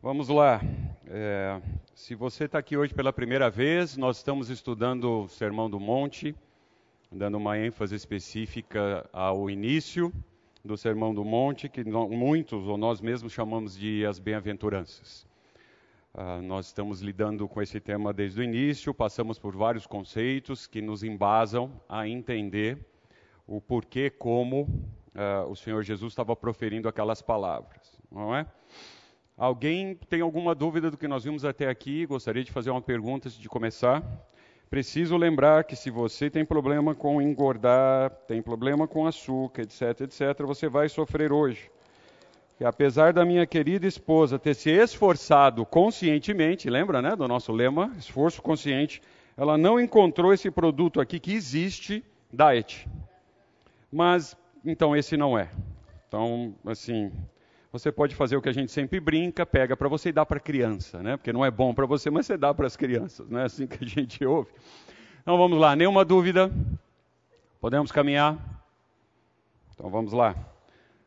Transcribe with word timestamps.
Vamos 0.00 0.28
lá. 0.28 0.60
É, 1.08 1.60
se 1.92 2.14
você 2.14 2.44
está 2.44 2.56
aqui 2.56 2.76
hoje 2.76 2.94
pela 2.94 3.12
primeira 3.12 3.50
vez, 3.50 3.96
nós 3.96 4.18
estamos 4.18 4.48
estudando 4.48 5.22
o 5.24 5.28
Sermão 5.28 5.68
do 5.68 5.80
Monte, 5.80 6.36
dando 7.10 7.36
uma 7.36 7.58
ênfase 7.58 7.96
específica 7.96 9.10
ao 9.12 9.50
início 9.50 10.12
do 10.64 10.76
Sermão 10.76 11.12
do 11.12 11.24
Monte, 11.24 11.68
que 11.68 11.82
muitos 11.82 12.68
ou 12.68 12.76
nós 12.76 13.00
mesmos 13.00 13.32
chamamos 13.32 13.76
de 13.76 14.06
as 14.06 14.20
bem-aventuranças. 14.20 15.26
Uh, 16.14 16.42
nós 16.42 16.66
estamos 16.66 17.00
lidando 17.00 17.48
com 17.48 17.60
esse 17.60 17.80
tema 17.80 18.12
desde 18.12 18.40
o 18.40 18.44
início, 18.44 18.94
passamos 18.94 19.36
por 19.36 19.56
vários 19.56 19.84
conceitos 19.84 20.68
que 20.68 20.80
nos 20.80 21.02
embasam 21.02 21.72
a 21.88 22.06
entender 22.06 22.78
o 23.48 23.60
porquê, 23.60 24.10
como 24.10 24.62
uh, 24.62 25.50
o 25.50 25.56
Senhor 25.56 25.82
Jesus 25.82 26.12
estava 26.12 26.36
proferindo 26.36 26.88
aquelas 26.88 27.20
palavras, 27.20 28.00
não 28.12 28.32
é? 28.32 28.46
Alguém 29.38 29.94
tem 30.08 30.20
alguma 30.20 30.52
dúvida 30.52 30.90
do 30.90 30.98
que 30.98 31.06
nós 31.06 31.22
vimos 31.22 31.44
até 31.44 31.68
aqui? 31.68 32.04
Gostaria 32.04 32.42
de 32.42 32.50
fazer 32.50 32.70
uma 32.70 32.82
pergunta 32.82 33.28
antes 33.28 33.38
de 33.38 33.48
começar. 33.48 34.02
Preciso 34.68 35.16
lembrar 35.16 35.62
que 35.62 35.76
se 35.76 35.90
você 35.90 36.28
tem 36.28 36.44
problema 36.44 36.92
com 36.92 37.22
engordar, 37.22 38.10
tem 38.26 38.42
problema 38.42 38.88
com 38.88 39.06
açúcar, 39.06 39.62
etc, 39.62 40.00
etc, 40.00 40.44
você 40.44 40.68
vai 40.68 40.88
sofrer 40.88 41.32
hoje. 41.32 41.70
E 42.58 42.64
apesar 42.64 43.12
da 43.12 43.24
minha 43.24 43.46
querida 43.46 43.86
esposa 43.86 44.40
ter 44.40 44.54
se 44.54 44.70
esforçado 44.70 45.64
conscientemente, 45.64 46.68
lembra, 46.68 47.00
né, 47.00 47.14
do 47.14 47.28
nosso 47.28 47.52
lema, 47.52 47.94
esforço 47.96 48.42
consciente, 48.42 49.00
ela 49.36 49.56
não 49.56 49.78
encontrou 49.78 50.32
esse 50.32 50.50
produto 50.50 51.00
aqui 51.00 51.20
que 51.20 51.32
existe, 51.32 52.04
diet. 52.32 52.88
Mas 53.90 54.36
então 54.64 54.96
esse 54.96 55.16
não 55.16 55.38
é. 55.38 55.48
Então, 56.08 56.52
assim, 56.66 57.12
você 57.78 57.92
pode 57.92 58.14
fazer 58.14 58.36
o 58.36 58.42
que 58.42 58.48
a 58.48 58.52
gente 58.52 58.72
sempre 58.72 58.98
brinca, 58.98 59.46
pega 59.46 59.76
para 59.76 59.88
você 59.88 60.08
e 60.08 60.12
dá 60.12 60.26
para 60.26 60.38
a 60.38 60.40
criança, 60.40 61.00
né? 61.00 61.16
Porque 61.16 61.32
não 61.32 61.44
é 61.44 61.50
bom 61.50 61.72
para 61.72 61.86
você, 61.86 62.10
mas 62.10 62.26
você 62.26 62.36
dá 62.36 62.52
para 62.52 62.66
as 62.66 62.76
crianças, 62.76 63.28
né? 63.28 63.44
Assim 63.46 63.66
que 63.66 63.82
a 63.82 63.86
gente 63.86 64.24
ouve. 64.24 64.50
Então 65.22 65.38
vamos 65.38 65.58
lá, 65.58 65.76
nenhuma 65.76 66.04
dúvida? 66.04 66.50
Podemos 67.60 67.92
caminhar? 67.92 68.36
Então 69.74 69.88
vamos 69.88 70.12
lá. 70.12 70.34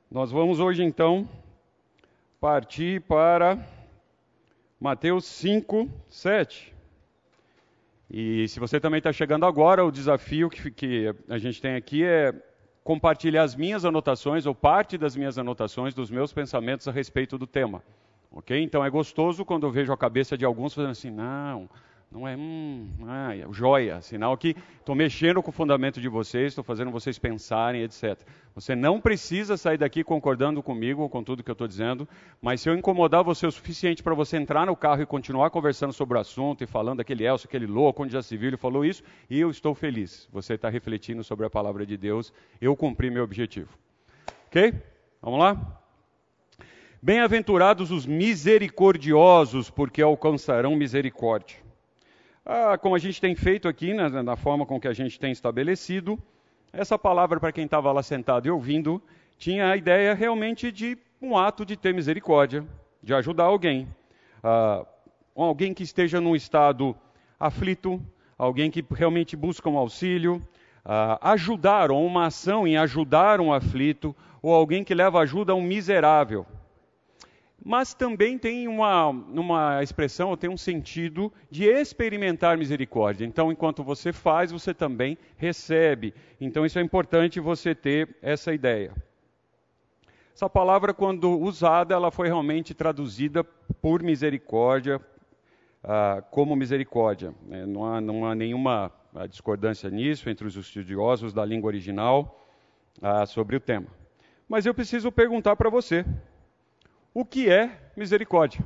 Nós 0.09 0.31
vamos 0.31 0.59
hoje 0.59 0.83
então 0.83 1.27
partir 2.39 3.02
para 3.02 3.59
Mateus 4.80 5.25
5, 5.25 5.89
7. 6.09 6.73
E 8.09 8.47
se 8.47 8.59
você 8.59 8.80
também 8.80 8.97
está 8.97 9.11
chegando 9.11 9.45
agora, 9.45 9.86
o 9.86 9.92
desafio 9.92 10.49
que, 10.49 10.72
que 10.72 11.16
a 11.30 11.38
gente 11.38 11.61
tem 11.61 11.75
aqui 11.75 12.03
é 12.03 12.33
compartilhar 12.83 13.43
as 13.43 13.55
minhas 13.55 13.85
anotações 13.85 14.45
ou 14.45 14.55
parte 14.55 14.97
das 14.97 15.15
minhas 15.15 15.37
anotações 15.37 15.93
dos 15.93 16.09
meus 16.09 16.33
pensamentos 16.33 16.87
a 16.87 16.91
respeito 16.91 17.37
do 17.37 17.45
tema. 17.45 17.83
Ok? 18.31 18.59
Então 18.61 18.83
é 18.83 18.89
gostoso 18.89 19.43
quando 19.43 19.65
eu 19.67 19.71
vejo 19.71 19.91
a 19.91 19.97
cabeça 19.97 20.37
de 20.37 20.45
alguns 20.45 20.73
fazendo 20.73 20.91
assim, 20.91 21.11
não, 21.11 21.69
não 22.12 22.28
é, 22.28 22.36
hum, 22.36 22.90
ah, 23.08 23.31
joia, 23.52 24.02
sinal 24.02 24.36
que 24.38 24.54
estou 24.78 24.94
mexendo 24.94 25.42
com 25.42 25.50
o 25.50 25.54
fundamento 25.54 26.02
de 26.02 26.09
vocês, 26.09 26.48
estou 26.48 26.64
fazendo 26.64 26.92
vocês 26.92 27.17
pensarem, 27.17 27.84
etc. 27.84 28.20
Você 28.54 28.76
não 28.76 29.00
precisa 29.00 29.56
sair 29.56 29.78
daqui 29.78 30.04
concordando 30.04 30.62
comigo 30.62 31.08
com 31.08 31.23
tudo 31.23 31.42
que 31.42 31.50
eu 31.50 31.54
estou 31.54 31.70
dizendo, 31.70 32.06
mas 32.42 32.59
se 32.59 32.70
eu 32.70 32.76
incomodar 32.76 33.23
você 33.23 33.48
o 33.48 33.52
suficiente 33.52 34.04
para 34.04 34.14
você 34.14 34.36
entrar 34.36 34.66
no 34.66 34.76
carro 34.76 35.02
e 35.02 35.06
continuar 35.06 35.52
conversando 35.52 35.94
sobre 35.94 36.17
o 36.17 36.22
assunto 36.22 36.62
e 36.62 36.67
falando 36.67 37.00
aquele 37.00 37.26
Elcio, 37.26 37.48
aquele 37.48 37.66
louco, 37.66 38.04
onde 38.04 38.12
já 38.12 38.22
se 38.22 38.36
viu, 38.36 38.50
ele 38.50 38.58
falou 38.58 38.84
isso, 38.84 39.02
e 39.30 39.39
eu 39.39 39.50
estou 39.50 39.73
feliz. 39.73 40.28
Você 40.34 40.56
está 40.56 40.67
refletindo 40.67 41.23
sobre 41.23 41.45
a 41.45 41.50
palavra 41.50 41.86
de 41.86 41.95
Deus, 41.95 42.34
eu 42.59 42.76
cumpri 42.76 43.09
meu 43.09 43.23
objetivo. 43.23 43.70
Ok? 44.48 44.73
Vamos 45.22 45.39
lá? 45.39 45.80
Bem-aventurados 47.02 47.89
os 47.89 48.06
misericordiosos, 48.06 49.70
porque 49.70 50.02
alcançarão 50.02 50.76
misericórdia. 50.76 51.61
Ah, 52.45 52.75
como 52.75 52.95
a 52.95 53.00
gente 53.00 53.22
tem 53.22 53.36
feito 53.36 53.67
aqui, 53.67 53.94
né, 53.94 54.09
na 54.09 54.36
forma 54.36 54.66
com 54.66 54.80
que 54.80 54.88
a 54.88 54.94
gente 54.94 55.20
tem 55.20 55.31
estabelecido, 55.31 56.17
essa 56.73 56.98
palavra, 56.98 57.39
para 57.39 57.52
quem 57.52 57.65
estava 57.65 57.92
lá 57.92 58.02
sentado 58.02 58.48
e 58.48 58.52
ouvindo, 58.52 59.02
tinha 59.38 59.70
a 59.70 59.77
ideia 59.77 60.14
realmente 60.15 60.71
de 60.71 60.98
um 61.21 61.38
ato 61.38 61.64
de 61.64 61.77
ter 61.77 61.93
misericórdia, 61.93 62.65
de 63.04 63.14
ajudar 63.14 63.43
alguém. 63.43 63.88
Ah, 64.43 64.86
alguém 65.36 65.73
que 65.73 65.83
esteja 65.83 66.20
num 66.20 66.36
estado 66.36 66.95
aflito, 67.39 68.02
alguém 68.38 68.71
que 68.71 68.83
realmente 68.89 69.36
busca 69.36 69.70
um 69.70 69.77
auxílio, 69.77 70.42
ah, 70.83 71.20
ajudar, 71.33 71.92
ou 71.92 72.04
uma 72.04 72.26
ação 72.26 72.67
em 72.67 72.76
ajudar 72.76 73.39
um 73.39 73.54
aflito, 73.54 74.15
ou 74.42 74.52
alguém 74.52 74.83
que 74.83 74.95
leva 74.95 75.20
ajuda 75.20 75.54
a 75.54 75.55
um 75.55 75.61
miserável 75.61 76.45
mas 77.64 77.94
também 77.94 78.38
tem 78.38 78.67
uma, 78.67 79.10
uma 79.10 79.83
expressão, 79.83 80.36
tem 80.36 80.49
um 80.49 80.58
sentido 80.58 81.32
de 81.49 81.66
experimentar 81.66 82.58
misericórdia. 82.58 83.26
Então, 83.26 83.52
enquanto 83.52 83.83
você 83.83 84.11
faz, 84.11 84.52
você 84.52 84.73
também 84.73 85.17
recebe. 85.38 86.14
Então, 86.39 86.66
isso 86.66 86.80
é 86.80 86.82
importante 86.82 87.39
você 87.39 87.76
ter 87.76 88.16
essa 88.21 88.54
ideia. 88.54 88.94
Essa 90.33 90.50
palavra, 90.50 90.92
quando 90.94 91.39
usada, 91.39 91.94
ela 91.94 92.10
foi 92.10 92.27
realmente 92.27 92.73
traduzida 92.73 93.44
por 93.44 94.02
misericórdia, 94.02 95.00
ah, 95.83 96.23
como 96.32 96.55
misericórdia. 96.55 97.33
É, 97.52 97.66
não, 97.66 97.86
há, 97.86 98.02
não 98.02 98.26
há 98.26 98.33
nenhuma 98.33 98.92
ah, 99.14 99.27
discordância 99.27 99.89
nisso 99.89 100.30
entre 100.30 100.48
os 100.48 100.55
estudiosos 100.55 101.32
da 101.32 101.45
língua 101.45 101.67
original 101.67 102.44
ah, 103.00 103.26
sobre 103.27 103.55
o 103.55 103.60
tema. 103.60 103.88
Mas 104.50 104.66
eu 104.66 104.73
preciso 104.73 105.11
perguntar 105.11 105.55
para 105.55 105.70
você: 105.70 106.05
o 107.14 107.26
que 107.26 107.49
é 107.49 107.92
misericórdia. 107.95 108.64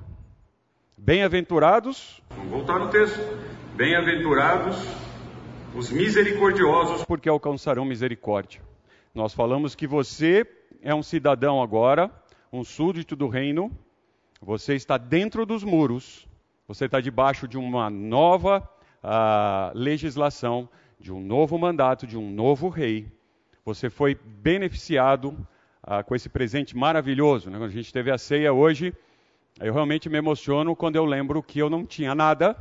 Bem-aventurados, 0.98 2.22
vamos 2.30 2.52
voltar 2.52 2.80
no 2.80 2.90
texto. 2.90 3.20
Bem-aventurados 3.76 4.78
os 5.76 5.92
misericordiosos, 5.92 7.04
porque 7.06 7.28
alcançarão 7.28 7.84
misericórdia. 7.84 8.62
Nós 9.14 9.34
falamos 9.34 9.76
que 9.76 9.88
você 9.88 10.46
é 10.82 10.94
um 10.94 11.04
cidadão 11.04 11.62
agora, 11.62 12.10
um 12.54 12.64
súdito 12.64 13.16
do 13.16 13.28
reino, 13.28 13.72
você 14.42 14.76
está 14.76 14.98
dentro 14.98 15.46
dos 15.46 15.64
muros, 15.64 16.28
você 16.68 16.86
está 16.86 17.02
debaixo 17.02 17.48
de 17.48 17.58
uma 17.58 17.90
nova 17.90 18.60
uh, 19.04 19.78
legislação, 19.78 20.70
de 21.00 21.12
um 21.12 21.20
novo 21.20 21.58
mandato, 21.58 22.08
de 22.08 22.18
um 22.18 22.32
novo 22.32 22.70
rei. 22.70 23.12
Você 23.66 23.90
foi 23.90 24.16
beneficiado 24.16 25.36
ah, 25.86 26.04
com 26.04 26.16
esse 26.16 26.28
presente 26.28 26.76
maravilhoso. 26.76 27.50
Né? 27.50 27.58
Quando 27.58 27.70
a 27.70 27.74
gente 27.74 27.94
teve 27.94 28.10
a 28.10 28.18
ceia 28.18 28.52
hoje, 28.52 28.94
eu 29.60 29.72
realmente 29.72 30.10
me 30.10 30.18
emociono 30.18 30.76
quando 30.76 30.96
eu 30.96 31.06
lembro 31.06 31.44
que 31.44 31.60
eu 31.60 31.70
não 31.70 31.86
tinha 31.86 32.16
nada 32.16 32.58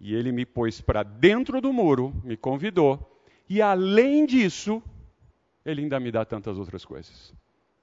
e 0.00 0.14
ele 0.14 0.30
me 0.30 0.46
pôs 0.46 0.80
para 0.80 1.02
dentro 1.02 1.60
do 1.60 1.72
muro, 1.72 2.14
me 2.22 2.36
convidou, 2.36 3.20
e 3.48 3.60
além 3.60 4.24
disso, 4.24 4.80
ele 5.64 5.82
ainda 5.82 5.98
me 5.98 6.12
dá 6.12 6.24
tantas 6.24 6.56
outras 6.56 6.84
coisas. 6.84 7.34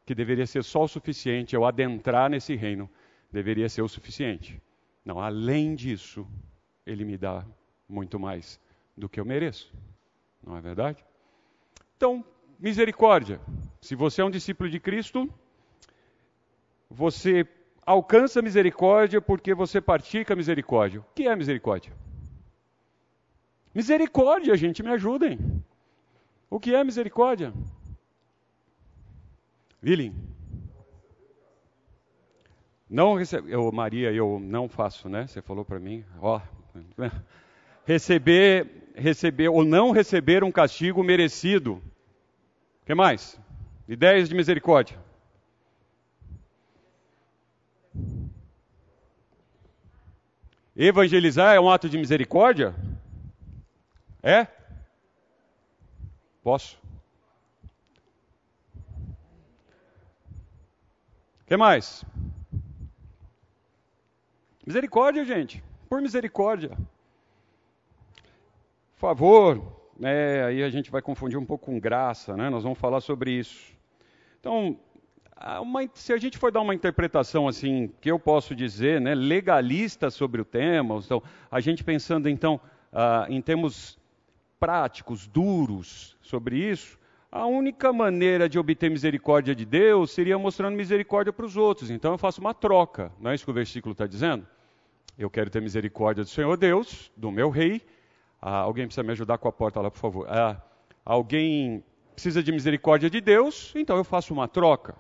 Que 0.06 0.16
deveria 0.16 0.48
ser 0.48 0.64
só 0.64 0.84
o 0.84 0.88
suficiente 0.88 1.56
eu 1.56 1.66
adentrar 1.66 2.30
nesse 2.30 2.56
reino, 2.56 2.90
deveria 3.30 3.68
ser 3.68 3.82
o 3.82 3.88
suficiente. 3.90 4.62
Não, 5.04 5.20
além 5.20 5.76
disso, 5.76 6.26
ele 6.86 7.04
me 7.04 7.18
dá 7.18 7.46
muito 7.90 8.18
mais 8.18 8.60
do 8.96 9.10
que 9.10 9.20
eu 9.20 9.26
mereço. 9.26 9.74
Não 10.42 10.56
é 10.56 10.62
verdade? 10.62 11.04
Então, 11.98 12.24
misericórdia. 12.60 13.40
Se 13.82 13.96
você 13.96 14.22
é 14.22 14.26
um 14.26 14.32
discípulo 14.32 14.70
de 14.70 14.80
Cristo, 14.80 15.32
você 16.90 17.48
alcança 17.86 18.42
misericórdia 18.42 19.22
porque 19.22 19.54
você 19.54 19.80
pratica 19.80 20.36
misericórdia. 20.36 21.02
O 21.02 21.06
que 21.14 21.28
é 21.28 21.36
misericórdia? 21.36 21.94
Misericórdia, 23.74 24.56
gente, 24.56 24.82
me 24.82 24.90
ajudem. 24.90 25.40
O 26.50 26.60
que 26.60 26.74
é 26.74 26.84
misericórdia? 26.84 27.54
Willing. 29.84 30.16
Não 32.90 33.16
recebe, 33.16 33.52
eu, 33.52 33.72
Maria, 33.72 34.12
eu 34.12 34.40
não 34.40 34.70
faço, 34.70 35.10
né? 35.10 35.28
Você 35.28 35.42
falou 35.42 35.66
para 35.66 35.80
mim, 35.80 36.06
ó, 36.22 36.40
receber, 37.86 38.92
receber 38.96 39.50
ou 39.50 39.64
não 39.64 39.92
receber 39.92 40.44
um 40.44 40.52
castigo 40.52 41.04
merecido 41.04 41.82
que 42.86 42.94
mais? 42.94 43.40
Ideias 43.88 44.30
de 44.30 44.36
misericórdia. 44.36 44.98
Evangelizar 50.76 51.56
é 51.56 51.60
um 51.60 51.70
ato 51.70 51.90
de 51.90 51.98
misericórdia? 51.98 52.76
É? 54.22 54.48
Posso? 56.44 56.78
O 61.42 61.48
que 61.48 61.58
mais? 61.58 62.04
Misericórdia, 64.66 65.24
gente. 65.24 65.64
Por 65.88 66.02
misericórdia. 66.02 66.78
Favor, 68.96 69.75
né, 70.00 70.44
aí 70.44 70.64
a 70.64 70.70
gente 70.70 70.92
vai 70.92 71.02
confundir 71.02 71.38
um 71.38 71.46
pouco 71.46 71.66
com 71.66 71.80
graça, 71.80 72.36
né? 72.36 72.50
Nós 72.50 72.64
vamos 72.64 72.78
falar 72.78 73.02
sobre 73.02 73.32
isso. 73.32 73.74
Então, 74.40 74.78
uma, 75.62 75.82
se 75.94 76.14
a 76.14 76.18
gente 76.18 76.38
for 76.38 76.52
dar 76.52 76.62
uma 76.62 76.74
interpretação 76.74 77.48
assim, 77.48 77.92
que 78.00 78.10
eu 78.10 78.20
posso 78.20 78.56
dizer, 78.56 79.02
né, 79.02 79.14
legalista 79.14 80.10
sobre 80.10 80.42
o 80.42 80.46
tema, 80.46 81.00
então, 81.04 81.22
a 81.50 81.60
gente 81.60 81.84
pensando 81.84 82.30
então 82.30 82.60
ah, 82.92 83.26
em 83.30 83.42
termos 83.42 83.98
práticos, 84.60 85.28
duros 85.28 86.18
sobre 86.22 86.58
isso, 86.58 86.98
a 87.32 87.46
única 87.46 87.92
maneira 87.92 88.48
de 88.48 88.58
obter 88.58 88.90
misericórdia 88.90 89.54
de 89.54 89.66
Deus 89.66 90.12
seria 90.12 90.40
mostrando 90.40 90.76
misericórdia 90.76 91.34
para 91.34 91.46
os 91.46 91.58
outros. 91.58 91.90
Então 91.90 92.14
eu 92.14 92.18
faço 92.18 92.40
uma 92.40 92.54
troca, 92.54 93.12
não 93.20 93.32
é 93.32 93.36
isso 93.36 93.44
que 93.44 93.52
o 93.52 93.54
versículo 93.54 93.92
está 93.92 94.08
dizendo? 94.08 94.48
Eu 95.18 95.30
quero 95.30 95.50
ter 95.50 95.62
misericórdia 95.62 96.24
do 96.24 96.30
Senhor 96.30 96.56
Deus, 96.58 97.12
do 97.16 97.32
meu 97.32 97.50
rei. 97.50 97.82
Ah, 98.42 98.60
alguém 98.60 98.86
precisa 98.86 99.04
me 99.04 99.12
ajudar 99.12 99.38
com 99.38 99.48
a 99.48 99.52
porta 99.52 99.82
lá, 99.82 99.90
por 99.90 100.00
favor. 100.00 100.28
Ah, 100.30 100.62
alguém 101.04 101.84
precisa 102.14 102.42
de 102.42 102.52
misericórdia 102.52 103.10
de 103.10 103.20
Deus, 103.20 103.74
então 103.76 103.98
eu 103.98 104.04
faço 104.04 104.34
uma 104.34 104.48
troca. 104.48 104.96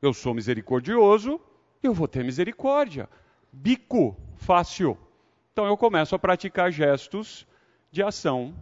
Eu 0.00 0.14
sou 0.14 0.32
misericordioso, 0.32 1.40
eu 1.82 1.92
vou 1.92 2.06
ter 2.06 2.24
misericórdia. 2.24 3.08
Bico, 3.52 4.16
fácil. 4.36 4.96
Então 5.52 5.66
eu 5.66 5.76
começo 5.76 6.14
a 6.14 6.18
praticar 6.18 6.70
gestos 6.70 7.46
de 7.90 8.02
ação. 8.02 8.54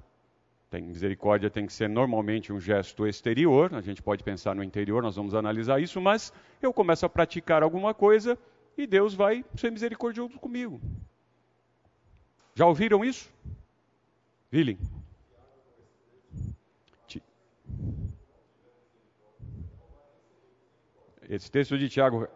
Tem, 0.71 0.83
misericórdia 0.83 1.51
tem 1.51 1.67
que 1.67 1.73
ser 1.73 1.89
normalmente 1.89 2.53
um 2.53 2.61
gesto 2.61 3.07
exterior, 3.07 3.75
a 3.75 3.81
gente 3.81 4.03
pode 4.03 4.25
pensar 4.25 4.55
no 4.55 4.65
interior, 4.65 5.03
nós 5.03 5.15
vamos 5.15 5.35
analisar 5.35 5.81
isso, 5.81 6.01
mas 6.01 6.33
eu 6.61 6.73
começo 6.73 7.07
a 7.07 7.09
praticar 7.09 7.63
alguma 7.63 7.95
coisa 7.95 8.37
e 8.77 8.87
Deus 8.87 9.15
vai 9.15 9.45
ser 9.55 9.71
misericordioso 9.71 10.39
comigo. 10.39 10.81
Já 12.55 12.67
ouviram 12.67 13.05
isso? 13.05 13.31
Willing? 14.53 14.79
Esse 21.29 21.51
texto 21.51 21.77
de 21.77 21.89
Tiago. 21.89 22.29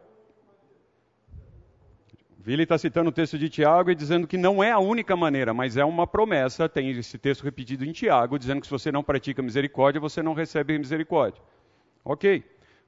Vili 2.38 2.64
está 2.64 2.76
citando 2.78 3.10
o 3.10 3.12
texto 3.12 3.38
de 3.38 3.48
Tiago 3.48 3.90
e 3.90 3.94
dizendo 3.94 4.26
que 4.26 4.36
não 4.36 4.64
é 4.64 4.72
a 4.72 4.78
única 4.78 5.14
maneira, 5.14 5.54
mas 5.54 5.76
é 5.76 5.84
uma 5.84 6.06
promessa. 6.06 6.68
Tem 6.68 6.90
esse 6.90 7.18
texto 7.18 7.44
repetido 7.44 7.84
em 7.84 7.92
Tiago, 7.92 8.38
dizendo 8.38 8.60
que 8.60 8.66
se 8.66 8.72
você 8.72 8.90
não 8.90 9.04
pratica 9.04 9.42
misericórdia, 9.42 10.00
você 10.00 10.22
não 10.22 10.32
recebe 10.32 10.76
misericórdia. 10.76 11.40
Ok. 12.04 12.42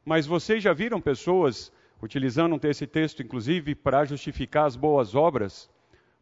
Mas 0.04 0.26
vocês 0.26 0.62
já 0.62 0.72
viram 0.72 1.00
pessoas 1.00 1.70
utilizando 2.02 2.58
esse 2.64 2.86
texto, 2.86 3.22
inclusive, 3.22 3.74
para 3.74 4.04
justificar 4.04 4.66
as 4.66 4.74
boas 4.74 5.14
obras? 5.14 5.70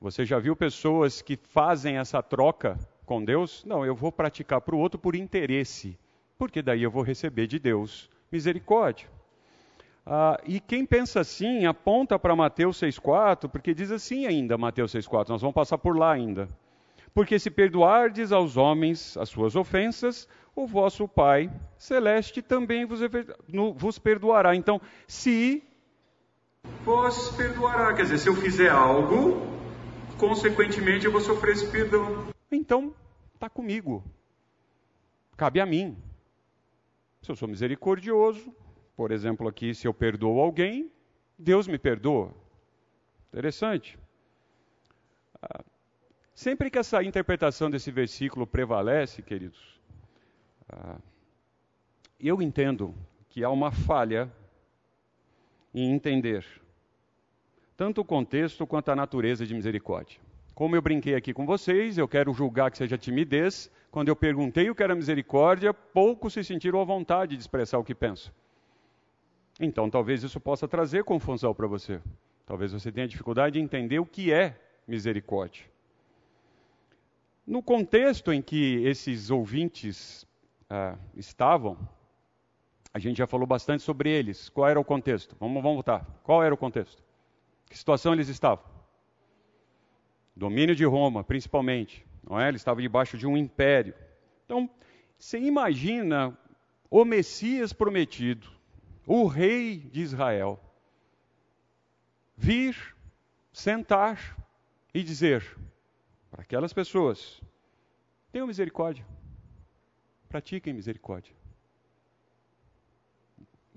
Você 0.01 0.25
já 0.25 0.39
viu 0.39 0.57
pessoas 0.57 1.21
que 1.21 1.37
fazem 1.37 1.99
essa 1.99 2.23
troca 2.23 2.79
com 3.05 3.23
Deus? 3.23 3.63
Não, 3.67 3.85
eu 3.85 3.95
vou 3.95 4.11
praticar 4.11 4.63
para 4.63 4.75
o 4.75 4.79
outro 4.79 4.99
por 4.99 5.15
interesse, 5.15 5.99
porque 6.39 6.63
daí 6.63 6.83
eu 6.83 6.91
vou 6.91 7.03
receber 7.03 7.47
de 7.47 7.59
Deus 7.59 8.09
misericórdia. 8.33 9.07
Ah, 10.07 10.41
e 10.47 10.59
quem 10.59 10.87
pensa 10.87 11.21
assim 11.21 11.67
aponta 11.67 12.19
para 12.19 12.35
Mateus 12.35 12.81
6,4, 12.81 13.47
porque 13.51 13.75
diz 13.75 13.91
assim 13.91 14.25
ainda, 14.25 14.57
Mateus 14.57 14.95
6,4, 14.95 15.29
nós 15.29 15.43
vamos 15.43 15.55
passar 15.55 15.77
por 15.77 15.95
lá 15.95 16.13
ainda. 16.13 16.49
Porque 17.13 17.39
se 17.39 17.51
perdoardes 17.51 18.33
aos 18.33 18.57
homens 18.57 19.19
as 19.19 19.29
suas 19.29 19.55
ofensas, 19.55 20.27
o 20.57 20.67
vosso 20.67 21.07
Pai 21.07 21.51
celeste 21.77 22.41
também 22.41 22.87
vos, 22.87 23.99
perdoará. 23.99 24.57
Então, 24.57 24.81
se 25.07 25.63
vos 26.85 27.31
perdoará, 27.37 27.93
quer 27.93 28.05
dizer, 28.05 28.19
se 28.19 28.29
eu 28.29 28.37
fizer 28.37 28.71
algo, 28.71 29.60
consequentemente 30.21 31.07
eu 31.07 31.13
vou 31.13 31.21
sofrer 31.23 31.55
esse 31.55 31.71
perdão. 31.71 32.29
Então, 32.53 32.95
está 33.35 33.49
comigo. 33.49 34.05
Cabe 35.35 35.61
a 35.61 35.67
mim. 35.67 35.97
Se 37.23 37.33
eu 37.33 37.37
sou 37.37 37.49
misericordioso, 37.49 38.55
por 38.95 39.11
exemplo, 39.11 39.49
aqui, 39.49 39.75
se 39.75 39.89
eu 39.89 39.95
perdoo 39.95 40.39
alguém, 40.39 40.93
Deus 41.39 41.67
me 41.67 41.79
perdoa. 41.79 42.35
Interessante. 43.31 43.99
Ah, 45.41 45.65
sempre 46.35 46.71
que 46.71 46.79
essa 46.79 47.03
interpretação 47.03 47.71
desse 47.71 47.91
versículo 47.91 48.47
prevalece, 48.47 49.23
queridos, 49.23 49.81
ah, 50.69 50.99
eu 52.19 52.43
entendo 52.43 52.95
que 53.31 53.43
há 53.43 53.49
uma 53.49 53.73
falha 53.73 54.31
em 55.73 55.91
entender 55.91 56.45
tanto 57.81 58.03
o 58.03 58.05
contexto 58.05 58.67
quanto 58.67 58.91
a 58.91 58.95
natureza 58.95 59.47
de 59.47 59.55
misericórdia. 59.55 60.21
Como 60.55 60.77
eu 60.77 60.83
brinquei 60.83 61.15
aqui 61.15 61.33
com 61.33 61.47
vocês, 61.47 61.97
eu 61.97 62.07
quero 62.07 62.31
julgar 62.35 62.71
que 62.71 62.77
seja 62.77 62.99
timidez. 62.99 63.71
Quando 63.91 64.09
eu 64.09 64.15
perguntei 64.15 64.69
o 64.69 64.75
que 64.75 64.83
era 64.83 64.95
misericórdia, 64.95 65.73
poucos 65.73 66.35
se 66.35 66.45
sentiram 66.45 66.79
à 66.79 66.85
vontade 66.85 67.37
de 67.37 67.41
expressar 67.41 67.79
o 67.79 67.83
que 67.83 67.95
pensam. 67.95 68.31
Então, 69.59 69.89
talvez 69.89 70.23
isso 70.23 70.39
possa 70.39 70.69
trazer 70.69 71.05
confusão 71.05 71.55
para 71.55 71.67
você. 71.67 72.03
Talvez 72.45 72.71
você 72.71 72.93
tenha 72.93 73.09
dificuldade 73.09 73.55
de 73.55 73.65
entender 73.65 73.99
o 73.99 74.05
que 74.05 74.31
é 74.31 74.61
misericórdia. 74.87 75.65
No 77.47 77.63
contexto 77.63 78.31
em 78.31 78.43
que 78.43 78.85
esses 78.85 79.31
ouvintes 79.31 80.27
ah, 80.69 80.99
estavam, 81.17 81.79
a 82.93 82.99
gente 82.99 83.17
já 83.17 83.27
falou 83.27 83.47
bastante 83.47 83.83
sobre 83.83 84.11
eles. 84.11 84.51
Qual 84.51 84.69
era 84.69 84.79
o 84.79 84.85
contexto? 84.85 85.35
Vamos, 85.41 85.63
vamos 85.63 85.77
voltar. 85.77 86.05
Qual 86.23 86.45
era 86.45 86.53
o 86.53 86.59
contexto? 86.59 87.09
Que 87.71 87.79
situação 87.79 88.13
eles 88.13 88.29
estavam? 88.29 88.65
Domínio 90.35 90.75
de 90.75 90.85
Roma, 90.85 91.23
principalmente. 91.23 92.05
Não 92.29 92.39
é? 92.39 92.49
Eles 92.49 92.61
estavam 92.61 92.83
debaixo 92.83 93.17
de 93.17 93.27
um 93.27 93.37
império. 93.37 93.95
Então, 94.45 94.69
você 95.17 95.39
imagina 95.39 96.37
o 96.91 97.05
Messias 97.05 97.73
prometido, 97.73 98.51
o 99.07 99.27
rei 99.27 99.79
de 99.79 100.01
Israel, 100.01 100.61
vir, 102.37 102.77
sentar 103.53 104.37
e 104.93 105.03
dizer 105.03 105.57
para 106.29 106.43
aquelas 106.43 106.73
pessoas: 106.73 107.41
tenham 108.33 108.49
misericórdia, 108.49 109.07
pratiquem 110.29 110.73
misericórdia. 110.73 111.35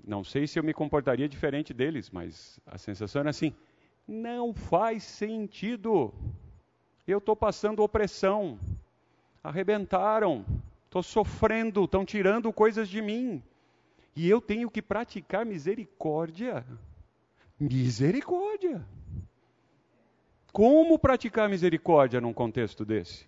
Não 0.06 0.24
sei 0.24 0.46
se 0.46 0.58
eu 0.58 0.64
me 0.64 0.74
comportaria 0.74 1.28
diferente 1.28 1.72
deles, 1.72 2.10
mas 2.10 2.58
a 2.66 2.76
sensação 2.76 3.20
era 3.20 3.30
assim: 3.30 3.54
não 4.06 4.52
faz 4.52 5.02
sentido. 5.02 6.12
Eu 7.06 7.18
estou 7.18 7.36
passando 7.36 7.82
opressão, 7.82 8.58
arrebentaram, 9.42 10.44
estou 10.84 11.02
sofrendo, 11.02 11.84
estão 11.84 12.04
tirando 12.04 12.52
coisas 12.52 12.88
de 12.88 13.02
mim. 13.02 13.42
E 14.16 14.28
eu 14.28 14.40
tenho 14.40 14.70
que 14.70 14.80
praticar 14.80 15.44
misericórdia. 15.44 16.64
Misericórdia. 17.58 18.86
Como 20.52 20.98
praticar 20.98 21.48
misericórdia 21.48 22.20
num 22.20 22.32
contexto 22.32 22.84
desse? 22.84 23.26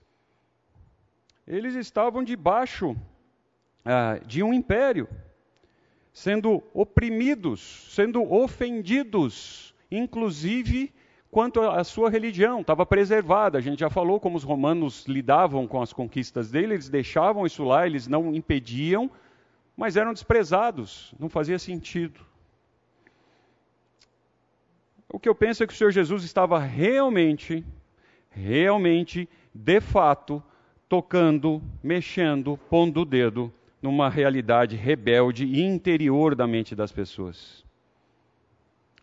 Eles 1.46 1.74
estavam 1.74 2.22
debaixo 2.22 2.96
ah, 3.84 4.18
de 4.24 4.42
um 4.42 4.52
império, 4.54 5.08
sendo 6.12 6.62
oprimidos, 6.72 7.88
sendo 7.94 8.22
ofendidos, 8.32 9.74
inclusive 9.90 10.92
quanto 11.30 11.60
à 11.60 11.84
sua 11.84 12.08
religião, 12.08 12.60
estava 12.60 12.86
preservada. 12.86 13.58
A 13.58 13.60
gente 13.60 13.80
já 13.80 13.90
falou 13.90 14.18
como 14.18 14.36
os 14.36 14.44
romanos 14.44 15.04
lidavam 15.06 15.66
com 15.66 15.82
as 15.82 15.92
conquistas 15.92 16.50
dele, 16.50 16.74
eles 16.74 16.88
deixavam 16.88 17.44
isso 17.44 17.64
lá, 17.64 17.86
eles 17.86 18.06
não 18.06 18.34
impediam 18.34 19.10
mas 19.76 19.96
eram 19.96 20.14
desprezados, 20.14 21.14
não 21.20 21.28
fazia 21.28 21.58
sentido. 21.58 22.20
O 25.08 25.20
que 25.20 25.28
eu 25.28 25.34
penso 25.34 25.62
é 25.62 25.66
que 25.66 25.72
o 25.72 25.76
Senhor 25.76 25.90
Jesus 25.90 26.24
estava 26.24 26.58
realmente, 26.58 27.64
realmente, 28.30 29.28
de 29.54 29.80
fato, 29.80 30.42
tocando, 30.88 31.62
mexendo, 31.82 32.58
pondo 32.70 33.02
o 33.02 33.04
dedo 33.04 33.52
numa 33.82 34.08
realidade 34.08 34.76
rebelde 34.76 35.44
e 35.44 35.62
interior 35.62 36.34
da 36.34 36.46
mente 36.46 36.74
das 36.74 36.90
pessoas. 36.90 37.65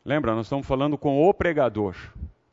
Lembra, 0.06 0.36
nós 0.36 0.48
estamos 0.48 0.68
falando 0.68 0.98
com 0.98 1.22
o 1.22 1.34
pregador, 1.34 1.96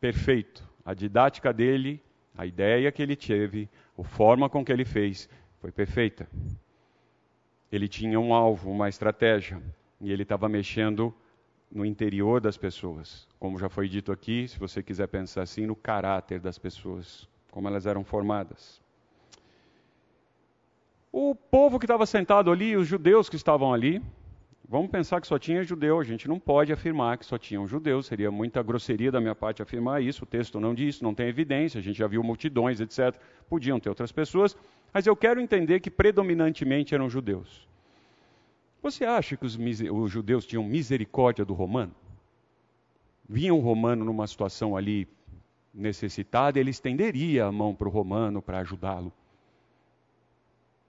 perfeito. 0.00 0.68
A 0.84 0.94
didática 0.94 1.52
dele, 1.52 2.00
a 2.36 2.46
ideia 2.46 2.92
que 2.92 3.02
ele 3.02 3.16
teve, 3.16 3.68
a 3.98 4.04
forma 4.04 4.48
com 4.48 4.64
que 4.64 4.72
ele 4.72 4.84
fez, 4.84 5.28
foi 5.60 5.72
perfeita. 5.72 6.28
Ele 7.72 7.88
tinha 7.88 8.20
um 8.20 8.32
alvo, 8.32 8.70
uma 8.70 8.88
estratégia, 8.88 9.60
e 10.00 10.12
ele 10.12 10.22
estava 10.22 10.48
mexendo 10.48 11.12
no 11.70 11.84
interior 11.84 12.40
das 12.40 12.56
pessoas. 12.56 13.28
Como 13.38 13.58
já 13.58 13.68
foi 13.68 13.88
dito 13.88 14.12
aqui, 14.12 14.46
se 14.46 14.58
você 14.58 14.80
quiser 14.80 15.08
pensar 15.08 15.42
assim, 15.42 15.66
no 15.66 15.74
caráter 15.74 16.38
das 16.38 16.56
pessoas, 16.56 17.28
como 17.50 17.66
elas 17.66 17.84
eram 17.84 18.04
formadas. 18.04 18.80
O 21.12 21.34
povo 21.34 21.80
que 21.80 21.84
estava 21.84 22.06
sentado 22.06 22.50
ali, 22.50 22.76
os 22.76 22.86
judeus 22.86 23.28
que 23.28 23.34
estavam 23.34 23.74
ali, 23.74 24.00
vamos 24.70 24.88
pensar 24.88 25.20
que 25.20 25.26
só 25.26 25.36
tinha 25.36 25.64
judeu, 25.64 25.98
a 25.98 26.04
gente 26.04 26.28
não 26.28 26.38
pode 26.38 26.72
afirmar 26.72 27.18
que 27.18 27.26
só 27.26 27.36
tinham 27.36 27.66
judeus, 27.66 28.06
seria 28.06 28.30
muita 28.30 28.62
grosseria 28.62 29.10
da 29.10 29.20
minha 29.20 29.34
parte 29.34 29.60
afirmar 29.60 30.00
isso, 30.00 30.22
o 30.22 30.26
texto 30.26 30.60
não 30.60 30.72
diz, 30.72 31.00
não 31.00 31.12
tem 31.12 31.26
evidência, 31.26 31.80
a 31.80 31.82
gente 31.82 31.98
já 31.98 32.06
viu 32.06 32.22
multidões, 32.22 32.80
etc. 32.80 33.20
Podiam 33.48 33.80
ter 33.80 33.88
outras 33.88 34.12
pessoas, 34.12 34.56
mas 34.94 35.08
eu 35.08 35.16
quero 35.16 35.40
entender 35.40 35.80
que 35.80 35.90
predominantemente 35.90 36.94
eram 36.94 37.10
judeus. 37.10 37.68
Você 38.80 39.04
acha 39.04 39.36
que 39.36 39.44
os, 39.44 39.58
os 39.58 40.10
judeus 40.10 40.46
tinham 40.46 40.62
misericórdia 40.62 41.44
do 41.44 41.52
romano? 41.52 41.94
Vinha 43.28 43.52
um 43.52 43.60
romano 43.60 44.04
numa 44.04 44.26
situação 44.28 44.76
ali 44.76 45.08
necessitada, 45.74 46.60
ele 46.60 46.70
estenderia 46.70 47.44
a 47.46 47.52
mão 47.52 47.74
para 47.74 47.88
o 47.88 47.90
romano 47.90 48.40
para 48.40 48.60
ajudá-lo. 48.60 49.12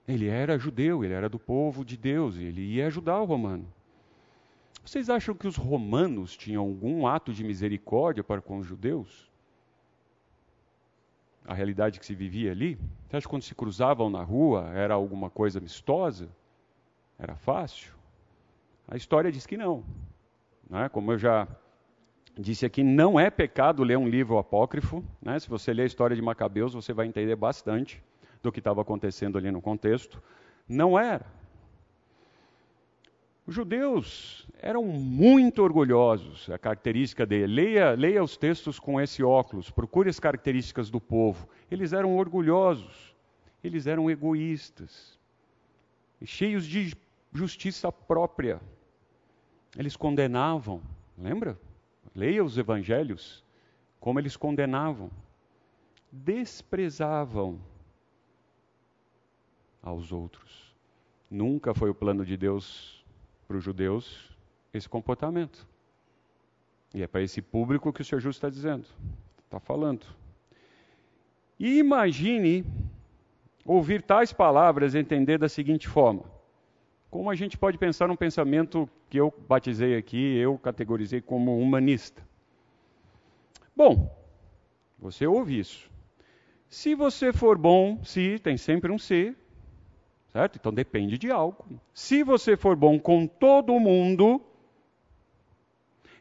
Ele 0.06 0.28
era 0.28 0.58
judeu, 0.58 1.04
ele 1.04 1.14
era 1.14 1.28
do 1.28 1.38
povo 1.38 1.84
de 1.84 1.96
Deus, 1.96 2.36
ele 2.36 2.62
ia 2.62 2.86
ajudar 2.86 3.20
o 3.20 3.24
romano. 3.24 3.66
Vocês 4.84 5.08
acham 5.08 5.34
que 5.34 5.46
os 5.46 5.56
romanos 5.56 6.36
tinham 6.36 6.62
algum 6.62 7.06
ato 7.06 7.32
de 7.32 7.44
misericórdia 7.44 8.24
para 8.24 8.42
com 8.42 8.58
os 8.58 8.66
judeus? 8.66 9.30
A 11.44 11.54
realidade 11.54 12.00
que 12.00 12.06
se 12.06 12.14
vivia 12.14 12.50
ali? 12.50 12.76
Você 13.08 13.16
acha 13.16 13.26
que 13.26 13.30
quando 13.30 13.42
se 13.42 13.54
cruzavam 13.54 14.10
na 14.10 14.22
rua 14.22 14.70
era 14.74 14.94
alguma 14.94 15.30
coisa 15.30 15.60
amistosa? 15.60 16.28
Era 17.16 17.36
fácil? 17.36 17.92
A 18.88 18.96
história 18.96 19.30
diz 19.30 19.46
que 19.46 19.56
não. 19.56 19.84
não 20.68 20.80
é? 20.80 20.88
Como 20.88 21.12
eu 21.12 21.18
já 21.18 21.46
disse 22.36 22.66
aqui, 22.66 22.82
não 22.82 23.20
é 23.20 23.30
pecado 23.30 23.84
ler 23.84 23.98
um 23.98 24.08
livro 24.08 24.36
apócrifo. 24.36 25.04
Né? 25.20 25.38
Se 25.38 25.48
você 25.48 25.72
ler 25.72 25.84
a 25.84 25.86
história 25.86 26.16
de 26.16 26.22
Macabeus, 26.22 26.74
você 26.74 26.92
vai 26.92 27.06
entender 27.06 27.36
bastante 27.36 28.02
do 28.42 28.50
que 28.50 28.60
estava 28.60 28.82
acontecendo 28.82 29.38
ali 29.38 29.50
no 29.50 29.60
contexto. 29.60 30.22
Não 30.68 30.98
era. 30.98 31.24
Os 33.46 33.54
judeus 33.54 34.46
eram 34.60 34.84
muito 34.84 35.62
orgulhosos, 35.62 36.48
a 36.48 36.58
característica 36.58 37.26
dele. 37.26 37.52
Leia, 37.52 37.90
leia 37.92 38.22
os 38.22 38.36
textos 38.36 38.78
com 38.78 39.00
esse 39.00 39.22
óculos, 39.22 39.70
procure 39.70 40.08
as 40.08 40.20
características 40.20 40.90
do 40.90 41.00
povo. 41.00 41.48
Eles 41.70 41.92
eram 41.92 42.16
orgulhosos, 42.16 43.14
eles 43.62 43.86
eram 43.86 44.10
egoístas, 44.10 45.18
cheios 46.24 46.64
de 46.64 46.94
justiça 47.32 47.90
própria. 47.90 48.60
Eles 49.76 49.96
condenavam, 49.96 50.80
lembra? 51.18 51.58
Leia 52.14 52.44
os 52.44 52.58
evangelhos, 52.58 53.42
como 53.98 54.20
eles 54.20 54.36
condenavam. 54.36 55.10
Desprezavam 56.12 57.58
aos 59.82 60.12
outros. 60.12 60.72
Nunca 61.30 61.74
foi 61.74 61.90
o 61.90 61.94
plano 61.94 62.24
de 62.24 62.36
Deus 62.36 63.04
para 63.48 63.56
os 63.56 63.64
judeus 63.64 64.30
esse 64.72 64.88
comportamento. 64.88 65.66
E 66.94 67.02
é 67.02 67.06
para 67.06 67.22
esse 67.22 67.42
público 67.42 67.92
que 67.92 68.02
o 68.02 68.04
Senhor 68.04 68.20
Justo 68.20 68.38
está 68.38 68.50
dizendo, 68.50 68.86
está 69.44 69.58
falando. 69.58 70.06
E 71.58 71.78
imagine 71.78 72.64
ouvir 73.64 74.02
tais 74.02 74.32
palavras 74.32 74.94
e 74.94 74.98
entender 74.98 75.38
da 75.38 75.48
seguinte 75.48 75.88
forma: 75.88 76.24
como 77.10 77.30
a 77.30 77.34
gente 77.34 77.56
pode 77.56 77.78
pensar 77.78 78.08
num 78.08 78.16
pensamento 78.16 78.88
que 79.08 79.18
eu 79.18 79.32
batizei 79.48 79.96
aqui, 79.96 80.36
eu 80.36 80.58
categorizei 80.58 81.20
como 81.20 81.58
humanista? 81.58 82.22
Bom, 83.74 84.14
você 84.98 85.26
ouve 85.26 85.58
isso. 85.58 85.90
Se 86.68 86.94
você 86.94 87.32
for 87.32 87.58
bom, 87.58 88.02
se 88.04 88.38
tem 88.38 88.56
sempre 88.56 88.90
um 88.90 88.98
se, 88.98 89.34
Certo? 90.32 90.56
Então 90.56 90.72
depende 90.72 91.18
de 91.18 91.30
algo. 91.30 91.64
Se 91.92 92.22
você 92.22 92.56
for 92.56 92.74
bom 92.74 92.98
com 92.98 93.26
todo 93.26 93.78
mundo, 93.78 94.40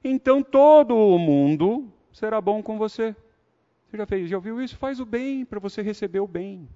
então 0.03 0.43
todo 0.43 0.93
mundo 1.17 1.91
será 2.11 2.41
bom 2.41 2.61
com 2.61 2.77
você. 2.77 3.15
Você 3.87 3.97
já 3.97 4.05
fez, 4.05 4.29
já 4.29 4.35
ouviu 4.35 4.61
isso? 4.61 4.75
Faz 4.75 4.99
o 4.99 5.05
bem 5.05 5.45
para 5.45 5.59
você 5.59 5.81
receber 5.81 6.19
o 6.19 6.27
bem. 6.27 6.67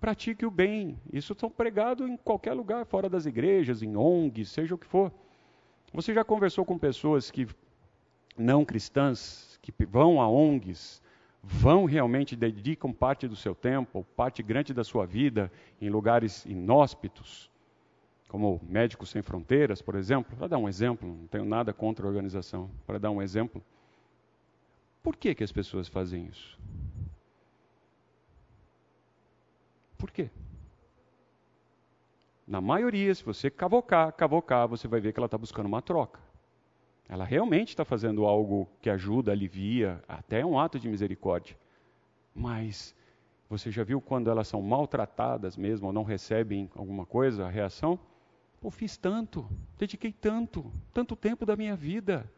Pratique 0.00 0.46
o 0.46 0.50
bem. 0.50 0.98
Isso 1.12 1.32
está 1.32 1.48
pregado 1.48 2.06
em 2.06 2.16
qualquer 2.16 2.52
lugar, 2.52 2.84
fora 2.86 3.08
das 3.08 3.26
igrejas, 3.26 3.82
em 3.82 3.96
ONGs, 3.96 4.50
seja 4.50 4.74
o 4.74 4.78
que 4.78 4.86
for. 4.86 5.12
Você 5.92 6.12
já 6.12 6.24
conversou 6.24 6.64
com 6.64 6.78
pessoas 6.78 7.30
que 7.30 7.48
não 8.36 8.64
cristãs, 8.64 9.58
que 9.62 9.72
vão 9.86 10.20
a 10.20 10.28
ONGs, 10.28 11.00
vão 11.46 11.84
realmente 11.84 12.34
dedicam 12.34 12.92
parte 12.92 13.28
do 13.28 13.36
seu 13.36 13.54
tempo, 13.54 14.04
parte 14.16 14.42
grande 14.42 14.72
da 14.72 14.82
sua 14.82 15.06
vida 15.06 15.50
em 15.80 15.88
lugares 15.88 16.44
inóspitos, 16.46 17.50
como 18.28 18.60
Médicos 18.62 19.10
Sem 19.10 19.22
Fronteiras, 19.22 19.82
por 19.82 19.94
exemplo, 19.94 20.36
para 20.36 20.48
dar 20.48 20.58
um 20.58 20.68
exemplo, 20.68 21.08
não 21.08 21.26
tenho 21.26 21.44
nada 21.44 21.72
contra 21.72 22.04
a 22.04 22.08
organização, 22.08 22.70
para 22.86 22.98
dar 22.98 23.10
um 23.10 23.22
exemplo. 23.22 23.62
Por 25.02 25.16
que, 25.16 25.34
que 25.34 25.44
as 25.44 25.52
pessoas 25.52 25.86
fazem 25.86 26.26
isso? 26.26 26.58
Por 29.98 30.10
quê? 30.10 30.30
Na 32.46 32.60
maioria, 32.60 33.14
se 33.14 33.24
você 33.24 33.50
cavocar, 33.50 34.12
cavocar, 34.12 34.66
você 34.66 34.86
vai 34.86 35.00
ver 35.00 35.12
que 35.12 35.18
ela 35.18 35.26
está 35.26 35.38
buscando 35.38 35.66
uma 35.66 35.80
troca. 35.80 36.20
Ela 37.08 37.24
realmente 37.24 37.68
está 37.68 37.84
fazendo 37.84 38.24
algo 38.24 38.68
que 38.80 38.88
ajuda, 38.88 39.32
alivia, 39.32 40.02
até 40.08 40.44
um 40.44 40.58
ato 40.58 40.78
de 40.78 40.88
misericórdia. 40.88 41.56
Mas 42.34 42.94
você 43.48 43.70
já 43.70 43.84
viu 43.84 44.00
quando 44.00 44.30
elas 44.30 44.48
são 44.48 44.62
maltratadas 44.62 45.56
mesmo, 45.56 45.86
ou 45.86 45.92
não 45.92 46.02
recebem 46.02 46.70
alguma 46.74 47.04
coisa, 47.04 47.46
a 47.46 47.50
reação? 47.50 47.98
Pô, 48.60 48.70
fiz 48.70 48.96
tanto, 48.96 49.46
dediquei 49.78 50.12
tanto, 50.12 50.72
tanto 50.92 51.14
tempo 51.14 51.44
da 51.44 51.54
minha 51.54 51.76
vida, 51.76 52.28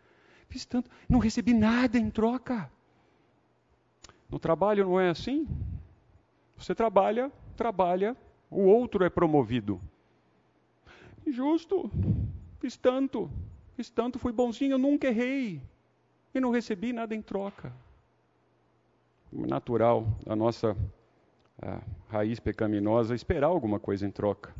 fiz 0.49 0.67
tanto, 0.67 0.91
não 1.09 1.21
recebi 1.21 1.55
nada 1.55 1.97
em 1.97 2.11
troca. 2.11 2.71
No 4.29 4.39
trabalho 4.41 4.85
não 4.85 4.99
é 4.99 5.09
assim? 5.09 5.47
Você 6.57 6.75
trabalha, 6.75 7.31
trabalha, 7.57 8.17
o 8.51 8.63
outro 8.63 9.05
é 9.05 9.09
promovido. 9.09 9.81
Justo, 11.25 11.91
fiz 12.59 12.77
tanto, 12.77 13.31
Fiz 13.77 13.91
tanto, 13.91 14.19
fui 14.19 14.33
bonzinho, 14.33 14.73
eu 14.73 14.79
nunca 14.79 15.07
errei. 15.07 15.61
E 16.35 16.41
não 16.41 16.51
recebi 16.51 16.93
nada 16.95 17.15
em 17.15 17.21
troca. 17.21 17.73
Natural, 19.31 20.07
a 20.27 20.35
nossa 20.35 20.75
a 21.61 21.81
raiz 22.09 22.41
pecaminosa, 22.41 23.15
esperar 23.15 23.49
alguma 23.49 23.79
coisa 23.79 24.07
em 24.07 24.11
troca. 24.11 24.55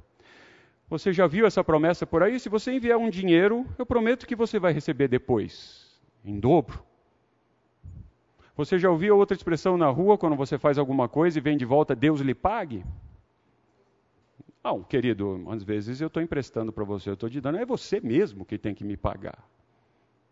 Você 0.89 1.13
já 1.13 1.27
viu 1.27 1.47
essa 1.47 1.65
promessa 1.65 2.07
por 2.07 2.23
aí? 2.23 2.39
Se 2.39 2.49
você 2.49 2.73
enviar 2.73 2.99
um 2.99 3.11
dinheiro, 3.11 3.67
eu 3.79 3.87
prometo 3.87 4.27
que 4.27 4.37
você 4.37 4.59
vai 4.59 4.73
receber 4.73 5.09
depois, 5.09 5.99
em 6.25 6.39
dobro. 6.39 6.83
Você 8.55 8.79
já 8.79 8.91
ouviu 8.91 9.17
outra 9.17 9.37
expressão 9.37 9.77
na 9.77 9.89
rua 9.89 10.17
quando 10.17 10.37
você 10.37 10.59
faz 10.59 10.79
alguma 10.79 11.09
coisa 11.09 11.39
e 11.39 11.43
vem 11.43 11.57
de 11.57 11.65
volta, 11.65 11.95
Deus 11.95 12.21
lhe 12.21 12.35
pague? 12.35 12.85
Não, 14.67 14.83
querido, 14.83 15.45
às 15.49 15.63
vezes 15.63 16.01
eu 16.01 16.09
estou 16.09 16.21
emprestando 16.21 16.73
para 16.73 16.83
você, 16.83 17.09
eu 17.09 17.15
estou 17.15 17.31
te 17.31 17.41
dando, 17.41 17.57
é 17.57 17.65
você 17.65 18.01
mesmo 18.01 18.45
que 18.45 18.59
tem 18.59 18.75
que 18.75 18.83
me 18.83 18.97
pagar. 18.97 19.49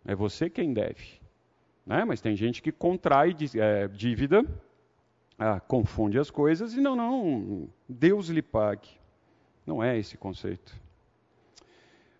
É 0.04 0.12
você 0.12 0.50
quem 0.50 0.74
deve. 0.74 1.20
Né? 1.86 2.04
Mas 2.04 2.20
tem 2.20 2.34
gente 2.34 2.60
que 2.60 2.72
contrai 2.72 3.36
é, 3.54 3.86
dívida, 3.86 4.44
ah, 5.38 5.60
confunde 5.60 6.18
as 6.18 6.32
coisas 6.32 6.74
e 6.74 6.80
não, 6.80 6.96
não, 6.96 7.68
Deus 7.88 8.28
lhe 8.28 8.42
pague. 8.42 8.88
Não 9.64 9.80
é 9.80 9.96
esse 9.96 10.16
conceito. 10.16 10.74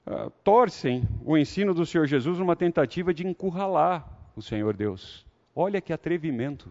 Ah, 0.06 0.30
torcem 0.44 1.02
o 1.25 1.37
ensino 1.37 1.75
do 1.75 1.85
Senhor 1.85 2.06
Jesus 2.06 2.38
numa 2.38 2.54
tentativa 2.54 3.12
de 3.12 3.26
encurralar 3.26 4.09
o 4.37 4.40
Senhor 4.40 4.76
Deus. 4.76 5.26
Olha 5.52 5.80
que 5.80 5.92
atrevimento. 5.92 6.71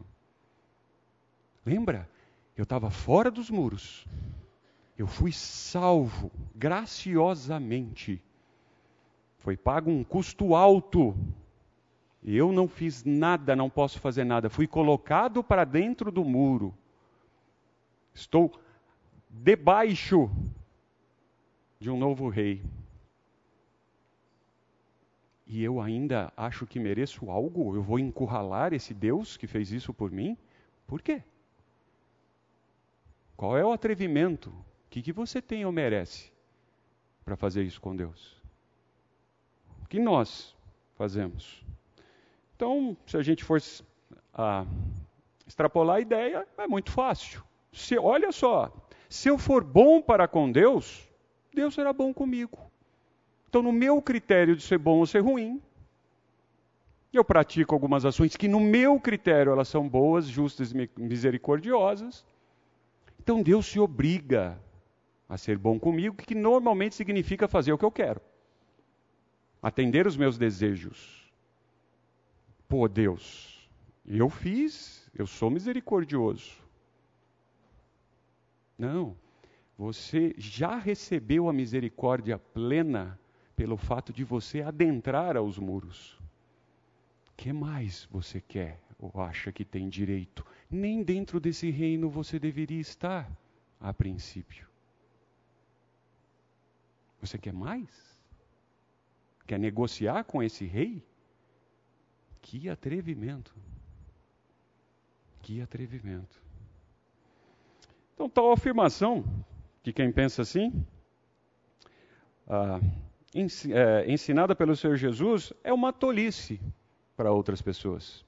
Lembra? 1.66 2.10
Eu 2.56 2.64
estava 2.64 2.90
fora 2.90 3.30
dos 3.30 3.50
muros. 3.50 4.08
Eu 5.04 5.08
fui 5.08 5.34
salvo 5.34 6.32
graciosamente. 6.56 8.24
Foi 9.40 9.58
pago 9.58 9.92
um 9.92 10.02
custo 10.02 10.56
alto. 10.56 11.14
E 12.22 12.34
eu 12.34 12.54
não 12.54 12.70
fiz 12.70 13.04
nada, 13.04 13.54
não 13.54 13.70
posso 13.70 14.00
fazer 14.00 14.24
nada. 14.24 14.50
Fui 14.50 14.66
colocado 14.66 15.44
para 15.44 15.66
dentro 15.66 16.10
do 16.10 16.24
muro. 16.24 16.74
Estou 18.14 18.58
debaixo 19.30 20.32
de 21.82 21.90
um 21.90 21.98
novo 21.98 22.30
rei. 22.30 22.64
E 25.46 25.62
eu 25.62 25.82
ainda 25.82 26.32
acho 26.38 26.66
que 26.66 26.80
mereço 26.80 27.30
algo? 27.30 27.76
Eu 27.76 27.84
vou 27.84 28.00
encurralar 28.00 28.72
esse 28.72 28.94
Deus 28.94 29.36
que 29.36 29.48
fez 29.48 29.70
isso 29.70 29.94
por 29.94 30.10
mim? 30.10 30.38
Por 30.88 31.02
quê? 31.02 31.22
Qual 33.36 33.58
é 33.58 33.66
o 33.66 33.74
atrevimento? 33.74 34.56
Que, 34.94 35.02
que 35.02 35.12
você 35.12 35.42
tem 35.42 35.66
ou 35.66 35.72
merece 35.72 36.32
para 37.26 37.36
fazer 37.36 37.64
isso 37.64 37.82
com 37.82 37.96
Deus? 37.96 38.40
O 39.82 39.88
que 39.88 40.00
nós 40.00 40.56
fazemos? 40.96 41.66
Então, 42.56 42.96
se 43.08 43.18
a 43.18 43.24
gente 43.24 43.44
for 43.44 43.60
a, 44.36 44.68
extrapolar 45.48 45.96
a 45.96 46.00
ideia, 46.00 46.48
é 46.60 46.68
muito 46.68 46.92
fácil. 46.92 47.44
Se, 47.72 47.98
olha 47.98 48.32
só, 48.32 48.72
se 49.10 49.28
eu 49.28 49.40
for 49.40 49.64
bom 49.64 50.00
para 50.00 50.28
com 50.28 50.52
Deus, 50.52 51.10
Deus 51.52 51.74
será 51.74 51.92
bom 51.92 52.14
comigo. 52.14 52.60
Então, 53.50 53.64
no 53.64 53.72
meu 53.72 54.00
critério 54.00 54.56
de 54.56 54.62
ser 54.62 54.78
bom 54.78 55.00
ou 55.00 55.08
ser 55.08 55.22
ruim, 55.22 55.60
eu 57.12 57.26
pratico 57.26 57.74
algumas 57.74 58.06
ações 58.06 58.36
que, 58.36 58.48
no 58.48 58.60
meu 58.60 59.00
critério, 59.00 59.54
elas 59.54 59.70
são 59.70 59.90
boas, 59.90 60.28
justas 60.28 60.72
e 60.72 60.90
misericordiosas. 60.96 62.24
Então, 63.20 63.42
Deus 63.42 63.66
se 63.66 63.80
obriga 63.80 64.60
a 65.28 65.38
ser 65.38 65.58
bom 65.58 65.80
comigo, 65.80 66.16
que 66.16 66.36
normalmente 66.36 66.96
significa 66.96 67.48
fazer 67.48 67.74
o 67.74 67.78
que 67.78 67.86
eu 67.86 67.92
quero, 67.92 68.22
atender 69.62 70.06
os 70.06 70.18
meus 70.18 70.38
desejos. 70.38 71.32
Pô, 72.68 72.88
Deus, 72.88 73.70
eu 74.06 74.30
fiz, 74.30 75.10
eu 75.14 75.26
sou 75.26 75.50
misericordioso. 75.50 76.62
Não, 78.78 79.16
você 79.78 80.34
já 80.38 80.78
recebeu 80.78 81.48
a 81.48 81.54
misericórdia 81.54 82.38
plena 82.38 83.20
pelo 83.56 83.78
fato 83.78 84.12
de 84.12 84.24
você 84.24 84.62
adentrar 84.62 85.38
aos 85.38 85.58
muros. 85.58 86.20
Que 87.36 87.54
mais 87.54 88.08
você 88.12 88.42
quer 88.42 88.82
ou 88.98 89.22
acha 89.22 89.52
que 89.52 89.66
tem 89.66 89.90
direito? 89.90 90.46
Nem 90.70 91.04
dentro 91.04 91.40
desse 91.40 91.70
reino 91.70 92.10
você 92.10 92.40
deveria 92.40 92.80
estar, 92.80 93.30
a 93.80 93.94
princípio. 93.94 94.73
Você 97.24 97.38
quer 97.38 97.54
mais? 97.54 97.88
Quer 99.48 99.58
negociar 99.58 100.26
com 100.26 100.44
esse 100.44 100.66
rei? 100.66 101.02
Que 102.42 102.68
atrevimento! 102.68 103.56
Que 105.42 105.62
atrevimento! 105.62 106.42
Então, 108.14 108.30
tal 108.30 108.52
afirmação 108.52 109.24
de 109.82 109.94
quem 109.94 110.12
pensa 110.12 110.42
assim, 110.42 110.86
ah, 112.46 112.82
é, 113.72 114.12
ensinada 114.12 114.54
pelo 114.54 114.76
Senhor 114.76 114.98
Jesus, 114.98 115.54
é 115.64 115.72
uma 115.72 115.94
tolice 115.94 116.60
para 117.16 117.32
outras 117.32 117.62
pessoas. 117.62 118.26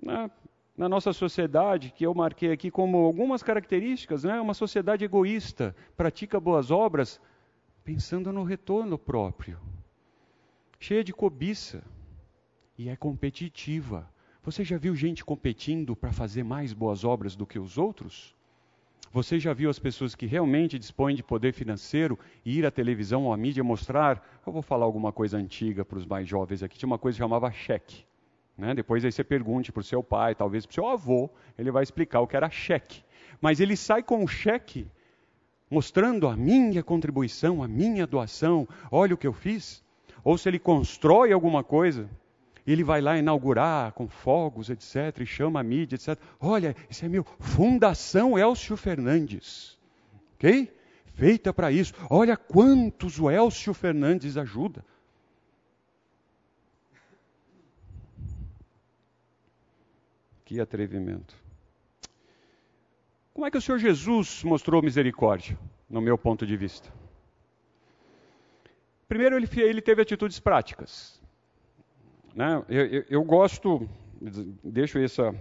Na, 0.00 0.30
na, 0.76 0.90
nossa 0.90 1.14
sociedade, 1.14 1.90
que 1.90 2.04
eu 2.04 2.12
marquei 2.14 2.52
aqui 2.52 2.70
como 2.70 2.98
algumas 2.98 3.42
características, 3.42 4.24
né, 4.24 4.38
uma 4.38 4.52
sociedade 4.52 5.06
egoísta, 5.06 5.74
pratica 5.96 6.38
boas 6.38 6.70
obras 6.70 7.18
pensando 7.84 8.32
no 8.32 8.44
retorno 8.44 8.98
próprio, 8.98 9.58
cheia 10.80 11.04
de 11.04 11.12
cobiça 11.12 11.84
e 12.78 12.88
é 12.88 12.96
competitiva. 12.96 14.08
Você 14.42 14.64
já 14.64 14.78
viu 14.78 14.96
gente 14.96 15.22
competindo 15.22 15.94
para 15.94 16.10
fazer 16.10 16.42
mais 16.42 16.72
boas 16.72 17.04
obras 17.04 17.36
do 17.36 17.46
que 17.46 17.58
os 17.58 17.76
outros? 17.76 18.34
Você 19.12 19.38
já 19.38 19.52
viu 19.52 19.68
as 19.68 19.78
pessoas 19.78 20.14
que 20.14 20.24
realmente 20.26 20.78
dispõem 20.78 21.14
de 21.14 21.22
poder 21.22 21.52
financeiro 21.52 22.18
e 22.44 22.58
ir 22.58 22.66
à 22.66 22.70
televisão 22.70 23.26
ou 23.26 23.32
à 23.32 23.36
mídia 23.36 23.62
mostrar? 23.62 24.40
Eu 24.46 24.52
vou 24.52 24.62
falar 24.62 24.86
alguma 24.86 25.12
coisa 25.12 25.36
antiga 25.36 25.84
para 25.84 25.98
os 25.98 26.06
mais 26.06 26.26
jovens 26.26 26.62
aqui. 26.62 26.78
Tinha 26.78 26.86
uma 26.86 26.98
coisa 26.98 27.16
que 27.16 27.22
chamava 27.22 27.52
cheque. 27.52 28.04
Né? 28.56 28.74
Depois 28.74 29.04
aí 29.04 29.12
você 29.12 29.22
pergunte 29.22 29.70
para 29.70 29.80
o 29.80 29.84
seu 29.84 30.02
pai, 30.02 30.34
talvez 30.34 30.64
para 30.64 30.72
o 30.72 30.74
seu 30.74 30.88
avô, 30.88 31.30
ele 31.56 31.70
vai 31.70 31.82
explicar 31.82 32.20
o 32.20 32.26
que 32.26 32.36
era 32.36 32.50
cheque. 32.50 33.04
Mas 33.40 33.60
ele 33.60 33.76
sai 33.76 34.02
com 34.02 34.24
o 34.24 34.26
cheque 34.26 34.88
mostrando 35.70 36.28
a 36.28 36.36
minha 36.36 36.82
contribuição, 36.82 37.62
a 37.62 37.68
minha 37.68 38.06
doação, 38.06 38.68
olha 38.90 39.14
o 39.14 39.18
que 39.18 39.26
eu 39.26 39.32
fiz. 39.32 39.82
Ou 40.22 40.38
se 40.38 40.48
ele 40.48 40.58
constrói 40.58 41.32
alguma 41.32 41.62
coisa, 41.62 42.08
ele 42.66 42.82
vai 42.82 43.00
lá 43.00 43.18
inaugurar 43.18 43.92
com 43.92 44.08
fogos, 44.08 44.70
etc., 44.70 45.20
e 45.20 45.26
chama 45.26 45.60
a 45.60 45.62
mídia, 45.62 45.96
etc. 45.96 46.18
Olha, 46.40 46.74
esse 46.90 47.04
é 47.04 47.08
meu 47.08 47.24
Fundação 47.38 48.38
Elcio 48.38 48.76
Fernandes. 48.76 49.78
Ok? 50.36 50.72
Feita 51.14 51.52
para 51.52 51.70
isso. 51.70 51.92
Olha 52.10 52.36
quantos 52.36 53.20
o 53.20 53.30
Elcio 53.30 53.74
Fernandes 53.74 54.36
ajuda. 54.36 54.84
Que 60.44 60.60
atrevimento. 60.60 61.43
Como 63.34 63.44
é 63.44 63.50
que 63.50 63.58
o 63.58 63.60
Senhor 63.60 63.78
Jesus 63.78 64.44
mostrou 64.44 64.80
misericórdia, 64.80 65.58
no 65.90 66.00
meu 66.00 66.16
ponto 66.16 66.46
de 66.46 66.56
vista? 66.56 66.88
Primeiro, 69.08 69.36
ele, 69.36 69.48
ele 69.56 69.82
teve 69.82 70.00
atitudes 70.00 70.38
práticas. 70.38 71.20
Né? 72.32 72.62
Eu, 72.68 72.86
eu, 72.86 73.04
eu, 73.10 73.24
gosto, 73.24 73.88
deixo 74.62 75.00
essa, 75.00 75.34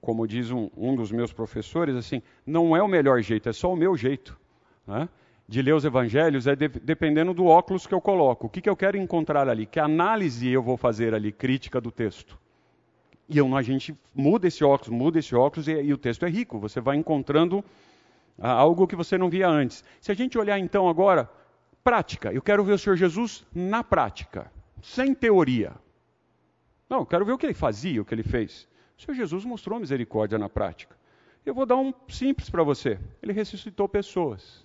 como 0.00 0.24
diz 0.24 0.52
um, 0.52 0.70
um, 0.76 0.94
dos 0.94 1.10
meus 1.10 1.32
professores, 1.32 1.96
assim, 1.96 2.22
não 2.46 2.76
é 2.76 2.82
o 2.82 2.86
melhor 2.86 3.20
jeito, 3.20 3.48
é 3.48 3.52
só 3.52 3.72
o 3.72 3.76
meu 3.76 3.96
jeito. 3.96 4.38
Né? 4.86 5.08
De 5.48 5.62
ler 5.62 5.74
os 5.74 5.84
evangelhos 5.84 6.46
é 6.46 6.54
de, 6.54 6.68
dependendo 6.68 7.34
do 7.34 7.46
óculos 7.46 7.88
que 7.88 7.94
eu 7.94 8.00
coloco. 8.00 8.46
O 8.46 8.50
que, 8.50 8.60
que 8.60 8.70
eu 8.70 8.76
quero 8.76 8.96
encontrar 8.96 9.48
ali? 9.48 9.66
Que 9.66 9.80
análise 9.80 10.48
eu 10.48 10.62
vou 10.62 10.76
fazer 10.76 11.12
ali, 11.12 11.32
crítica 11.32 11.80
do 11.80 11.90
texto. 11.90 12.38
E 13.28 13.38
a 13.40 13.62
gente 13.62 13.98
muda 14.14 14.46
esse 14.46 14.62
óculos, 14.62 14.88
muda 14.88 15.18
esse 15.18 15.34
óculos 15.34 15.66
e, 15.66 15.72
e 15.72 15.92
o 15.92 15.98
texto 15.98 16.24
é 16.24 16.28
rico. 16.28 16.58
Você 16.58 16.80
vai 16.80 16.96
encontrando 16.96 17.64
ah, 18.38 18.52
algo 18.52 18.86
que 18.86 18.96
você 18.96 19.16
não 19.16 19.30
via 19.30 19.48
antes. 19.48 19.82
Se 20.00 20.12
a 20.12 20.14
gente 20.14 20.36
olhar 20.38 20.58
então 20.58 20.88
agora, 20.88 21.30
prática. 21.82 22.32
Eu 22.32 22.42
quero 22.42 22.64
ver 22.64 22.72
o 22.72 22.78
Senhor 22.78 22.96
Jesus 22.96 23.46
na 23.54 23.82
prática, 23.82 24.50
sem 24.82 25.14
teoria. 25.14 25.72
Não, 26.88 27.00
eu 27.00 27.06
quero 27.06 27.24
ver 27.24 27.32
o 27.32 27.38
que 27.38 27.46
ele 27.46 27.54
fazia, 27.54 28.02
o 28.02 28.04
que 28.04 28.14
ele 28.14 28.22
fez. 28.22 28.68
O 28.98 29.02
Senhor 29.02 29.14
Jesus 29.14 29.44
mostrou 29.44 29.80
misericórdia 29.80 30.38
na 30.38 30.48
prática. 30.48 30.96
Eu 31.44 31.54
vou 31.54 31.66
dar 31.66 31.76
um 31.76 31.92
simples 32.08 32.50
para 32.50 32.62
você. 32.62 32.98
Ele 33.22 33.32
ressuscitou 33.32 33.88
pessoas. 33.88 34.64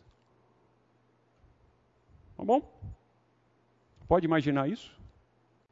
Tá 2.37 2.43
bom? 2.43 2.61
Pode 4.07 4.25
imaginar 4.25 4.69
isso? 4.69 4.98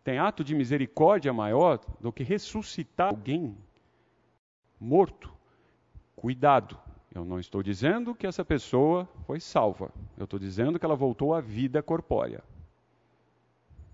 Tem 0.08 0.20
ato 0.20 0.42
de 0.42 0.56
misericórdia 0.56 1.34
maior 1.34 1.82
do 2.00 2.14
que 2.14 2.24
ressuscitar 2.24 3.10
alguém 3.10 3.58
morto? 4.80 5.30
Cuidado. 6.16 6.80
Eu 7.14 7.26
não 7.26 7.38
estou 7.38 7.62
dizendo 7.62 8.16
que 8.16 8.26
essa 8.26 8.46
pessoa 8.46 9.06
foi 9.26 9.42
salva. 9.42 9.92
Eu 10.18 10.24
estou 10.24 10.40
dizendo 10.40 10.80
que 10.80 10.86
ela 10.86 10.96
voltou 10.96 11.34
à 11.34 11.42
vida 11.42 11.84
corpórea. 11.84 12.42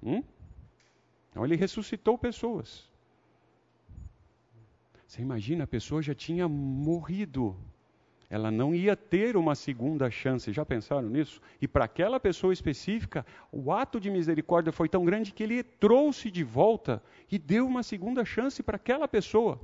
Hum? 0.04 0.23
Então 1.32 1.43
ele 1.43 1.56
ressuscitou 1.56 2.15
pessoas. 2.15 2.88
Você 5.08 5.19
imagina, 5.19 5.63
a 5.63 5.67
pessoa 5.67 5.99
já 5.99 6.13
tinha 6.13 6.47
morrido. 6.47 7.58
Ela 8.34 8.50
não 8.50 8.74
ia 8.74 8.96
ter 8.96 9.38
uma 9.38 9.54
segunda 9.54 10.10
chance. 10.10 10.52
Já 10.52 10.65
pensaram 10.65 11.08
nisso? 11.08 11.39
E 11.62 11.67
para 11.67 11.86
aquela 11.86 12.19
pessoa 12.19 12.52
específica, 12.52 13.24
o 13.52 13.72
ato 13.72 14.00
de 14.00 14.10
misericórdia 14.10 14.74
foi 14.74 14.89
tão 14.89 15.06
grande 15.06 15.32
que 15.32 15.43
ele 15.43 15.62
trouxe 15.62 16.32
de 16.32 16.43
volta 16.43 17.00
e 17.32 17.38
deu 17.38 17.67
uma 17.67 17.84
segunda 17.84 18.26
chance 18.26 18.63
para 18.63 18.78
aquela 18.78 19.08
pessoa. 19.08 19.62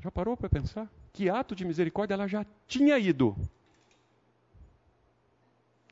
Já 0.00 0.10
parou 0.10 0.38
para 0.38 0.48
pensar? 0.48 0.90
Que 1.12 1.28
ato 1.28 1.54
de 1.54 1.66
misericórdia 1.66 2.14
ela 2.14 2.26
já 2.26 2.46
tinha 2.66 2.98
ido. 2.98 3.36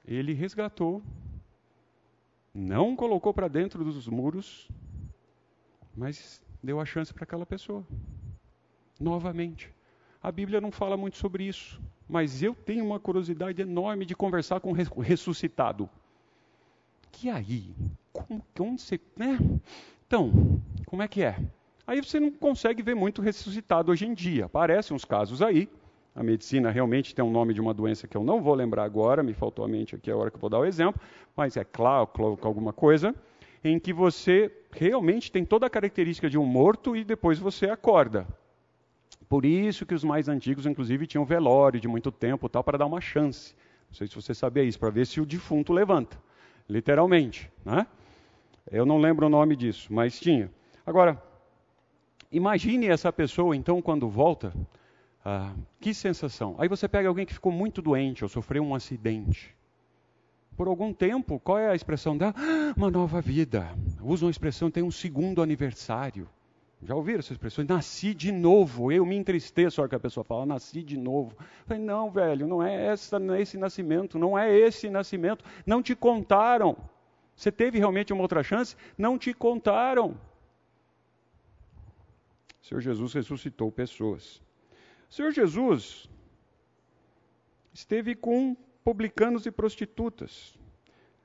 Ele 0.06 0.32
resgatou 0.32 1.02
não 2.54 2.96
colocou 2.96 3.34
para 3.34 3.46
dentro 3.46 3.84
dos 3.84 4.08
muros, 4.08 4.70
mas 5.94 6.40
deu 6.62 6.80
a 6.80 6.86
chance 6.86 7.12
para 7.12 7.24
aquela 7.24 7.44
pessoa. 7.44 7.86
Novamente. 8.98 9.70
A 10.24 10.32
Bíblia 10.32 10.58
não 10.58 10.70
fala 10.70 10.96
muito 10.96 11.18
sobre 11.18 11.44
isso, 11.44 11.78
mas 12.08 12.42
eu 12.42 12.54
tenho 12.54 12.82
uma 12.82 12.98
curiosidade 12.98 13.60
enorme 13.60 14.06
de 14.06 14.16
conversar 14.16 14.58
com 14.58 14.70
o 14.70 15.02
ressuscitado. 15.02 15.87
Que 17.12 17.28
aí? 17.28 17.74
Como, 18.10 18.42
onde 18.58 18.80
você. 18.80 18.98
Né? 19.14 19.38
Então, 20.06 20.32
como 20.87 21.02
é 21.02 21.08
que 21.08 21.22
é? 21.22 21.37
Aí 21.87 22.02
você 22.02 22.18
não 22.18 22.30
consegue 22.30 22.82
ver 22.82 22.94
muito 22.94 23.20
ressuscitado 23.20 23.92
hoje 23.92 24.06
em 24.06 24.14
dia. 24.14 24.46
Aparecem 24.46 24.96
uns 24.96 25.04
casos 25.04 25.42
aí, 25.42 25.68
a 26.14 26.22
medicina 26.22 26.70
realmente 26.70 27.14
tem 27.14 27.22
um 27.22 27.30
nome 27.30 27.52
de 27.52 27.60
uma 27.60 27.74
doença 27.74 28.08
que 28.08 28.16
eu 28.16 28.24
não 28.24 28.40
vou 28.40 28.54
lembrar 28.54 28.84
agora, 28.84 29.22
me 29.22 29.34
faltou 29.34 29.62
a 29.62 29.68
mente 29.68 29.94
aqui 29.94 30.10
a 30.10 30.16
hora 30.16 30.30
que 30.30 30.37
eu 30.37 30.40
vou 30.40 30.48
dar 30.48 30.60
o 30.60 30.64
exemplo, 30.64 30.98
mas 31.37 31.54
é 31.58 31.64
claro, 31.64 32.08
alguma 32.40 32.72
coisa, 32.72 33.14
em 33.62 33.78
que 33.78 33.92
você 33.92 34.50
realmente 34.72 35.30
tem 35.30 35.44
toda 35.44 35.66
a 35.66 35.70
característica 35.70 36.30
de 36.30 36.38
um 36.38 36.46
morto 36.46 36.96
e 36.96 37.04
depois 37.04 37.38
você 37.38 37.66
acorda. 37.66 38.26
Por 39.28 39.44
isso 39.44 39.87
que 39.87 39.94
os 39.94 40.04
mais 40.04 40.28
antigos, 40.28 40.66
inclusive, 40.66 41.06
tinham 41.06 41.24
velório 41.24 41.80
de 41.80 41.88
muito 41.88 42.12
tempo 42.12 42.48
tal, 42.48 42.62
para 42.62 42.78
dar 42.78 42.87
uma 42.87 43.00
chance. 43.00 43.54
Não 43.88 43.94
sei 43.94 44.06
se 44.06 44.14
você 44.14 44.34
sabia 44.34 44.62
isso, 44.62 44.78
para 44.78 44.90
ver 44.90 45.06
se 45.06 45.20
o 45.20 45.26
defunto 45.26 45.72
levanta. 45.72 46.18
Literalmente. 46.68 47.50
Né? 47.64 47.87
Eu 48.70 48.84
não 48.87 48.98
lembro 48.98 49.26
o 49.26 49.30
nome 49.30 49.56
disso, 49.56 49.92
mas 49.92 50.18
tinha. 50.18 50.50
Agora, 50.87 51.22
imagine 52.30 52.87
essa 52.87 53.12
pessoa, 53.12 53.56
então, 53.56 53.80
quando 53.80 54.08
volta, 54.08 54.52
ah, 55.24 55.54
que 55.80 55.94
sensação. 55.94 56.54
Aí 56.58 56.68
você 56.68 56.87
pega 56.87 57.08
alguém 57.08 57.24
que 57.24 57.32
ficou 57.32 57.50
muito 57.50 57.80
doente 57.80 58.24
ou 58.24 58.28
sofreu 58.28 58.62
um 58.62 58.74
acidente. 58.74 59.54
Por 60.56 60.68
algum 60.68 60.92
tempo, 60.92 61.40
qual 61.40 61.58
é 61.58 61.70
a 61.70 61.74
expressão 61.74 62.16
dela? 62.16 62.34
Ah, 62.37 62.74
uma 62.76 62.90
nova 62.90 63.20
vida. 63.20 63.68
Usam 64.00 64.28
a 64.28 64.30
expressão 64.30 64.70
tem 64.70 64.82
um 64.82 64.90
segundo 64.90 65.42
aniversário. 65.42 66.28
Já 66.84 66.94
ouviram 66.94 67.20
essa 67.20 67.32
expressão? 67.32 67.64
Nasci 67.64 68.12
de 68.12 68.30
novo. 68.30 68.92
Eu 68.92 69.06
me 69.06 69.16
entristeço 69.16 69.80
a 69.80 69.82
hora 69.82 69.88
que 69.88 69.96
a 69.96 70.00
pessoa 70.00 70.22
fala, 70.22 70.44
nasci 70.44 70.82
de 70.82 70.98
novo. 70.98 71.34
Eu 71.40 71.46
falei, 71.66 71.82
não, 71.82 72.10
velho, 72.10 72.46
não 72.46 72.62
é 72.62 72.86
essa, 72.88 73.18
não 73.18 73.34
é 73.34 73.40
esse 73.40 73.56
nascimento, 73.56 74.18
não 74.18 74.38
é 74.38 74.54
esse 74.54 74.90
nascimento. 74.90 75.42
Não 75.64 75.82
te 75.82 75.96
contaram. 75.96 76.76
Você 77.34 77.50
teve 77.50 77.78
realmente 77.78 78.12
uma 78.12 78.20
outra 78.20 78.42
chance? 78.42 78.76
Não 78.98 79.18
te 79.18 79.32
contaram. 79.32 80.10
O 82.62 82.66
Senhor 82.66 82.80
Jesus 82.82 83.14
ressuscitou 83.14 83.72
pessoas. 83.72 84.42
Senhor 85.08 85.32
Jesus, 85.32 86.08
esteve 87.72 88.14
com 88.14 88.54
publicanos 88.84 89.46
e 89.46 89.50
prostitutas. 89.50 90.54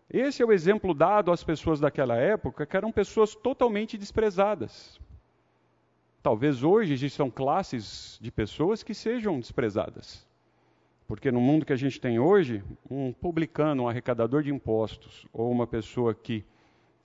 Esse 0.09 0.41
é 0.41 0.45
o 0.45 0.53
exemplo 0.53 0.93
dado 0.93 1.33
às 1.33 1.43
pessoas 1.43 1.81
daquela 1.81 2.15
época, 2.15 2.65
que 2.65 2.77
eram 2.77 2.93
pessoas 2.93 3.35
totalmente 3.35 3.97
desprezadas. 3.97 4.99
Talvez 6.21 6.63
hoje 6.63 6.93
existam 6.93 7.29
classes 7.29 8.17
de 8.21 8.31
pessoas 8.31 8.83
que 8.83 8.93
sejam 8.93 9.39
desprezadas. 9.39 10.27
Porque 11.07 11.31
no 11.31 11.39
mundo 11.39 11.65
que 11.65 11.73
a 11.73 11.77
gente 11.77 11.99
tem 11.99 12.19
hoje, 12.19 12.63
um 12.89 13.13
publicano, 13.13 13.83
um 13.83 13.87
arrecadador 13.87 14.43
de 14.43 14.51
impostos, 14.51 15.25
ou 15.31 15.49
uma 15.49 15.65
pessoa 15.65 16.13
que 16.13 16.45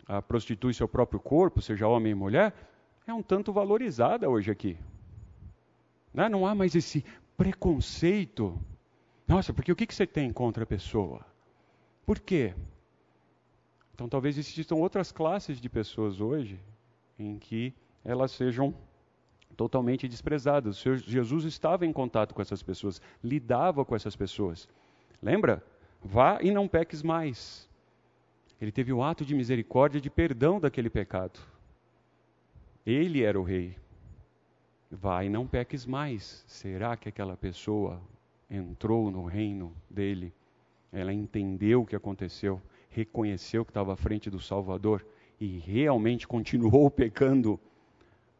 ah, 0.06 0.20
prostitui 0.20 0.74
seu 0.74 0.88
próprio 0.88 1.20
corpo, 1.20 1.62
seja 1.62 1.88
homem 1.88 2.12
ou 2.12 2.18
mulher, 2.18 2.52
é 3.06 3.14
um 3.14 3.22
tanto 3.22 3.52
valorizada 3.52 4.28
hoje 4.28 4.50
aqui. 4.50 4.76
Né? 6.12 6.28
não 6.28 6.46
há 6.46 6.54
mais 6.54 6.74
esse 6.74 7.04
preconceito. 7.36 8.58
Nossa, 9.26 9.52
porque 9.52 9.72
o 9.72 9.76
que, 9.76 9.86
que 9.86 9.94
você 9.94 10.06
tem 10.06 10.32
contra 10.32 10.64
a 10.64 10.66
pessoa? 10.66 11.24
Por 12.04 12.20
quê? 12.20 12.54
Então 13.94 14.08
talvez 14.08 14.36
existam 14.36 14.76
outras 14.76 15.12
classes 15.12 15.60
de 15.60 15.68
pessoas 15.68 16.20
hoje 16.20 16.60
em 17.18 17.38
que 17.38 17.72
elas 18.04 18.32
sejam 18.32 18.74
totalmente 19.54 20.08
desprezadas. 20.08 20.82
Jesus 21.06 21.44
estava 21.44 21.86
em 21.86 21.92
contato 21.92 22.34
com 22.34 22.42
essas 22.42 22.62
pessoas, 22.62 23.00
lidava 23.22 23.84
com 23.84 23.94
essas 23.94 24.16
pessoas. 24.16 24.68
Lembra? 25.22 25.64
Vá 26.02 26.38
e 26.42 26.50
não 26.50 26.68
peques 26.68 27.02
mais. 27.02 27.68
Ele 28.60 28.70
teve 28.70 28.92
o 28.92 29.02
ato 29.02 29.24
de 29.24 29.34
misericórdia 29.34 30.00
de 30.00 30.10
perdão 30.10 30.60
daquele 30.60 30.90
pecado. 30.90 31.40
Ele 32.84 33.22
era 33.22 33.40
o 33.40 33.42
rei. 33.42 33.76
Vá 34.90 35.24
e 35.24 35.28
não 35.28 35.46
peques 35.46 35.86
mais. 35.86 36.44
Será 36.46 36.96
que 36.96 37.08
aquela 37.08 37.36
pessoa 37.36 38.00
entrou 38.50 39.10
no 39.10 39.24
reino 39.24 39.74
dele? 39.90 40.32
Ela 40.92 41.12
entendeu 41.12 41.82
o 41.82 41.86
que 41.86 41.96
aconteceu, 41.96 42.62
reconheceu 42.88 43.64
que 43.64 43.70
estava 43.70 43.94
à 43.94 43.96
frente 43.96 44.30
do 44.30 44.38
Salvador 44.38 45.04
e 45.40 45.58
realmente 45.58 46.28
continuou 46.28 46.88
pecando, 46.92 47.58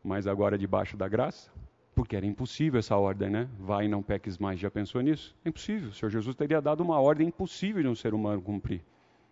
mas 0.05 0.27
agora 0.27 0.59
debaixo 0.59 0.97
da 0.97 1.09
graça? 1.09 1.51
Porque 1.95 2.14
era 2.14 2.27
impossível 2.27 2.79
essa 2.79 2.97
ordem, 2.97 3.31
né? 3.31 3.49
Vai 3.59 3.87
e 3.87 3.88
não 3.88 4.03
peques 4.03 4.37
mais. 4.37 4.61
Já 4.61 4.71
pensou 4.71 5.01
nisso? 5.01 5.35
É 5.45 5.49
impossível. 5.49 5.88
O 5.88 5.95
Senhor 5.95 6.11
Jesus 6.11 6.37
teria 6.37 6.61
dado 6.61 6.83
uma 6.83 7.01
ordem 7.01 7.29
impossível 7.29 7.83
de 7.83 7.88
um 7.88 7.95
ser 7.95 8.12
humano 8.12 8.43
cumprir. 8.43 8.83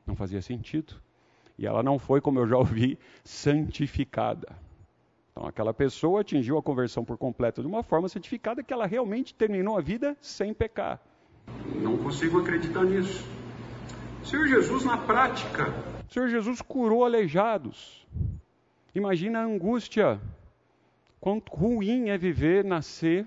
Não 0.07 0.17
fazia 0.17 0.41
sentido. 0.41 0.95
E 1.59 1.67
ela 1.67 1.83
não 1.83 1.99
foi, 1.99 2.21
como 2.21 2.39
eu 2.39 2.47
já 2.49 2.57
ouvi, 2.57 2.99
santificada. 3.23 4.57
Então, 5.33 5.47
aquela 5.47 5.75
pessoa 5.75 6.21
atingiu 6.21 6.57
a 6.57 6.63
conversão 6.63 7.05
por 7.05 7.19
completo 7.19 7.63
de 7.63 7.67
uma 7.67 7.83
forma 7.83 8.09
santificada 8.09 8.63
que 8.63 8.73
ela 8.73 8.87
realmente 8.87 9.35
terminou 9.35 9.77
a 9.77 9.81
vida 9.81 10.17
sem 10.21 10.55
pecar. 10.55 11.01
Não 11.81 11.97
consigo 11.99 12.41
acreditar 12.41 12.85
nisso. 12.85 13.27
O 14.23 14.27
Senhor 14.27 14.47
Jesus, 14.47 14.85
na 14.85 14.97
prática, 14.97 15.73
o 16.09 16.13
Senhor 16.13 16.29
Jesus 16.29 16.63
curou 16.63 17.05
aleijados. 17.05 18.07
Imagina 18.95 19.41
a 19.41 19.45
angústia. 19.45 20.21
Quanto 21.23 21.55
ruim 21.55 22.09
é 22.09 22.19
viver, 22.19 22.65
nascer 22.65 23.25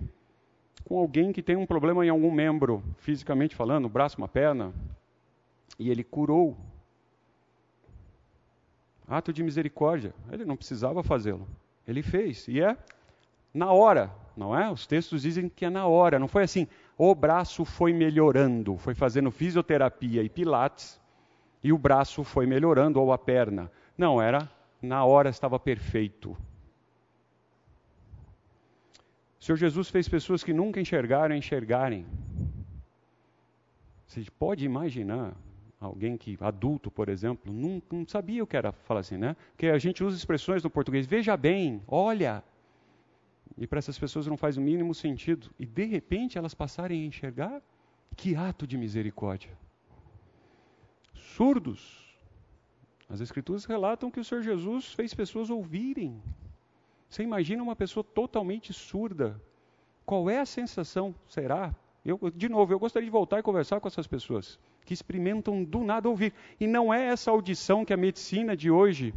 com 0.83 0.99
alguém 0.99 1.31
que 1.31 1.41
tem 1.41 1.55
um 1.55 1.65
problema 1.65 2.05
em 2.05 2.09
algum 2.09 2.29
membro, 2.29 2.83
fisicamente 2.97 3.55
falando, 3.55 3.85
um 3.85 3.89
braço, 3.89 4.17
uma 4.17 4.27
perna, 4.27 4.73
e 5.79 5.89
ele 5.89 6.03
curou. 6.03 6.57
Ato 9.07 9.31
de 9.31 9.41
misericórdia. 9.41 10.13
Ele 10.29 10.43
não 10.43 10.57
precisava 10.57 11.01
fazê-lo. 11.03 11.47
Ele 11.87 12.03
fez. 12.03 12.49
E 12.49 12.61
é 12.61 12.75
na 13.53 13.71
hora, 13.71 14.11
não 14.35 14.53
é? 14.53 14.69
Os 14.69 14.85
textos 14.85 15.21
dizem 15.21 15.47
que 15.47 15.63
é 15.63 15.69
na 15.69 15.87
hora. 15.87 16.19
Não 16.19 16.27
foi 16.27 16.43
assim, 16.43 16.67
o 16.97 17.15
braço 17.15 17.63
foi 17.63 17.93
melhorando, 17.93 18.75
foi 18.75 18.93
fazendo 18.93 19.31
fisioterapia 19.31 20.21
e 20.21 20.27
pilates, 20.27 20.99
e 21.63 21.71
o 21.71 21.77
braço 21.77 22.25
foi 22.25 22.45
melhorando, 22.45 22.99
ou 22.99 23.13
a 23.13 23.17
perna. 23.17 23.71
Não, 23.97 24.21
era 24.21 24.51
na 24.81 25.05
hora 25.05 25.29
estava 25.29 25.57
perfeito. 25.57 26.35
O 29.45 29.47
Senhor 29.47 29.57
Jesus 29.57 29.91
fez 29.91 30.09
pessoas 30.09 30.43
que 30.43 30.51
nunca 30.51 30.81
enxergaram 30.81 31.35
enxergarem. 31.35 32.03
Você 34.07 34.25
pode 34.39 34.65
imaginar 34.65 35.37
alguém 35.79 36.17
que, 36.17 36.35
adulto, 36.41 36.89
por 36.89 37.09
exemplo, 37.09 37.53
não, 37.53 37.79
não 37.91 38.07
sabia 38.07 38.43
o 38.43 38.47
que 38.47 38.57
era 38.57 38.71
falar 38.71 39.01
assim, 39.01 39.17
né? 39.17 39.35
Porque 39.51 39.67
a 39.67 39.77
gente 39.77 40.03
usa 40.03 40.17
expressões 40.17 40.63
no 40.63 40.69
português, 40.71 41.05
veja 41.05 41.37
bem, 41.37 41.79
olha. 41.87 42.43
E 43.55 43.67
para 43.67 43.77
essas 43.77 43.99
pessoas 43.99 44.25
não 44.25 44.35
faz 44.35 44.57
o 44.57 44.61
mínimo 44.61 44.95
sentido. 44.95 45.51
E 45.59 45.65
de 45.67 45.85
repente 45.85 46.39
elas 46.39 46.55
passarem 46.55 47.03
a 47.03 47.05
enxergar, 47.05 47.61
que 48.17 48.35
ato 48.35 48.65
de 48.65 48.79
misericórdia. 48.79 49.55
Surdos. 51.13 52.17
As 53.07 53.21
Escrituras 53.21 53.63
relatam 53.65 54.09
que 54.09 54.19
o 54.19 54.25
Senhor 54.25 54.41
Jesus 54.41 54.91
fez 54.91 55.13
pessoas 55.13 55.51
ouvirem. 55.51 56.19
Você 57.09 57.23
imagina 57.23 57.63
uma 57.63 57.75
pessoa 57.75 58.03
totalmente 58.03 58.73
surda. 58.73 59.39
Qual 60.05 60.29
é 60.29 60.39
a 60.39 60.45
sensação? 60.45 61.15
Será? 61.27 61.73
Eu, 62.03 62.19
de 62.35 62.47
novo, 62.47 62.71
eu 62.71 62.79
gostaria 62.79 63.07
de 63.07 63.11
voltar 63.11 63.39
e 63.39 63.43
conversar 63.43 63.79
com 63.79 63.87
essas 63.87 64.05
pessoas 64.05 64.59
que 64.85 64.93
experimentam 64.93 65.63
do 65.63 65.83
nada 65.83 66.07
ouvir. 66.07 66.33
E 66.59 66.67
não 66.67 66.93
é 66.93 67.05
essa 67.07 67.31
audição 67.31 67.83
que 67.83 67.93
a 67.93 67.97
medicina 67.97 68.55
de 68.55 68.69
hoje 68.69 69.13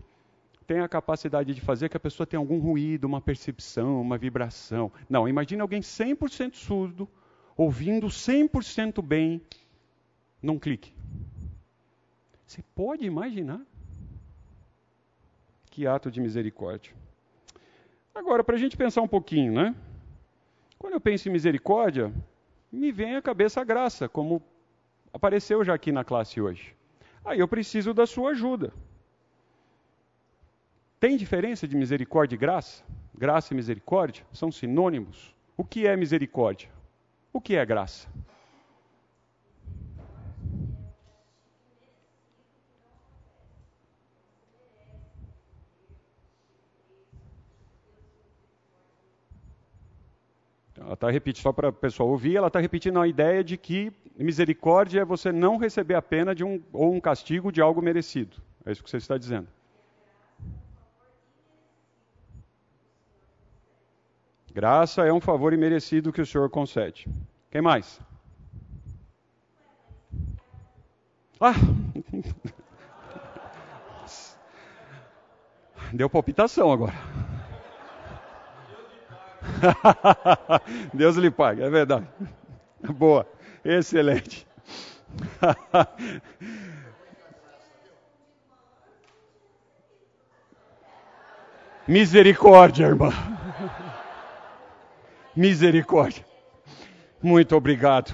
tem 0.66 0.81
a 0.81 0.88
capacidade 0.88 1.55
de 1.55 1.61
fazer 1.61 1.88
que 1.88 1.96
a 1.96 2.01
pessoa 2.01 2.27
tenha 2.27 2.40
algum 2.40 2.59
ruído, 2.59 3.05
uma 3.05 3.20
percepção, 3.20 4.01
uma 4.01 4.18
vibração. 4.18 4.90
Não, 5.09 5.29
imagine 5.29 5.61
alguém 5.61 5.81
100% 5.81 6.55
surdo, 6.55 7.09
ouvindo 7.57 8.07
100% 8.07 9.03
bem, 9.03 9.40
num 10.42 10.59
clique. 10.59 10.92
Você 12.46 12.62
pode 12.74 13.05
imaginar? 13.05 13.61
Que 15.70 15.87
ato 15.87 16.11
de 16.11 16.20
misericórdia. 16.20 16.92
Agora, 18.19 18.43
para 18.43 18.57
a 18.57 18.59
gente 18.59 18.77
pensar 18.77 19.01
um 19.01 19.07
pouquinho, 19.07 19.53
né? 19.53 19.73
Quando 20.77 20.95
eu 20.95 21.01
penso 21.01 21.29
em 21.29 21.33
misericórdia, 21.33 22.13
me 22.71 22.91
vem 22.91 23.15
à 23.15 23.23
cabeça 23.23 23.61
a 23.61 23.65
graça, 23.65 24.09
como 24.09 24.43
apareceu 25.13 25.63
já 25.63 25.73
aqui 25.73 25.93
na 25.93 26.03
classe 26.03 26.41
hoje. 26.41 26.75
Aí 27.25 27.39
eu 27.39 27.47
preciso 27.47 27.95
da 27.95 28.09
sua 28.09 28.33
ajuda. 28.33 28.73
Tem 30.99 31.17
diferença 31.17 31.69
de 31.69 31.77
misericórdia 31.77 32.35
e 32.35 32.39
graça? 32.39 32.83
Graça 33.17 33.55
e 33.55 33.57
misericórdia 33.57 34.27
são 34.33 34.51
sinônimos. 34.51 35.33
O 35.57 35.63
que 35.63 35.87
é 35.87 35.97
misericórdia? 35.97 36.69
O 37.33 37.41
que 37.41 37.55
é 37.55 37.65
graça? 37.65 38.09
Ela 50.81 50.95
está 50.95 51.11
repetindo, 51.11 51.43
só 51.43 51.53
para 51.53 51.69
o 51.69 51.73
pessoal 51.73 52.09
ouvir, 52.09 52.37
ela 52.37 52.47
está 52.47 52.61
repetindo 52.61 53.01
a 53.01 53.09
ideia 53.09 53.43
de 53.43 53.57
que 53.57 53.93
misericórdia 54.17 55.01
é 55.01 55.05
você 55.05 55.33
não 55.33 55.57
receber 55.57 55.95
a 55.95 56.03
pena 56.03 56.35
de 56.35 56.45
um, 56.45 56.62
ou 56.73 56.95
um 56.95 57.01
castigo 57.01 57.53
de 57.53 57.61
algo 57.61 57.83
merecido. 57.83 58.37
É 58.64 58.73
isso 58.73 58.83
que 58.83 58.91
você 58.91 58.97
está 58.97 59.19
dizendo. 59.19 59.49
Graça 64.53 65.07
é 65.07 65.12
um 65.12 65.21
favor 65.21 65.53
imerecido 65.53 66.12
que 66.12 66.21
o 66.21 66.27
Senhor 66.27 66.51
concede. 66.51 67.07
Quem 67.51 67.61
mais? 67.62 68.01
Ah! 71.41 71.55
Deu 75.93 76.11
palpitação 76.11 76.73
agora. 76.73 77.28
Deus 80.95 81.17
lhe 81.17 81.31
pague, 81.31 81.63
é 81.63 81.71
verdade. 81.71 82.07
Boa, 82.97 83.27
excelente. 83.65 84.47
Misericórdia, 91.87 92.87
irmã. 92.87 93.11
Misericórdia. 95.35 96.25
Muito 97.23 97.57
obrigado 97.57 98.13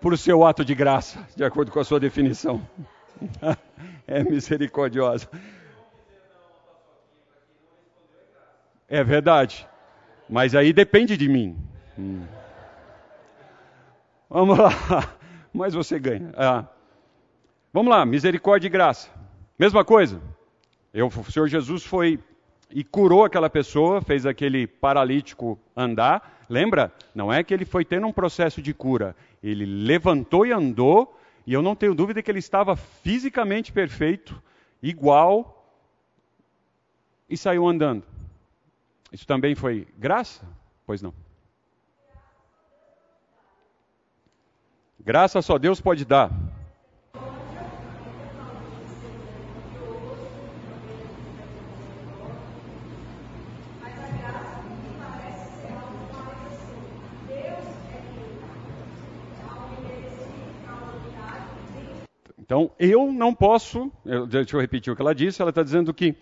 por 0.00 0.16
seu 0.16 0.44
ato 0.44 0.64
de 0.64 0.74
graça, 0.74 1.26
de 1.34 1.44
acordo 1.44 1.72
com 1.72 1.80
a 1.80 1.84
sua 1.84 1.98
definição. 1.98 2.66
É 4.06 4.22
misericordiosa. 4.22 5.28
É 8.88 9.02
verdade. 9.02 9.66
Mas 10.28 10.54
aí 10.54 10.72
depende 10.72 11.16
de 11.16 11.28
mim. 11.28 11.56
Hum. 11.98 12.24
Vamos 14.28 14.58
lá. 14.58 14.70
Mas 15.52 15.74
você 15.74 15.98
ganha. 15.98 16.32
Ah. 16.36 16.64
Vamos 17.72 17.90
lá, 17.90 18.04
misericórdia 18.04 18.66
e 18.66 18.70
graça. 18.70 19.08
Mesma 19.58 19.84
coisa. 19.84 20.20
Eu, 20.92 21.08
o 21.08 21.30
Senhor 21.30 21.48
Jesus 21.48 21.84
foi 21.84 22.18
e 22.70 22.82
curou 22.82 23.24
aquela 23.24 23.48
pessoa, 23.48 24.00
fez 24.00 24.26
aquele 24.26 24.66
paralítico 24.66 25.58
andar. 25.76 26.44
Lembra? 26.48 26.92
Não 27.14 27.32
é 27.32 27.42
que 27.42 27.54
ele 27.54 27.64
foi 27.64 27.84
tendo 27.84 28.06
um 28.06 28.12
processo 28.12 28.60
de 28.60 28.74
cura. 28.74 29.14
Ele 29.42 29.64
levantou 29.64 30.44
e 30.44 30.52
andou, 30.52 31.18
e 31.46 31.52
eu 31.52 31.62
não 31.62 31.76
tenho 31.76 31.94
dúvida 31.94 32.22
que 32.22 32.30
ele 32.30 32.38
estava 32.38 32.76
fisicamente 32.76 33.72
perfeito, 33.72 34.40
igual, 34.82 35.70
e 37.28 37.36
saiu 37.36 37.66
andando. 37.66 38.04
Isso 39.16 39.26
também 39.26 39.54
foi 39.54 39.88
graça? 39.96 40.46
Pois 40.84 41.00
não. 41.00 41.14
Graça 45.00 45.40
só 45.40 45.56
Deus 45.56 45.80
pode 45.80 46.04
dar. 46.04 46.30
Então, 62.38 62.70
eu 62.78 63.10
não 63.10 63.34
posso, 63.34 63.90
deixa 64.28 64.56
eu 64.56 64.60
repetir 64.60 64.92
o 64.92 64.94
que 64.94 65.00
ela 65.00 65.14
disse, 65.14 65.40
ela 65.40 65.48
está 65.48 65.62
dizendo 65.62 65.94
que 65.94 66.14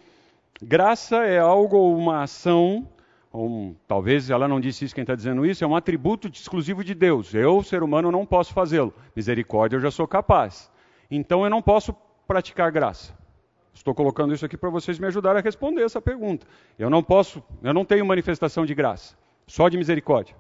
graça 0.63 1.25
é 1.25 1.39
algo, 1.39 1.97
uma 1.97 2.23
ação, 2.23 2.89
um, 3.33 3.75
talvez 3.89 4.31
ela 4.31 4.47
não 4.47 4.61
disse 4.61 4.85
isso, 4.85 4.95
quem 4.95 5.03
está 5.03 5.15
dizendo 5.15 5.45
isso, 5.45 5.65
é 5.65 5.67
um 5.67 5.75
atributo 5.75 6.29
exclusivo 6.29 6.85
de 6.85 6.95
Deus. 6.95 7.35
Eu, 7.35 7.63
ser 7.63 7.83
humano, 7.83 8.13
não 8.13 8.25
posso 8.25 8.53
fazê-lo. 8.53 8.95
Misericórdia 9.15 9.77
eu 9.77 9.81
já 9.81 9.91
sou 9.91 10.07
capaz. 10.07 10.71
Então 11.11 11.43
eu 11.43 11.51
não 11.51 11.61
posso 11.61 11.95
praticar 12.27 12.71
graça. 12.71 13.13
Estou 13.75 13.93
colocando 13.93 14.33
isso 14.33 14.47
aqui 14.47 14.57
para 14.57 14.71
vocês 14.71 15.01
me 15.01 15.07
ajudarem 15.07 15.41
a 15.41 15.43
responder 15.43 15.83
essa 15.83 16.01
pergunta. 16.01 16.47
Eu 16.79 16.89
não 16.89 17.03
posso, 17.03 17.43
eu 17.61 17.75
não 17.75 17.85
tenho 17.85 18.07
manifestação 18.07 18.65
de 18.65 18.75
graça, 18.75 19.17
só 19.49 19.69
de 19.69 19.77
misericórdia. 19.77 20.37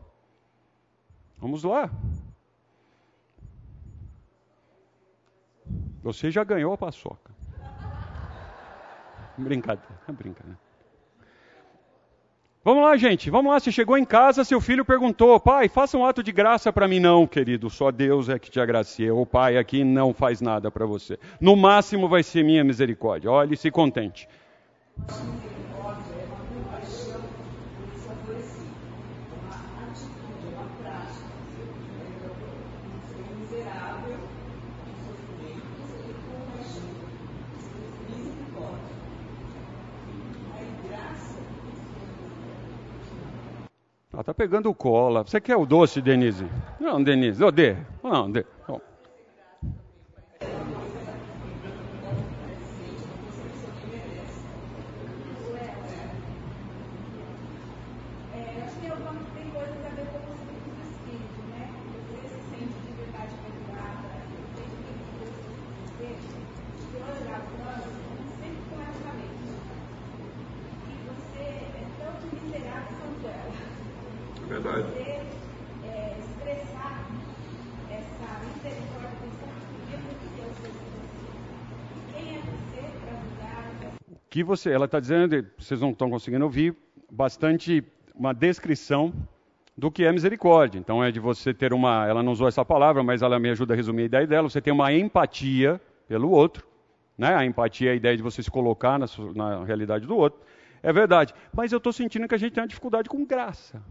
Vamos 1.38 1.64
lá. 1.64 1.90
Você 6.02 6.30
já 6.30 6.44
ganhou 6.44 6.72
a 6.72 6.78
paçoca. 6.78 7.33
Brincadeira, 9.36 9.98
brincadeira. 10.08 10.58
Vamos 12.64 12.82
lá, 12.82 12.96
gente, 12.96 13.28
vamos 13.28 13.52
lá. 13.52 13.60
Você 13.60 13.70
chegou 13.70 13.98
em 13.98 14.06
casa, 14.06 14.42
seu 14.42 14.58
filho 14.58 14.86
perguntou: 14.86 15.38
Pai, 15.38 15.68
faça 15.68 15.98
um 15.98 16.06
ato 16.06 16.22
de 16.22 16.32
graça 16.32 16.72
para 16.72 16.88
mim. 16.88 16.98
Não, 16.98 17.26
querido, 17.26 17.68
só 17.68 17.90
Deus 17.90 18.30
é 18.30 18.38
que 18.38 18.50
te 18.50 18.58
agracia. 18.58 19.14
O 19.14 19.26
pai 19.26 19.58
aqui 19.58 19.84
não 19.84 20.14
faz 20.14 20.40
nada 20.40 20.70
para 20.70 20.86
você. 20.86 21.18
No 21.38 21.54
máximo 21.56 22.08
vai 22.08 22.22
ser 22.22 22.42
minha 22.42 22.64
misericórdia. 22.64 23.30
Olhe, 23.30 23.54
se 23.54 23.70
contente. 23.70 24.26
Ela 44.14 44.20
está 44.20 44.32
pegando 44.32 44.72
cola. 44.72 45.24
Você 45.24 45.40
quer 45.40 45.56
o 45.56 45.66
doce, 45.66 46.00
Denise? 46.00 46.46
Não, 46.78 47.02
Denise. 47.02 47.42
Oh, 47.42 47.50
dê. 47.50 47.76
Não, 48.00 48.30
dê. 48.30 48.46
Oh. 48.68 48.80
Verdade. 74.54 74.86
É, 75.84 76.16
expressar 76.20 77.04
essa 77.90 78.40
misericórdia 78.44 79.18
quem 82.12 82.36
é 82.36 82.40
você 82.40 82.82
para 83.00 83.12
ajudar? 83.18 83.92
O 84.10 84.16
que 84.30 84.33
você, 84.44 84.70
ela 84.70 84.84
está 84.84 85.00
dizendo, 85.00 85.46
vocês 85.58 85.80
não 85.80 85.90
estão 85.90 86.10
conseguindo 86.10 86.44
ouvir, 86.44 86.76
bastante 87.10 87.84
uma 88.14 88.32
descrição 88.32 89.12
do 89.76 89.90
que 89.90 90.04
é 90.04 90.12
misericórdia. 90.12 90.78
Então 90.78 91.02
é 91.02 91.10
de 91.10 91.18
você 91.18 91.52
ter 91.52 91.72
uma, 91.72 92.06
ela 92.06 92.22
não 92.22 92.32
usou 92.32 92.46
essa 92.46 92.64
palavra, 92.64 93.02
mas 93.02 93.22
ela 93.22 93.38
me 93.38 93.50
ajuda 93.50 93.74
a 93.74 93.76
resumir 93.76 94.02
a 94.02 94.06
ideia 94.06 94.26
dela. 94.26 94.48
Você 94.48 94.60
tem 94.60 94.72
uma 94.72 94.92
empatia 94.92 95.80
pelo 96.06 96.30
outro, 96.30 96.66
né? 97.18 97.34
A 97.34 97.44
empatia 97.44 97.90
é 97.90 97.92
a 97.92 97.96
ideia 97.96 98.16
de 98.16 98.22
você 98.22 98.42
se 98.42 98.50
colocar 98.50 98.98
na, 98.98 99.06
na 99.34 99.64
realidade 99.64 100.06
do 100.06 100.16
outro. 100.16 100.40
É 100.82 100.92
verdade. 100.92 101.34
Mas 101.52 101.72
eu 101.72 101.78
estou 101.78 101.92
sentindo 101.92 102.28
que 102.28 102.34
a 102.34 102.38
gente 102.38 102.52
tem 102.52 102.62
uma 102.62 102.68
dificuldade 102.68 103.08
com 103.08 103.24
graça. 103.24 103.82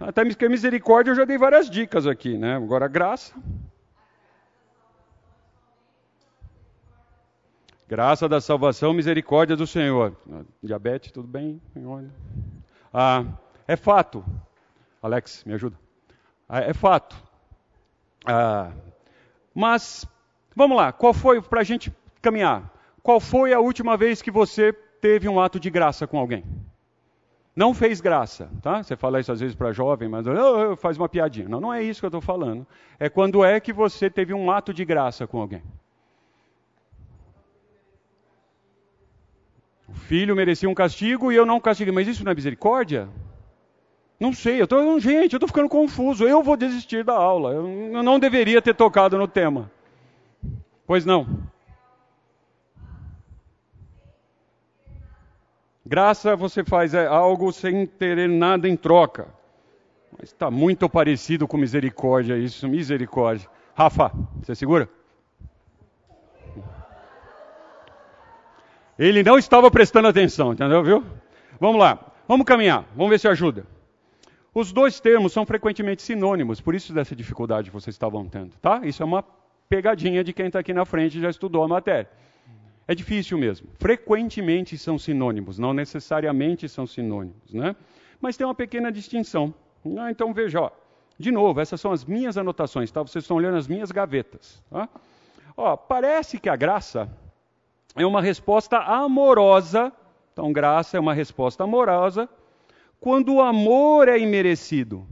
Até 0.00 0.24
misericórdia 0.48 1.12
eu 1.12 1.14
já 1.14 1.24
dei 1.24 1.38
várias 1.38 1.70
dicas 1.70 2.06
aqui, 2.06 2.36
né? 2.36 2.56
Agora 2.56 2.88
graça. 2.88 3.34
Graça 7.94 8.28
da 8.28 8.40
salvação, 8.40 8.92
misericórdia 8.92 9.54
do 9.54 9.68
Senhor. 9.68 10.16
Diabetes, 10.60 11.12
tudo 11.12 11.28
bem? 11.28 11.62
Ah, 12.92 13.24
é 13.68 13.76
fato. 13.76 14.24
Alex, 15.00 15.44
me 15.44 15.54
ajuda. 15.54 15.78
Ah, 16.48 16.58
é 16.58 16.74
fato. 16.74 17.14
Ah, 18.26 18.72
mas, 19.54 20.04
vamos 20.56 20.76
lá, 20.76 20.90
qual 20.90 21.14
foi, 21.14 21.40
para 21.40 21.60
a 21.60 21.62
gente 21.62 21.94
caminhar, 22.20 22.68
qual 23.00 23.20
foi 23.20 23.52
a 23.52 23.60
última 23.60 23.96
vez 23.96 24.20
que 24.20 24.30
você 24.32 24.72
teve 24.72 25.28
um 25.28 25.38
ato 25.38 25.60
de 25.60 25.70
graça 25.70 26.04
com 26.04 26.18
alguém? 26.18 26.42
não 27.54 27.72
fez 27.72 28.00
graça, 28.00 28.50
tá? 28.60 28.82
Você 28.82 28.96
fala 28.96 29.20
isso 29.20 29.30
às 29.30 29.38
vezes 29.38 29.54
para 29.54 29.70
jovem, 29.70 30.08
mas 30.08 30.26
oh, 30.26 30.74
faz 30.74 30.98
uma 30.98 31.08
piadinha. 31.08 31.48
Não, 31.48 31.60
não 31.60 31.72
é 31.72 31.80
isso 31.80 32.00
que 32.00 32.06
eu 32.06 32.08
estou 32.08 32.20
falando. 32.20 32.66
É 32.98 33.08
quando 33.08 33.44
é 33.44 33.60
que 33.60 33.72
você 33.72 34.10
teve 34.10 34.34
um 34.34 34.50
ato 34.50 34.74
de 34.74 34.84
graça 34.84 35.24
com 35.28 35.40
alguém. 35.40 35.62
O 39.94 39.96
filho 39.96 40.34
merecia 40.34 40.68
um 40.68 40.74
castigo 40.74 41.30
e 41.30 41.36
eu 41.36 41.46
não 41.46 41.60
castiguei. 41.60 41.94
Mas 41.94 42.08
isso 42.08 42.24
não 42.24 42.32
é 42.32 42.34
misericórdia? 42.34 43.08
Não 44.18 44.32
sei, 44.32 44.60
eu 44.60 44.66
tô, 44.66 44.98
gente, 44.98 45.32
eu 45.32 45.36
estou 45.36 45.48
ficando 45.48 45.68
confuso. 45.68 46.26
Eu 46.26 46.42
vou 46.42 46.56
desistir 46.56 47.04
da 47.04 47.14
aula. 47.14 47.52
Eu 47.52 48.02
não 48.02 48.18
deveria 48.18 48.60
ter 48.60 48.74
tocado 48.74 49.16
no 49.16 49.28
tema. 49.28 49.70
Pois 50.86 51.04
não. 51.04 51.26
Graça 55.86 56.34
você 56.34 56.64
faz 56.64 56.94
é 56.94 57.06
algo 57.06 57.52
sem 57.52 57.86
ter 57.86 58.28
nada 58.28 58.68
em 58.68 58.76
troca. 58.76 59.28
Mas 60.18 60.30
está 60.30 60.50
muito 60.50 60.88
parecido 60.88 61.46
com 61.46 61.56
misericórdia 61.56 62.38
isso, 62.38 62.68
misericórdia. 62.68 63.48
Rafa, 63.74 64.10
você 64.42 64.54
segura? 64.54 64.88
Ele 68.98 69.22
não 69.22 69.38
estava 69.38 69.70
prestando 69.70 70.08
atenção, 70.08 70.52
entendeu, 70.52 70.82
viu? 70.82 71.04
Vamos 71.60 71.80
lá, 71.80 72.12
vamos 72.28 72.46
caminhar, 72.46 72.84
vamos 72.94 73.10
ver 73.10 73.18
se 73.18 73.28
ajuda. 73.28 73.66
Os 74.54 74.72
dois 74.72 75.00
termos 75.00 75.32
são 75.32 75.44
frequentemente 75.44 76.02
sinônimos, 76.02 76.60
por 76.60 76.74
isso 76.74 76.92
dessa 76.92 77.14
dificuldade 77.16 77.70
que 77.70 77.74
vocês 77.74 77.94
estavam 77.94 78.28
tendo, 78.28 78.56
tá? 78.58 78.80
Isso 78.84 79.02
é 79.02 79.06
uma 79.06 79.24
pegadinha 79.68 80.22
de 80.22 80.32
quem 80.32 80.46
está 80.46 80.60
aqui 80.60 80.72
na 80.72 80.84
frente 80.84 81.18
e 81.18 81.20
já 81.20 81.28
estudou 81.28 81.64
a 81.64 81.68
matéria. 81.68 82.08
É 82.86 82.94
difícil 82.94 83.38
mesmo. 83.38 83.66
Frequentemente 83.78 84.78
são 84.78 84.98
sinônimos, 84.98 85.58
não 85.58 85.72
necessariamente 85.72 86.68
são 86.68 86.86
sinônimos, 86.86 87.52
né? 87.52 87.74
Mas 88.20 88.36
tem 88.36 88.46
uma 88.46 88.54
pequena 88.54 88.92
distinção. 88.92 89.52
Ah, 89.98 90.10
então 90.10 90.32
veja, 90.32 90.60
ó, 90.60 90.70
de 91.18 91.30
novo, 91.32 91.60
essas 91.60 91.80
são 91.80 91.92
as 91.92 92.04
minhas 92.04 92.36
anotações, 92.36 92.90
tá? 92.90 93.02
Vocês 93.02 93.24
estão 93.24 93.36
olhando 93.36 93.56
as 93.56 93.66
minhas 93.66 93.90
gavetas. 93.90 94.62
Tá? 94.70 94.88
Ó, 95.56 95.76
parece 95.76 96.38
que 96.38 96.48
a 96.48 96.56
graça 96.56 97.08
é 97.94 98.04
uma 98.04 98.20
resposta 98.20 98.78
amorosa. 98.78 99.92
Então, 100.32 100.52
graça 100.52 100.96
é 100.96 101.00
uma 101.00 101.14
resposta 101.14 101.64
amorosa 101.64 102.28
quando 103.00 103.34
o 103.34 103.40
amor 103.40 104.08
é 104.08 104.18
imerecido. 104.18 105.06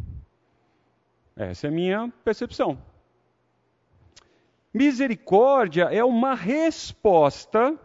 Essa 1.37 1.67
é 1.67 1.71
a 1.71 1.73
minha 1.73 2.13
percepção. 2.25 2.79
Misericórdia 4.73 5.85
é 5.85 6.03
uma 6.03 6.35
resposta 6.35 7.79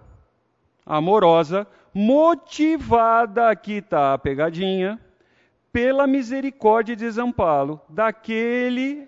amorosa, 0.85 1.67
motivada, 1.93 3.49
aqui 3.49 3.73
está 3.73 4.13
a 4.13 4.17
pegadinha, 4.17 4.99
pela 5.71 6.07
misericórdia 6.07 6.93
e 6.93 6.95
desamparo 6.95 7.79
daquele 7.89 9.07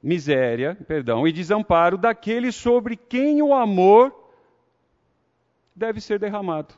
miséria, 0.00 0.78
perdão, 0.86 1.26
e 1.26 1.32
desamparo 1.32 1.98
daquele 1.98 2.52
sobre 2.52 2.96
quem 2.96 3.42
o 3.42 3.52
amor 3.52 4.14
deve 5.78 6.00
ser 6.00 6.18
derramado. 6.18 6.74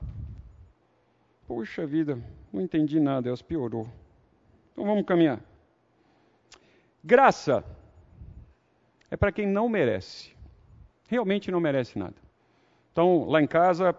Poxa 1.48 1.86
vida, 1.86 2.22
não 2.52 2.60
entendi 2.60 3.00
nada, 3.00 3.22
Deus 3.22 3.42
piorou. 3.42 3.88
Então 4.72 4.84
vamos 4.84 5.04
caminhar. 5.04 5.40
Graça 7.02 7.64
é 9.10 9.16
para 9.16 9.32
quem 9.32 9.46
não 9.46 9.68
merece. 9.68 10.32
Realmente 11.08 11.50
não 11.50 11.58
merece 11.58 11.98
nada. 11.98 12.14
Então, 12.92 13.24
lá 13.24 13.40
em 13.40 13.46
casa, 13.46 13.96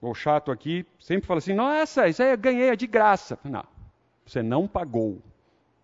o 0.00 0.14
chato 0.14 0.52
aqui 0.52 0.84
sempre 1.00 1.26
fala 1.26 1.38
assim: 1.38 1.54
Nossa, 1.54 2.06
isso 2.06 2.22
aí 2.22 2.32
eu 2.32 2.38
ganhei 2.38 2.68
é 2.68 2.76
de 2.76 2.86
graça. 2.86 3.38
Não, 3.42 3.64
você 4.24 4.42
não 4.42 4.68
pagou, 4.68 5.20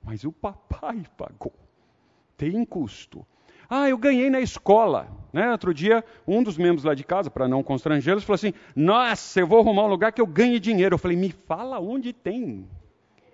mas 0.02 0.24
o 0.24 0.30
papai 0.30 1.02
pagou. 1.16 1.52
Tem 2.36 2.64
custo. 2.64 3.26
Ah, 3.74 3.88
eu 3.88 3.96
ganhei 3.96 4.28
na 4.28 4.38
escola. 4.38 5.08
Né? 5.32 5.50
Outro 5.50 5.72
dia, 5.72 6.04
um 6.28 6.42
dos 6.42 6.58
membros 6.58 6.84
lá 6.84 6.92
de 6.92 7.02
casa, 7.02 7.30
para 7.30 7.48
não 7.48 7.62
constrangê-los, 7.62 8.22
falou 8.22 8.34
assim: 8.34 8.52
Nossa, 8.76 9.40
eu 9.40 9.46
vou 9.46 9.60
arrumar 9.60 9.84
um 9.84 9.88
lugar 9.88 10.12
que 10.12 10.20
eu 10.20 10.26
ganhe 10.26 10.60
dinheiro. 10.60 10.92
Eu 10.92 10.98
falei: 10.98 11.16
Me 11.16 11.30
fala 11.30 11.80
onde 11.80 12.12
tem. 12.12 12.68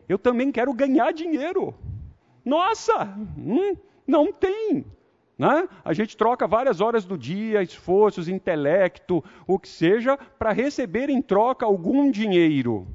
Eu 0.09 0.17
também 0.17 0.53
quero 0.53 0.73
ganhar 0.73 1.13
dinheiro. 1.13 1.75
Nossa, 2.45 3.13
hum, 3.37 3.77
não 4.07 4.33
tem. 4.33 4.85
Né? 5.37 5.69
A 5.85 5.93
gente 5.93 6.17
troca 6.17 6.47
várias 6.47 6.81
horas 6.81 7.05
do 7.05 7.19
dia, 7.19 7.61
esforços, 7.61 8.29
intelecto, 8.29 9.25
o 9.45 9.59
que 9.59 9.69
seja, 9.69 10.17
para 10.17 10.53
receber 10.53 11.11
em 11.11 11.21
troca 11.21 11.67
algum 11.67 12.13
dinheiro. 12.13 12.87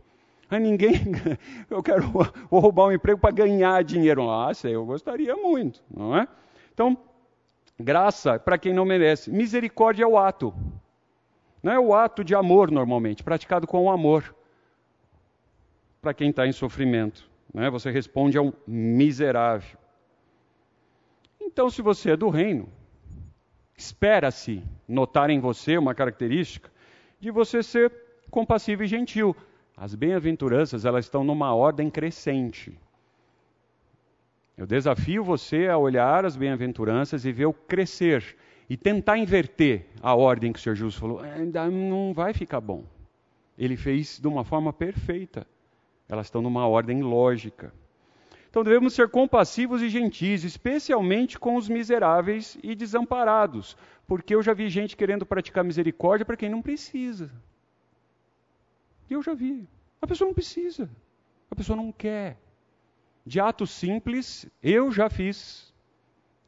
Aí 0.49 0.62
ninguém, 0.62 0.93
eu 1.69 1.84
quero 1.84 2.03
vou 2.49 2.62
roubar 2.62 2.88
um 2.88 2.93
emprego 2.93 3.19
para 3.19 3.32
ganhar 3.32 3.84
dinheiro. 3.84 4.23
Nossa, 4.23 4.69
eu 4.69 4.86
gostaria 4.86 5.36
muito, 5.36 5.84
não 5.93 6.15
é? 6.15 6.25
Então, 6.73 6.97
Graça 7.79 8.39
para 8.39 8.57
quem 8.57 8.73
não 8.73 8.86
merece. 8.86 9.31
Misericórdia 9.31 10.03
é 10.03 10.07
o 10.07 10.17
ato. 10.17 10.53
Não 11.62 11.71
é 11.71 11.79
o 11.79 11.93
ato 11.93 12.23
de 12.23 12.36
amor, 12.36 12.69
normalmente, 12.69 13.23
praticado 13.23 13.65
com 13.65 13.89
amor. 13.89 14.36
Para 16.01 16.13
quem 16.13 16.29
está 16.29 16.45
em 16.45 16.51
sofrimento. 16.51 17.29
Né? 17.53 17.69
Você 17.69 17.89
responde 17.89 18.38
a 18.38 18.41
um 18.41 18.51
miserável. 18.67 19.77
Então, 21.39 21.69
se 21.69 21.81
você 21.81 22.12
é 22.12 22.17
do 22.17 22.29
reino, 22.29 22.67
espera-se 23.77 24.63
notar 24.88 25.29
em 25.29 25.39
você 25.39 25.77
uma 25.77 25.95
característica 25.95 26.71
de 27.19 27.31
você 27.31 27.63
ser 27.63 27.91
compassivo 28.29 28.83
e 28.83 28.88
gentil. 28.88 29.36
As 29.77 29.95
bem-aventuranças, 29.95 30.86
elas 30.86 31.05
estão 31.05 31.23
numa 31.23 31.53
ordem 31.53 31.89
crescente. 31.89 32.77
Eu 34.63 34.67
desafio 34.67 35.26
você 35.26 35.67
a 35.67 35.78
olhar 35.78 36.26
as 36.26 36.38
bem-aventuranças 36.38 37.26
e 37.26 37.34
ver 37.34 37.47
o 37.47 37.54
crescer 37.54 38.38
e 38.69 38.78
tentar 38.78 39.17
inverter 39.17 39.88
a 40.02 40.15
ordem 40.15 40.54
que 40.54 40.60
o 40.60 40.62
Senhor 40.62 40.76
Jesus 40.76 40.95
falou. 40.95 41.19
Ainda 41.19 41.69
não 41.69 42.13
vai 42.13 42.34
ficar 42.34 42.62
bom. 42.62 42.86
Ele 43.58 43.76
fez 43.76 44.17
de 44.17 44.26
uma 44.26 44.45
forma 44.45 44.71
perfeita. 44.71 45.45
Elas 46.08 46.28
estão 46.28 46.41
numa 46.41 46.65
ordem 46.65 47.02
lógica. 47.02 47.73
Então 48.49 48.63
devemos 48.63 48.93
ser 48.93 49.10
compassivos 49.10 49.82
e 49.82 49.89
gentis, 49.89 50.45
especialmente 50.45 51.38
com 51.38 51.58
os 51.58 51.67
miseráveis 51.67 52.58
e 52.63 52.73
desamparados, 52.73 53.76
porque 54.08 54.34
eu 54.34 54.41
já 54.41 54.54
vi 54.54 54.69
gente 54.69 54.95
querendo 54.95 55.26
praticar 55.26 55.65
misericórdia 55.65 56.26
para 56.26 56.38
quem 56.38 56.49
não 56.49 56.62
precisa. 56.62 57.30
Eu 59.10 59.21
já 59.21 59.34
vi. 59.34 59.67
A 60.02 60.08
pessoa 60.08 60.30
não 60.30 60.34
precisa. 60.34 60.89
A 61.52 61.56
pessoa 61.56 61.76
não 61.76 61.91
quer 61.91 62.38
de 63.25 63.39
atos 63.39 63.71
simples, 63.71 64.45
eu 64.62 64.91
já 64.91 65.09
fiz. 65.09 65.73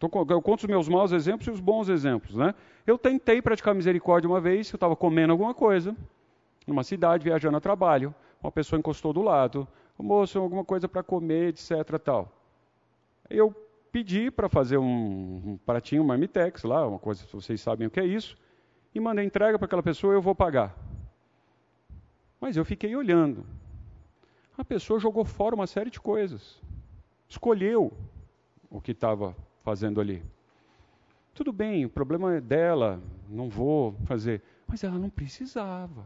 Eu 0.01 0.41
conto 0.41 0.61
os 0.61 0.67
meus 0.67 0.89
maus 0.89 1.11
exemplos 1.11 1.47
e 1.47 1.51
os 1.51 1.59
bons 1.59 1.89
exemplos. 1.89 2.35
Né? 2.35 2.53
Eu 2.85 2.97
tentei 2.97 3.41
praticar 3.41 3.73
misericórdia 3.73 4.29
uma 4.29 4.41
vez, 4.41 4.71
eu 4.71 4.77
estava 4.77 4.95
comendo 4.95 5.31
alguma 5.31 5.53
coisa, 5.53 5.95
numa 6.67 6.83
cidade, 6.83 7.23
viajando 7.23 7.57
a 7.57 7.61
trabalho. 7.61 8.13
Uma 8.43 8.51
pessoa 8.51 8.77
encostou 8.77 9.13
do 9.13 9.21
lado. 9.21 9.67
Moço, 9.97 10.37
alguma 10.37 10.65
coisa 10.65 10.87
para 10.87 11.01
comer, 11.01 11.49
etc. 11.49 11.97
Tal. 12.03 12.31
Eu 13.29 13.55
pedi 13.91 14.29
para 14.29 14.49
fazer 14.49 14.77
um, 14.77 15.41
um 15.45 15.59
pratinho, 15.65 16.03
um 16.03 16.05
marmitex 16.05 16.63
lá, 16.63 16.85
uma 16.85 16.99
coisa, 16.99 17.25
vocês 17.31 17.61
sabem 17.61 17.87
o 17.87 17.89
que 17.89 18.01
é 18.01 18.05
isso, 18.05 18.37
e 18.93 18.99
mandei 18.99 19.23
entrega 19.23 19.57
para 19.57 19.65
aquela 19.65 19.81
pessoa, 19.81 20.13
eu 20.13 20.21
vou 20.21 20.35
pagar. 20.35 20.77
Mas 22.41 22.57
eu 22.57 22.65
fiquei 22.65 22.93
olhando. 22.93 23.45
A 24.57 24.65
pessoa 24.65 24.99
jogou 24.99 25.23
fora 25.23 25.55
uma 25.55 25.65
série 25.65 25.89
de 25.89 25.99
coisas. 26.01 26.61
Escolheu 27.35 27.91
o 28.69 28.79
que 28.79 28.91
estava 28.91 29.35
fazendo 29.61 29.99
ali. 29.99 30.23
Tudo 31.33 31.51
bem, 31.51 31.83
o 31.83 31.89
problema 31.89 32.33
é 32.33 32.39
dela, 32.39 33.01
não 33.27 33.49
vou 33.49 33.93
fazer. 34.05 34.41
Mas 34.65 34.85
ela 34.85 34.97
não 34.97 35.09
precisava. 35.09 36.05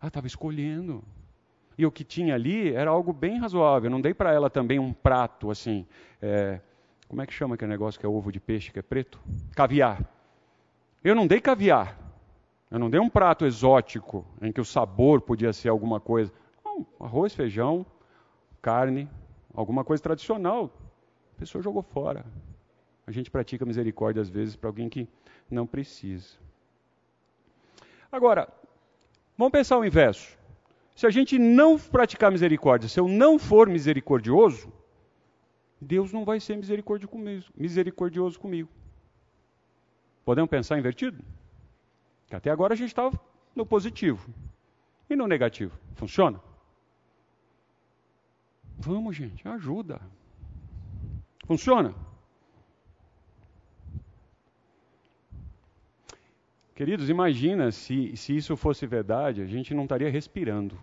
Ela 0.00 0.08
estava 0.08 0.26
escolhendo. 0.26 1.04
E 1.76 1.84
o 1.84 1.92
que 1.92 2.02
tinha 2.02 2.34
ali 2.34 2.72
era 2.72 2.90
algo 2.90 3.12
bem 3.12 3.38
razoável. 3.38 3.88
Eu 3.88 3.90
não 3.90 4.00
dei 4.00 4.14
para 4.14 4.32
ela 4.32 4.48
também 4.48 4.78
um 4.78 4.94
prato 4.94 5.50
assim. 5.50 5.86
É, 6.22 6.58
como 7.06 7.20
é 7.20 7.26
que 7.26 7.32
chama 7.34 7.54
aquele 7.54 7.72
negócio 7.72 8.00
que 8.00 8.06
é 8.06 8.08
ovo 8.08 8.32
de 8.32 8.40
peixe 8.40 8.72
que 8.72 8.78
é 8.78 8.82
preto? 8.82 9.20
Caviar. 9.54 10.02
Eu 11.04 11.14
não 11.14 11.26
dei 11.26 11.38
caviar. 11.38 11.98
Eu 12.70 12.78
não 12.78 12.88
dei 12.88 12.98
um 12.98 13.10
prato 13.10 13.44
exótico 13.44 14.24
em 14.40 14.50
que 14.50 14.60
o 14.60 14.64
sabor 14.64 15.20
podia 15.20 15.52
ser 15.52 15.68
alguma 15.68 16.00
coisa. 16.00 16.32
Não, 16.64 16.86
arroz, 16.98 17.34
feijão, 17.34 17.84
carne, 18.62 19.06
alguma 19.54 19.84
coisa 19.84 20.02
tradicional. 20.02 20.70
A 21.36 21.38
pessoa 21.38 21.62
jogou 21.62 21.82
fora. 21.82 22.24
A 23.06 23.10
gente 23.10 23.30
pratica 23.30 23.64
misericórdia 23.64 24.20
às 24.20 24.28
vezes 24.28 24.56
para 24.56 24.68
alguém 24.68 24.88
que 24.88 25.08
não 25.50 25.66
precisa. 25.66 26.36
Agora, 28.10 28.48
vamos 29.36 29.52
pensar 29.52 29.78
o 29.78 29.84
inverso. 29.84 30.36
Se 30.94 31.06
a 31.06 31.10
gente 31.10 31.38
não 31.38 31.78
praticar 31.78 32.30
misericórdia, 32.30 32.88
se 32.88 33.00
eu 33.00 33.08
não 33.08 33.38
for 33.38 33.68
misericordioso, 33.68 34.72
Deus 35.80 36.12
não 36.12 36.24
vai 36.24 36.38
ser 36.40 36.56
misericordioso 36.56 38.38
comigo. 38.38 38.68
Podemos 40.24 40.48
pensar 40.48 40.78
invertido? 40.78 41.22
Que 42.28 42.36
até 42.36 42.50
agora 42.50 42.74
a 42.74 42.76
gente 42.76 42.88
estava 42.88 43.20
no 43.54 43.66
positivo. 43.66 44.32
E 45.10 45.16
no 45.16 45.26
negativo? 45.26 45.76
Funciona? 45.96 46.40
Vamos, 48.78 49.16
gente, 49.16 49.46
ajuda. 49.48 50.00
Funciona? 51.46 51.94
Queridos, 56.74 57.08
imagina 57.08 57.70
se, 57.70 58.16
se 58.16 58.36
isso 58.36 58.56
fosse 58.56 58.86
verdade, 58.86 59.40
a 59.40 59.46
gente 59.46 59.72
não 59.72 59.84
estaria 59.84 60.10
respirando. 60.10 60.76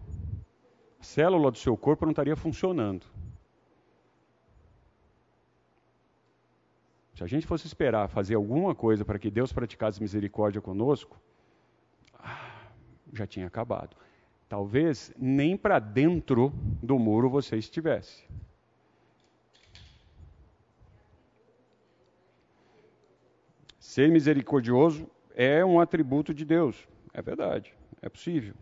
A 0.99 1.04
célula 1.04 1.51
do 1.51 1.58
seu 1.58 1.75
corpo 1.75 2.06
não 2.06 2.12
estaria 2.12 2.36
funcionando. 2.36 3.06
Se 7.13 7.23
a 7.23 7.27
gente 7.27 7.45
fosse 7.45 7.67
esperar 7.67 8.08
fazer 8.08 8.36
alguma 8.36 8.73
coisa 8.73 9.04
para 9.04 9.19
que 9.19 9.30
Deus 9.30 9.51
praticasse 9.51 10.01
misericórdia 10.01 10.62
conosco, 10.62 11.19
ah, 12.17 12.67
já 13.12 13.27
tinha 13.27 13.45
acabado 13.45 13.95
talvez 14.51 15.13
nem 15.17 15.55
para 15.55 15.79
dentro 15.79 16.49
do 16.83 16.99
muro 16.99 17.29
você 17.29 17.55
estivesse. 17.55 18.21
Ser 23.79 24.11
misericordioso 24.11 25.09
é 25.33 25.63
um 25.63 25.79
atributo 25.79 26.33
de 26.33 26.43
Deus, 26.43 26.85
é 27.13 27.21
verdade, 27.21 27.73
é 28.01 28.09
possível. 28.09 28.53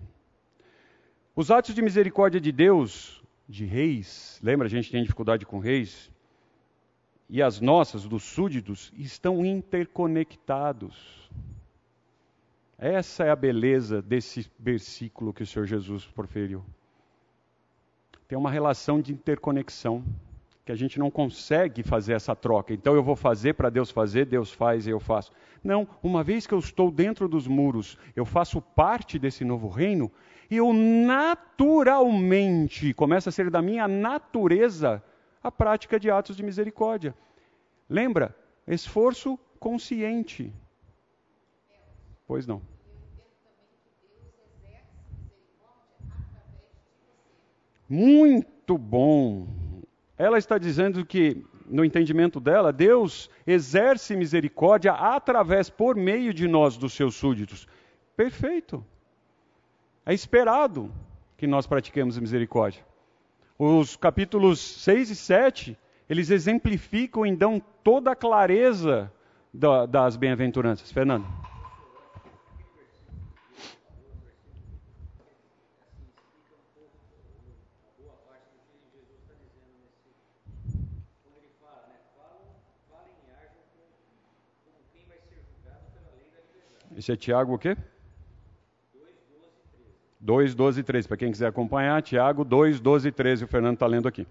Os 1.35 1.49
atos 1.49 1.73
de 1.73 1.81
misericórdia 1.81 2.39
de 2.39 2.51
Deus, 2.51 3.23
de 3.47 3.65
reis, 3.65 4.39
lembra 4.43 4.67
a 4.67 4.69
gente 4.69 4.91
tem 4.91 5.01
dificuldade 5.01 5.43
com 5.43 5.57
reis? 5.57 6.11
E 7.27 7.41
as 7.41 7.59
nossas, 7.59 8.07
dos 8.07 8.21
súditos, 8.21 8.93
estão 8.95 9.43
interconectados. 9.43 11.27
Essa 12.81 13.25
é 13.25 13.29
a 13.29 13.35
beleza 13.35 14.01
desse 14.01 14.49
versículo 14.57 15.33
que 15.33 15.43
o 15.43 15.45
Senhor 15.45 15.65
Jesus 15.65 16.05
proferiu. 16.05 16.63
Tem 18.25 18.37
uma 18.37 18.49
relação 18.49 19.01
de 19.01 19.11
interconexão 19.11 20.01
que 20.63 20.71
a 20.71 20.75
gente 20.75 20.97
não 20.97 21.11
consegue 21.11 21.83
fazer 21.83 22.13
essa 22.13 22.33
troca. 22.33 22.73
Então 22.73 22.95
eu 22.95 23.03
vou 23.03 23.17
fazer 23.17 23.55
para 23.55 23.69
Deus 23.69 23.91
fazer, 23.91 24.25
Deus 24.25 24.53
faz 24.53 24.87
e 24.87 24.91
eu 24.91 24.99
faço. 24.99 25.33
Não, 25.61 25.85
uma 26.01 26.23
vez 26.23 26.47
que 26.47 26.53
eu 26.53 26.59
estou 26.59 26.89
dentro 26.89 27.27
dos 27.27 27.47
muros, 27.47 27.97
eu 28.15 28.23
faço 28.23 28.61
parte 28.61 29.19
desse 29.19 29.43
novo 29.43 29.67
reino, 29.67 30.09
eu 30.49 30.71
naturalmente 30.71 32.93
começa 32.93 33.27
a 33.27 33.31
ser 33.31 33.51
da 33.51 33.61
minha 33.61 33.89
natureza 33.89 35.03
a 35.43 35.51
prática 35.51 35.99
de 35.99 36.09
atos 36.09 36.37
de 36.37 36.43
misericórdia. 36.43 37.13
Lembra? 37.89 38.33
Esforço 38.65 39.37
consciente. 39.59 40.53
Pois 42.27 42.45
não. 42.45 42.61
Muito 47.89 48.77
bom. 48.77 49.47
Ela 50.15 50.37
está 50.37 50.57
dizendo 50.57 51.03
que, 51.05 51.43
no 51.65 51.83
entendimento 51.83 52.39
dela, 52.39 52.71
Deus 52.71 53.29
exerce 53.47 54.15
misericórdia 54.15 54.91
através, 54.93 55.69
por 55.69 55.95
meio 55.95 56.33
de 56.33 56.47
nós, 56.47 56.77
dos 56.77 56.93
seus 56.93 57.15
súditos. 57.15 57.67
Perfeito. 58.15 58.85
É 60.05 60.13
esperado. 60.13 60.91
que 61.35 61.47
nós 61.47 61.65
pratiquemos 61.65 62.19
misericórdia. 62.19 62.83
Os 63.57 63.95
capítulos 63.95 64.59
6 64.59 65.09
e 65.09 65.15
7, 65.15 65.77
eles 66.09 66.29
exemplificam 66.29 67.25
e 67.25 67.33
dão 67.33 67.61
toda 67.81 68.11
a 68.11 68.15
clareza 68.15 69.09
da, 69.53 69.85
das 69.85 70.17
bem-aventuranças. 70.17 70.91
Fernando. 70.91 71.25
Esse 86.99 87.13
é 87.13 87.15
Tiago 87.15 87.53
o 87.53 87.57
quê? 87.57 87.77
2, 90.19 90.53
12 90.53 90.81
e 90.81 90.83
13. 90.83 91.07
Para 91.07 91.15
quem 91.15 91.31
quiser 91.31 91.47
acompanhar, 91.47 92.01
Tiago 92.01 92.43
2, 92.43 92.81
12 92.81 93.07
e 93.07 93.11
13. 93.13 93.45
O 93.45 93.47
Fernando 93.47 93.75
está 93.75 93.87
lendo 93.87 94.05
aqui. 94.05 94.27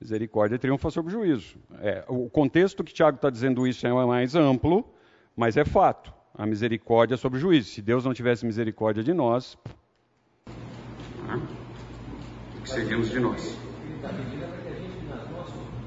Misericórdia 0.00 0.58
triunfa 0.60 0.90
sobre 0.92 1.12
o 1.12 1.18
juízo. 1.18 1.56
É, 1.80 2.04
o 2.06 2.30
contexto 2.30 2.84
que 2.84 2.94
Tiago 2.94 3.16
está 3.16 3.30
dizendo 3.30 3.66
isso 3.66 3.84
é 3.84 4.06
mais 4.06 4.36
amplo, 4.36 4.84
mas 5.34 5.56
é 5.56 5.64
fato 5.64 6.21
a 6.34 6.46
misericórdia 6.46 7.16
sobre 7.16 7.38
o 7.38 7.40
juízo. 7.40 7.70
Se 7.70 7.82
Deus 7.82 8.04
não 8.04 8.14
tivesse 8.14 8.46
misericórdia 8.46 9.02
de 9.02 9.12
nós, 9.12 9.58
o 12.56 12.62
que 12.62 12.68
seríamos 12.68 13.10
de 13.10 13.20
nós? 13.20 13.58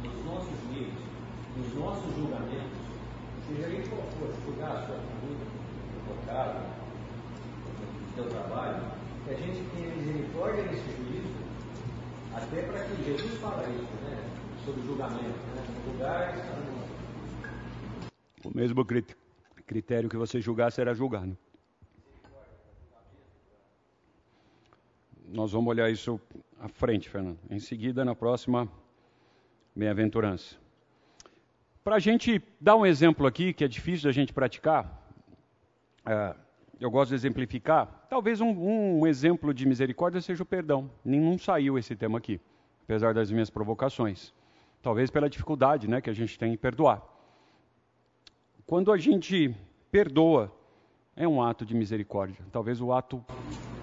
Nos 0.04 0.26
nossos 0.26 0.56
juízos, 0.68 0.94
nos 1.58 1.74
nossos 1.76 2.16
julgamentos, 2.16 2.80
seja 3.48 3.68
ele 3.68 3.88
qual 3.90 4.02
for, 4.20 4.34
julgar 4.46 4.72
a 4.72 4.86
sua 4.86 4.96
família, 4.96 5.48
o 5.96 6.06
seu 6.06 6.16
o 8.06 8.16
seu 8.16 8.30
trabalho, 8.30 8.82
que 9.26 9.32
a 9.32 9.38
gente 9.38 9.64
tenha 9.72 9.96
misericórdia 9.96 10.64
nesse 10.64 10.90
juízo, 10.96 11.36
até 12.34 12.62
para 12.62 12.84
que 12.86 13.04
Jesus 13.04 13.40
fala 13.40 13.64
isso, 13.70 13.96
né? 14.04 14.32
Sobre 14.64 14.82
o 14.82 14.86
julgamento, 14.86 15.40
né? 15.56 15.64
Julgar. 15.86 16.36
O 18.44 18.52
mesmo 18.56 18.86
critério 18.86 19.25
critério 19.66 20.10
que 20.10 20.18
você 20.18 20.40
julgar 20.40 20.72
será 20.72 20.94
julgado. 20.94 21.38
Nós 25.28 25.52
vamos 25.52 25.70
olhar 25.70 25.90
isso 25.90 26.20
à 26.60 26.68
frente, 26.68 27.10
Fernando. 27.10 27.40
Em 27.50 27.60
seguida, 27.60 28.06
na 28.06 28.16
próxima 28.16 28.70
bem-aventurança. 29.76 30.56
Para 31.84 31.96
a 31.96 32.00
gente 32.00 32.42
dar 32.60 32.76
um 32.76 32.86
exemplo 32.86 33.28
aqui, 33.28 33.54
que 33.54 33.64
é 33.64 33.68
difícil 33.68 34.08
da 34.08 34.12
gente 34.12 34.32
praticar, 34.32 35.12
é, 36.06 36.36
eu 36.80 36.90
gosto 36.90 37.10
de 37.10 37.16
exemplificar. 37.16 38.06
Talvez 38.10 38.42
um, 38.42 38.50
um, 38.50 39.08
exemplo 39.08 39.54
de 39.54 39.68
misericórdia 39.68 40.22
seja 40.22 40.44
o 40.44 40.46
perdão. 40.46 40.90
Nenhum 41.04 41.38
saiu 41.38 41.78
esse 41.78 41.96
tema 41.96 42.18
aqui, 42.18 42.40
apesar 42.84 43.14
das 43.14 43.32
minhas 43.32 43.50
provocações. 43.50 44.34
Talvez 44.82 45.10
pela 45.10 45.30
dificuldade 45.30 45.88
né, 45.88 46.02
que 46.02 46.10
a 46.10 46.14
gente 46.14 46.38
tem 46.38 46.54
em 46.54 46.58
perdoar. 46.58 47.04
Quando 48.68 48.92
a 48.92 48.98
gente 48.98 49.56
perdoa, 49.92 50.52
é 51.16 51.28
um 51.28 51.40
ato 51.40 51.64
de 51.64 51.76
misericórdia. 51.76 52.44
Talvez 52.52 52.82
o 52.82 52.92
ato 52.92 53.24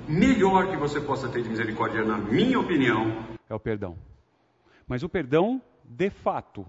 melhor 0.08 0.68
que 0.68 0.76
você 0.76 1.00
possa 1.00 1.28
ter 1.28 1.40
de 1.40 1.48
misericórdia, 1.48 2.04
na 2.04 2.18
minha 2.18 2.58
opinião, 2.58 3.06
é 3.48 3.54
o 3.54 3.60
perdão. 3.60 3.96
Mas 4.88 5.04
o 5.04 5.08
perdão 5.08 5.62
de 5.84 6.10
fato. 6.10 6.66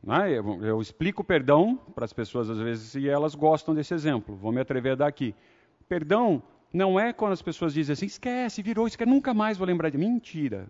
Né? 0.00 0.38
Eu, 0.38 0.64
eu 0.64 0.80
explico 0.80 1.22
o 1.22 1.24
perdão 1.24 1.76
para 1.92 2.04
as 2.04 2.12
pessoas 2.12 2.48
às 2.48 2.58
vezes 2.58 2.94
e 2.94 3.08
elas 3.08 3.34
gostam 3.34 3.74
desse 3.74 3.92
exemplo. 3.92 4.36
Vou 4.36 4.52
me 4.52 4.60
atrever 4.60 4.92
a 4.92 4.96
dar 4.96 5.06
aqui. 5.08 5.34
Perdão 5.88 6.40
não 6.72 7.00
é 7.00 7.12
quando 7.12 7.32
as 7.32 7.42
pessoas 7.42 7.74
dizem 7.74 7.94
assim, 7.94 8.06
esquece, 8.06 8.62
virou, 8.62 8.86
esquece, 8.86 9.10
nunca 9.10 9.34
mais 9.34 9.58
vou 9.58 9.66
lembrar 9.66 9.90
de. 9.90 9.98
Mentira. 9.98 10.68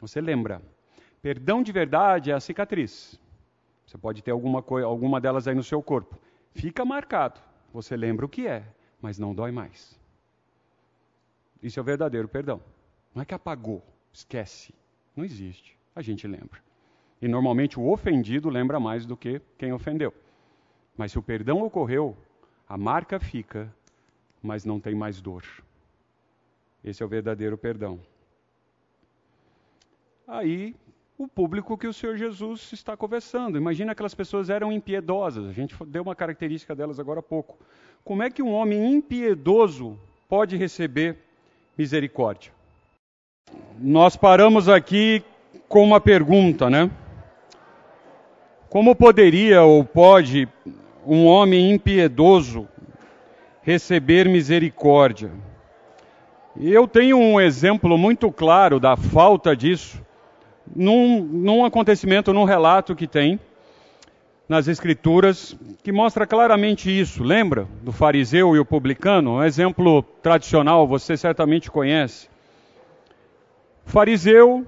Você 0.00 0.20
lembra. 0.20 0.60
Perdão 1.22 1.62
de 1.62 1.70
verdade 1.70 2.32
é 2.32 2.34
a 2.34 2.40
cicatriz. 2.40 3.20
Você 3.90 3.98
pode 3.98 4.22
ter 4.22 4.30
alguma, 4.30 4.62
coisa, 4.62 4.86
alguma 4.86 5.20
delas 5.20 5.48
aí 5.48 5.54
no 5.54 5.64
seu 5.64 5.82
corpo. 5.82 6.16
Fica 6.52 6.84
marcado. 6.84 7.40
Você 7.72 7.96
lembra 7.96 8.24
o 8.24 8.28
que 8.28 8.46
é, 8.46 8.64
mas 9.02 9.18
não 9.18 9.34
dói 9.34 9.50
mais. 9.50 9.98
Isso 11.60 11.80
é 11.80 11.82
o 11.82 11.84
verdadeiro 11.84 12.28
perdão. 12.28 12.62
Não 13.12 13.22
é 13.22 13.24
que 13.24 13.34
apagou, 13.34 13.82
esquece. 14.12 14.72
Não 15.16 15.24
existe. 15.24 15.76
A 15.92 16.02
gente 16.02 16.24
lembra. 16.28 16.62
E 17.20 17.26
normalmente 17.26 17.80
o 17.80 17.90
ofendido 17.90 18.48
lembra 18.48 18.78
mais 18.78 19.04
do 19.04 19.16
que 19.16 19.42
quem 19.58 19.72
ofendeu. 19.72 20.14
Mas 20.96 21.10
se 21.10 21.18
o 21.18 21.22
perdão 21.22 21.60
ocorreu, 21.60 22.16
a 22.68 22.78
marca 22.78 23.18
fica, 23.18 23.74
mas 24.40 24.64
não 24.64 24.78
tem 24.78 24.94
mais 24.94 25.20
dor. 25.20 25.42
Esse 26.84 27.02
é 27.02 27.06
o 27.06 27.08
verdadeiro 27.08 27.58
perdão. 27.58 27.98
Aí 30.28 30.76
o 31.22 31.28
público 31.28 31.76
que 31.76 31.86
o 31.86 31.92
Senhor 31.92 32.16
Jesus 32.16 32.72
está 32.72 32.96
conversando. 32.96 33.58
Imagina 33.58 33.92
aquelas 33.92 34.14
pessoas 34.14 34.48
eram 34.48 34.72
impiedosas. 34.72 35.46
A 35.46 35.52
gente 35.52 35.76
deu 35.84 36.00
uma 36.00 36.14
característica 36.14 36.74
delas 36.74 36.98
agora 36.98 37.20
há 37.20 37.22
pouco. 37.22 37.58
Como 38.02 38.22
é 38.22 38.30
que 38.30 38.42
um 38.42 38.50
homem 38.50 38.94
impiedoso 38.94 39.98
pode 40.26 40.56
receber 40.56 41.18
misericórdia? 41.76 42.50
Nós 43.78 44.16
paramos 44.16 44.66
aqui 44.66 45.22
com 45.68 45.84
uma 45.84 46.00
pergunta, 46.00 46.70
né? 46.70 46.90
Como 48.70 48.96
poderia 48.96 49.62
ou 49.62 49.84
pode 49.84 50.48
um 51.06 51.26
homem 51.26 51.70
impiedoso 51.70 52.66
receber 53.60 54.26
misericórdia? 54.26 55.30
Eu 56.58 56.88
tenho 56.88 57.18
um 57.18 57.38
exemplo 57.38 57.98
muito 57.98 58.32
claro 58.32 58.80
da 58.80 58.96
falta 58.96 59.54
disso 59.54 60.00
num, 60.74 61.22
num 61.22 61.64
acontecimento, 61.64 62.32
num 62.32 62.44
relato 62.44 62.94
que 62.94 63.06
tem 63.06 63.38
nas 64.48 64.66
Escrituras, 64.66 65.56
que 65.82 65.92
mostra 65.92 66.26
claramente 66.26 66.90
isso. 66.90 67.22
Lembra 67.22 67.68
do 67.82 67.92
fariseu 67.92 68.56
e 68.56 68.58
o 68.58 68.64
publicano? 68.64 69.36
Um 69.36 69.44
exemplo 69.44 70.02
tradicional, 70.02 70.88
você 70.88 71.16
certamente 71.16 71.70
conhece. 71.70 72.28
O 73.86 73.90
fariseu, 73.90 74.66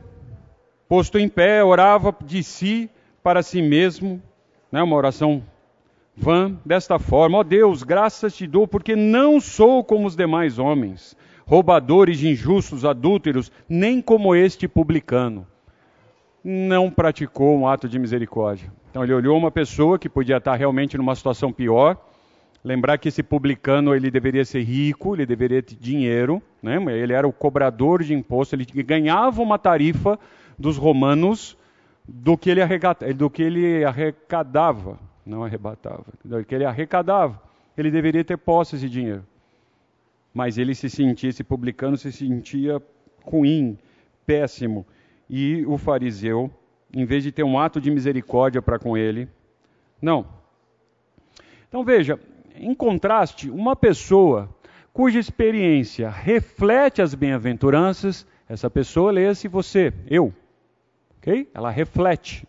posto 0.89 1.19
em 1.19 1.29
pé, 1.29 1.65
orava 1.65 2.15
de 2.25 2.45
si 2.45 2.89
para 3.25 3.43
si 3.43 3.61
mesmo, 3.61 4.23
né, 4.71 4.81
uma 4.83 4.95
oração 4.95 5.43
vã, 6.17 6.57
desta 6.65 6.99
forma: 7.01 7.39
Ó 7.39 7.41
oh 7.41 7.45
Deus, 7.45 7.83
graças 7.83 8.37
te 8.37 8.47
dou, 8.47 8.69
porque 8.69 8.95
não 8.95 9.41
sou 9.41 9.83
como 9.83 10.07
os 10.07 10.15
demais 10.15 10.61
homens, 10.61 11.17
roubadores, 11.45 12.23
injustos, 12.23 12.85
adúlteros, 12.85 13.51
nem 13.69 14.01
como 14.01 14.33
este 14.33 14.69
publicano 14.69 15.45
não 16.45 16.91
praticou 16.91 17.57
um 17.57 17.67
ato 17.67 17.89
de 17.89 17.99
misericórdia. 17.99 18.73
Então 18.91 19.03
ele 19.03 19.15
olhou 19.15 19.37
uma 19.39 19.51
pessoa 19.51 19.99
que 19.99 20.09
podia 20.09 20.37
estar 20.37 20.55
realmente 20.55 20.97
numa 20.97 21.15
situação 21.15 21.53
pior, 21.53 21.97
lembrar 22.65 22.99
que 22.99 23.09
esse 23.09 23.23
publicano 23.23 23.95
ele 23.95 24.11
deveria 24.11 24.45
ser 24.45 24.63
rico, 24.63 25.15
ele 25.15 25.27
deveria 25.27 25.63
ter 25.63 25.77
dinheiro, 25.77 26.43
né? 26.63 26.77
ele 26.93 27.13
era 27.13 27.27
o 27.27 27.33
cobrador 27.33 28.03
de 28.03 28.15
imposto, 28.15 28.55
ele 28.55 28.65
ganhava 28.83 29.41
uma 29.41 29.59
tarifa 29.59 30.19
dos 30.59 30.77
romanos 30.77 31.57
do 32.07 32.37
que 32.37 32.51
ele, 32.51 32.61
do 33.17 33.31
que 33.31 33.43
ele 33.43 33.85
arrecadava, 33.85 34.99
não 35.25 35.45
arrebatava, 35.45 36.05
do 36.25 36.45
que 36.45 36.55
ele 36.55 36.65
arrecadava. 36.65 37.41
Ele 37.77 37.91
deveria 37.91 38.25
ter 38.25 38.37
posses 38.37 38.81
de 38.81 38.91
dinheiro. 38.91 39.25
Mas 40.35 40.59
ele 40.59 40.75
se 40.75 40.91
sentia, 40.91 41.31
esse 41.31 41.45
publicano 41.45 41.97
se 41.97 42.13
sentia 42.13 42.83
ruim, 43.25 43.79
péssimo. 44.27 44.87
E 45.35 45.65
o 45.65 45.79
fariseu, 45.79 46.51
em 46.93 47.07
vez 47.07 47.23
de 47.23 47.33
ter 47.33 47.43
um 47.43 47.59
ato 47.59 47.81
de 47.81 47.91
misericórdia 47.91 48.61
para 48.61 48.79
com 48.79 48.99
ele, 48.99 49.27
não. 50.01 50.27
Então 51.67 51.83
veja, 51.83 52.21
em 52.55 52.75
contraste, 52.75 53.49
uma 53.49 53.75
pessoa 53.75 54.55
cuja 54.93 55.19
experiência 55.19 56.11
reflete 56.11 57.01
as 57.01 57.15
bem-aventuranças, 57.15 58.27
essa 58.47 58.69
pessoa, 58.69 59.11
leia-se 59.11 59.49
você, 59.49 59.91
eu, 60.07 60.35
ok? 61.17 61.49
Ela 61.55 61.71
reflete 61.71 62.47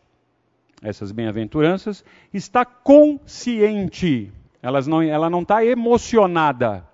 essas 0.81 1.13
bem-aventuranças, 1.13 2.03
está 2.33 2.65
consciente, 2.65 4.29
Elas 4.61 4.87
não, 4.87 5.01
ela 5.01 5.29
não 5.29 5.43
está 5.43 5.63
emocionada, 5.63 6.85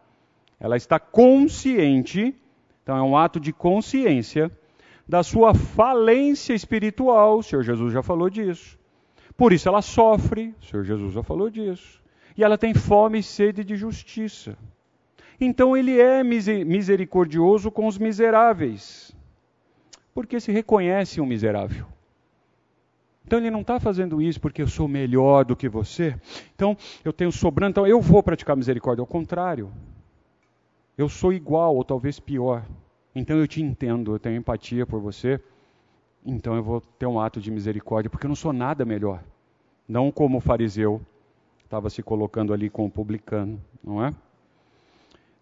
ela 0.60 0.78
está 0.78 1.00
consciente, 1.00 2.36
então 2.84 2.96
é 2.96 3.02
um 3.02 3.18
ato 3.18 3.40
de 3.40 3.52
consciência 3.52 4.52
da 5.10 5.24
sua 5.24 5.56
falência 5.56 6.54
espiritual, 6.54 7.40
o 7.40 7.44
Senhor 7.44 7.64
Jesus 7.64 7.92
já 7.92 8.04
falou 8.04 8.30
disso. 8.30 8.78
Por 9.36 9.52
isso 9.52 9.68
ela 9.68 9.82
sofre, 9.82 10.54
o 10.62 10.66
Senhor 10.66 10.84
Jesus 10.84 11.14
já 11.14 11.24
falou 11.24 11.50
disso. 11.50 12.00
E 12.38 12.44
ela 12.44 12.60
tem 12.60 12.76
fome 12.76 13.18
e 13.18 13.24
sede 13.24 13.64
de 13.64 13.76
justiça. 13.76 14.56
Então 15.42 15.76
ele 15.76 16.00
é 16.00 16.24
misericordioso 16.24 17.72
com 17.72 17.88
os 17.88 17.98
miseráveis, 17.98 19.12
porque 20.14 20.40
se 20.40 20.52
reconhece 20.52 21.20
um 21.20 21.26
miserável. 21.26 21.88
Então 23.26 23.40
ele 23.40 23.50
não 23.50 23.62
está 23.62 23.80
fazendo 23.80 24.22
isso 24.22 24.40
porque 24.40 24.62
eu 24.62 24.68
sou 24.68 24.88
melhor 24.88 25.44
do 25.44 25.56
que 25.56 25.68
você. 25.68 26.16
Então 26.54 26.78
eu 27.04 27.12
tenho 27.12 27.32
sobrando, 27.32 27.72
então 27.72 27.88
eu 27.88 28.00
vou 28.00 28.22
praticar 28.22 28.56
misericórdia. 28.56 29.02
Ao 29.02 29.08
contrário, 29.08 29.72
eu 30.96 31.10
sou 31.10 31.34
igual 31.34 31.76
ou 31.76 31.84
talvez 31.84 32.20
pior. 32.20 32.64
Então 33.16 33.38
eu 33.38 33.48
te 33.48 33.62
entendo, 33.62 34.14
eu 34.14 34.20
tenho 34.20 34.38
empatia 34.38 34.86
por 34.86 35.00
você. 35.00 35.40
Então 36.26 36.56
eu 36.56 36.64
vou 36.64 36.82
ter 36.82 37.06
um 37.06 37.20
ato 37.20 37.40
de 37.40 37.52
misericórdia, 37.52 38.10
porque 38.10 38.26
eu 38.26 38.30
não 38.30 38.36
sou 38.36 38.54
nada 38.54 38.86
melhor. 38.86 39.24
Não 39.88 40.12
como 40.12 40.38
o 40.38 40.42
fariseu 40.42 41.02
estava 41.64 41.90
se 41.90 42.02
colocando 42.02 42.54
ali 42.54 42.70
com 42.70 42.86
o 42.86 42.90
publicano, 42.90 43.62
não 43.84 44.04
é? 44.04 44.14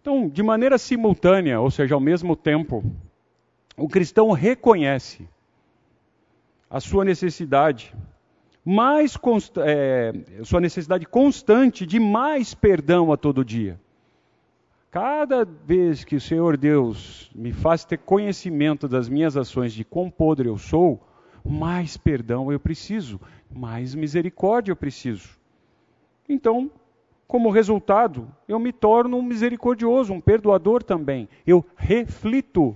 Então, 0.00 0.28
de 0.28 0.42
maneira 0.42 0.78
simultânea, 0.78 1.60
ou 1.60 1.70
seja, 1.70 1.94
ao 1.94 2.00
mesmo 2.00 2.36
tempo, 2.36 2.84
o 3.76 3.88
cristão 3.88 4.30
reconhece 4.30 5.28
a 6.70 6.80
sua 6.80 7.04
necessidade, 7.04 7.94
mais 8.64 9.18
é, 9.64 10.12
sua 10.44 10.60
necessidade 10.60 11.06
constante 11.06 11.86
de 11.86 11.98
mais 11.98 12.54
perdão 12.54 13.12
a 13.12 13.16
todo 13.16 13.44
dia. 13.44 13.78
Cada 14.90 15.44
vez 15.44 16.02
que 16.02 16.16
o 16.16 16.20
Senhor 16.20 16.56
Deus 16.56 17.30
me 17.34 17.52
faz 17.52 17.84
ter 17.84 17.98
conhecimento 17.98 18.88
das 18.88 19.08
minhas 19.08 19.36
ações, 19.36 19.74
de 19.74 19.84
quão 19.84 20.10
podre 20.10 20.48
eu 20.48 20.56
sou, 20.56 21.06
mais 21.44 21.98
perdão 21.98 22.50
eu 22.50 22.58
preciso, 22.58 23.20
mais 23.50 23.94
misericórdia 23.94 24.72
eu 24.72 24.76
preciso. 24.76 25.28
Então, 26.26 26.70
como 27.26 27.50
resultado, 27.50 28.26
eu 28.48 28.58
me 28.58 28.72
torno 28.72 29.18
um 29.18 29.22
misericordioso, 29.22 30.14
um 30.14 30.20
perdoador 30.20 30.82
também. 30.82 31.28
Eu 31.46 31.64
reflito 31.76 32.74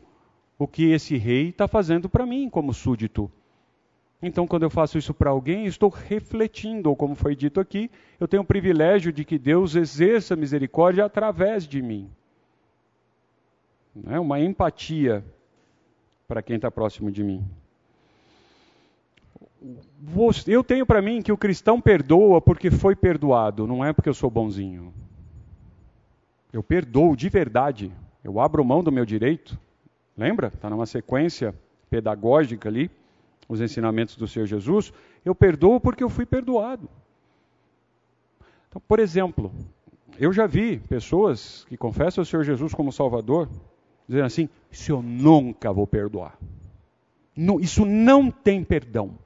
o 0.59 0.69
que 0.69 0.91
esse 0.91 1.17
rei 1.17 1.49
está 1.49 1.67
fazendo 1.67 2.11
para 2.11 2.27
mim 2.27 2.51
como 2.51 2.75
súdito. 2.75 3.31
Então, 4.23 4.47
quando 4.47 4.63
eu 4.63 4.71
faço 4.71 4.97
isso 4.97 5.13
para 5.13 5.31
alguém, 5.31 5.67
estou 5.67 5.91
refletindo, 5.91 6.89
ou 6.89 6.95
como 6.95 7.17
foi 7.17 7.35
dito 7.35 7.59
aqui, 7.59 7.91
eu 8.21 8.29
tenho 8.29 8.45
o 8.45 8.47
privilégio 8.47 9.13
de 9.13 9.25
que 9.25 9.37
Deus 9.37 9.75
exerça 9.75 10.37
misericórdia 10.37 11.05
através 11.05 11.67
de 11.67 11.83
mim. 11.83 12.09
É 14.07 14.21
uma 14.21 14.39
empatia 14.39 15.25
para 16.29 16.41
quem 16.41 16.55
está 16.55 16.71
próximo 16.71 17.11
de 17.11 17.25
mim. 17.25 17.45
Eu 20.47 20.63
tenho 20.63 20.87
para 20.87 21.03
mim 21.03 21.21
que 21.21 21.33
o 21.33 21.37
cristão 21.37 21.81
perdoa 21.81 22.41
porque 22.41 22.71
foi 22.71 22.95
perdoado, 22.95 23.67
não 23.67 23.85
é 23.85 23.93
porque 23.93 24.09
eu 24.09 24.15
sou 24.15 24.31
bonzinho. 24.31 24.95
Eu 26.53 26.63
perdoo 26.63 27.17
de 27.17 27.29
verdade. 27.29 27.93
Eu 28.23 28.39
abro 28.39 28.65
mão 28.65 28.85
do 28.85 28.93
meu 28.93 29.05
direito. 29.05 29.59
Lembra? 30.17 30.47
Está 30.47 30.71
numa 30.71 30.87
sequência 30.87 31.55
pedagógica 31.91 32.69
ali 32.69 32.89
os 33.49 33.61
ensinamentos 33.61 34.17
do 34.17 34.27
Senhor 34.27 34.47
Jesus, 34.47 34.93
eu 35.25 35.35
perdoo 35.35 35.81
porque 35.81 36.03
eu 36.03 36.09
fui 36.09 36.25
perdoado. 36.25 36.89
Então, 38.69 38.81
por 38.87 38.99
exemplo, 38.99 39.53
eu 40.19 40.33
já 40.33 40.47
vi 40.47 40.79
pessoas 40.79 41.65
que 41.69 41.77
confessam 41.77 42.23
o 42.23 42.25
Senhor 42.25 42.45
Jesus 42.45 42.73
como 42.73 42.93
Salvador, 42.93 43.49
dizendo 44.09 44.25
assim: 44.25 44.49
Isso 44.71 44.93
eu 44.93 45.03
nunca 45.03 45.73
vou 45.73 45.87
perdoar. 45.87 46.39
Não, 47.37 47.59
isso 47.61 47.85
não 47.85 48.31
tem 48.31 48.63
perdão. 48.63 49.19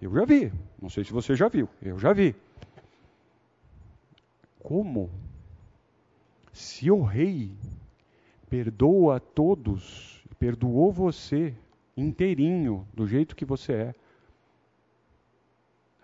Eu 0.00 0.12
já 0.14 0.24
vi. 0.24 0.52
Não 0.80 0.88
sei 0.88 1.04
se 1.04 1.12
você 1.12 1.34
já 1.34 1.48
viu. 1.48 1.68
Eu 1.82 1.98
já 1.98 2.12
vi. 2.12 2.34
Como? 4.60 5.10
Se 6.52 6.90
o 6.90 7.02
rei 7.02 7.52
perdoa 8.48 9.16
a 9.16 9.20
todos, 9.20 10.22
perdoou 10.38 10.92
você, 10.92 11.54
inteirinho, 12.00 12.86
do 12.94 13.06
jeito 13.06 13.34
que 13.34 13.44
você 13.44 13.72
é. 13.72 13.94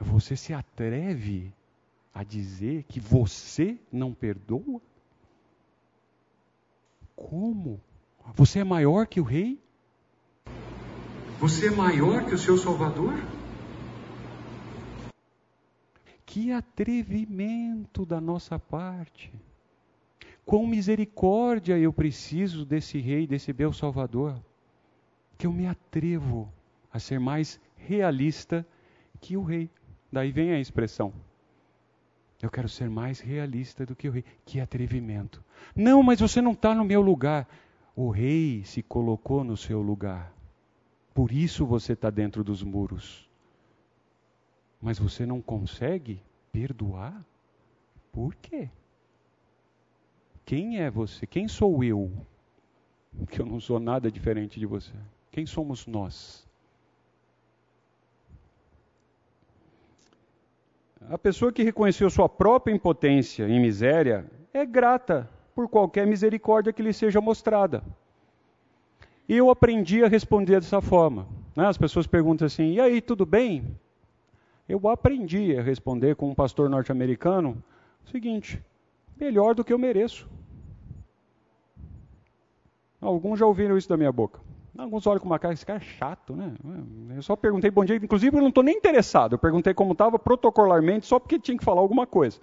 Você 0.00 0.36
se 0.36 0.52
atreve 0.52 1.52
a 2.12 2.24
dizer 2.24 2.82
que 2.84 2.98
você 2.98 3.78
não 3.92 4.12
perdoa? 4.12 4.80
Como? 7.14 7.80
Você 8.34 8.58
é 8.58 8.64
maior 8.64 9.06
que 9.06 9.20
o 9.20 9.24
rei? 9.24 9.58
Você 11.38 11.68
é 11.68 11.70
maior 11.70 12.26
que 12.26 12.34
o 12.34 12.38
seu 12.38 12.58
Salvador? 12.58 13.14
Que 16.26 16.50
atrevimento 16.50 18.04
da 18.04 18.20
nossa 18.20 18.58
parte! 18.58 19.32
Com 20.44 20.66
misericórdia 20.66 21.78
eu 21.78 21.92
preciso 21.92 22.66
desse 22.66 22.98
rei, 22.98 23.26
desse 23.26 23.52
meu 23.52 23.72
Salvador 23.72 24.38
que 25.44 25.46
eu 25.46 25.52
me 25.52 25.66
atrevo 25.66 26.50
a 26.90 26.98
ser 26.98 27.20
mais 27.20 27.60
realista 27.76 28.66
que 29.20 29.36
o 29.36 29.42
rei. 29.42 29.68
Daí 30.10 30.32
vem 30.32 30.52
a 30.52 30.58
expressão. 30.58 31.12
Eu 32.40 32.50
quero 32.50 32.66
ser 32.66 32.88
mais 32.88 33.20
realista 33.20 33.84
do 33.84 33.94
que 33.94 34.08
o 34.08 34.12
rei. 34.12 34.24
Que 34.46 34.58
atrevimento. 34.58 35.44
Não, 35.76 36.02
mas 36.02 36.18
você 36.18 36.40
não 36.40 36.52
está 36.52 36.74
no 36.74 36.82
meu 36.82 37.02
lugar. 37.02 37.46
O 37.94 38.08
rei 38.08 38.64
se 38.64 38.82
colocou 38.82 39.44
no 39.44 39.54
seu 39.54 39.82
lugar. 39.82 40.32
Por 41.12 41.30
isso 41.30 41.66
você 41.66 41.92
está 41.92 42.08
dentro 42.08 42.42
dos 42.42 42.62
muros. 42.62 43.28
Mas 44.80 44.98
você 44.98 45.26
não 45.26 45.42
consegue 45.42 46.22
perdoar? 46.50 47.22
Por 48.10 48.34
quê? 48.36 48.70
Quem 50.46 50.80
é 50.80 50.90
você? 50.90 51.26
Quem 51.26 51.48
sou 51.48 51.84
eu? 51.84 52.10
Que 53.28 53.42
eu 53.42 53.44
não 53.44 53.60
sou 53.60 53.78
nada 53.78 54.10
diferente 54.10 54.58
de 54.58 54.64
você. 54.64 54.94
Quem 55.34 55.46
somos 55.46 55.84
nós? 55.84 56.46
A 61.10 61.18
pessoa 61.18 61.52
que 61.52 61.64
reconheceu 61.64 62.08
sua 62.08 62.28
própria 62.28 62.72
impotência 62.72 63.48
e 63.48 63.58
miséria 63.58 64.30
é 64.52 64.64
grata 64.64 65.28
por 65.52 65.68
qualquer 65.68 66.06
misericórdia 66.06 66.72
que 66.72 66.84
lhe 66.84 66.92
seja 66.92 67.20
mostrada. 67.20 67.82
E 69.28 69.36
eu 69.36 69.50
aprendi 69.50 70.04
a 70.04 70.08
responder 70.08 70.60
dessa 70.60 70.80
forma. 70.80 71.26
Né? 71.56 71.66
As 71.66 71.76
pessoas 71.76 72.06
perguntam 72.06 72.46
assim: 72.46 72.74
e 72.74 72.80
aí, 72.80 73.00
tudo 73.00 73.26
bem? 73.26 73.76
Eu 74.68 74.88
aprendi 74.88 75.58
a 75.58 75.62
responder 75.62 76.14
com 76.14 76.30
um 76.30 76.34
pastor 76.34 76.70
norte-americano 76.70 77.60
o 78.06 78.08
seguinte: 78.08 78.62
melhor 79.18 79.56
do 79.56 79.64
que 79.64 79.72
eu 79.72 79.78
mereço. 79.80 80.30
Alguns 83.00 83.40
já 83.40 83.46
ouviram 83.46 83.76
isso 83.76 83.88
da 83.88 83.96
minha 83.96 84.12
boca. 84.12 84.53
Alguns 84.76 85.06
olham 85.06 85.20
com 85.20 85.26
uma 85.26 85.38
cara, 85.38 85.54
esse 85.54 85.64
cara 85.64 85.78
é 85.78 85.82
chato, 85.82 86.34
né? 86.34 86.52
Eu 87.14 87.22
só 87.22 87.36
perguntei 87.36 87.70
bom 87.70 87.84
dia, 87.84 87.96
inclusive 87.96 88.36
eu 88.36 88.40
não 88.40 88.48
estou 88.48 88.64
nem 88.64 88.76
interessado. 88.76 89.34
Eu 89.34 89.38
perguntei 89.38 89.72
como 89.72 89.92
estava 89.92 90.18
protocolarmente, 90.18 91.06
só 91.06 91.20
porque 91.20 91.38
tinha 91.38 91.56
que 91.56 91.64
falar 91.64 91.80
alguma 91.80 92.06
coisa. 92.06 92.40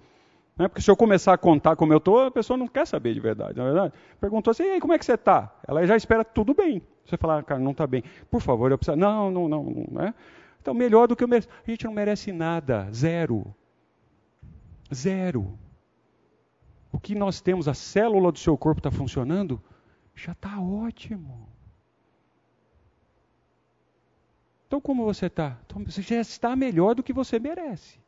Né? 0.58 0.68
Porque 0.68 0.82
se 0.82 0.90
eu 0.90 0.96
começar 0.96 1.34
a 1.34 1.38
contar 1.38 1.76
como 1.76 1.92
eu 1.92 1.98
estou, 1.98 2.26
a 2.26 2.32
pessoa 2.32 2.56
não 2.56 2.68
quer 2.68 2.88
saber 2.88 3.14
de 3.14 3.20
verdade, 3.20 3.58
não 3.58 3.66
é 3.66 3.72
verdade? 3.72 3.94
Perguntou 4.20 4.52
assim, 4.52 4.64
e 4.64 4.72
aí, 4.72 4.80
como 4.80 4.94
é 4.94 4.98
que 4.98 5.06
você 5.06 5.14
está? 5.14 5.54
Ela 5.68 5.86
já 5.86 5.96
espera 5.98 6.24
tudo 6.24 6.54
bem. 6.54 6.82
Você 7.06 7.18
fala, 7.18 7.40
ah, 7.40 7.44
cara, 7.44 7.60
não 7.60 7.72
está 7.72 7.86
bem. 7.86 8.04
Por 8.30 8.42
favor, 8.42 8.72
eu 8.72 8.78
preciso. 8.78 8.96
Não, 8.96 9.30
não, 9.30 9.50
não, 9.50 9.64
não. 9.64 9.88
Né? 9.92 10.14
Então, 10.62 10.74
melhor 10.74 11.08
do 11.08 11.16
que 11.16 11.24
eu 11.24 11.28
mereço. 11.28 11.50
A 11.68 11.70
gente 11.70 11.86
não 11.86 11.94
merece 11.94 12.32
nada. 12.32 12.88
Zero. 12.94 13.54
Zero. 14.94 15.58
O 16.92 17.00
que 17.00 17.16
nós 17.16 17.42
temos, 17.42 17.68
a 17.68 17.74
célula 17.74 18.32
do 18.32 18.40
seu 18.40 18.58
corpo 18.58 18.80
está 18.80 18.92
funcionando, 18.92 19.62
já 20.14 20.34
está 20.34 20.60
ótimo. 20.60 21.51
Então, 24.72 24.80
como 24.80 25.04
você 25.04 25.26
está? 25.26 25.58
Então, 25.66 25.84
você 25.84 26.02
já 26.02 26.22
está 26.22 26.56
melhor 26.56 26.96
do 26.96 27.04
que 27.04 27.12
você 27.12 27.38
merece. 27.38 28.00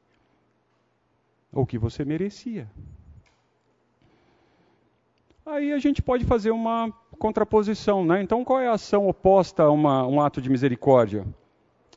Ou 1.51 1.65
que 1.65 1.77
você 1.77 2.05
merecia. 2.05 2.71
Aí 5.45 5.73
a 5.73 5.77
gente 5.77 6.01
pode 6.01 6.23
fazer 6.23 6.51
uma 6.51 6.89
contraposição, 7.19 8.05
né? 8.05 8.21
Então, 8.21 8.45
qual 8.45 8.61
é 8.61 8.69
a 8.69 8.75
ação 8.75 9.09
oposta 9.09 9.63
a 9.63 9.71
uma, 9.71 10.07
um 10.07 10.21
ato 10.21 10.41
de 10.41 10.49
misericórdia? 10.49 11.27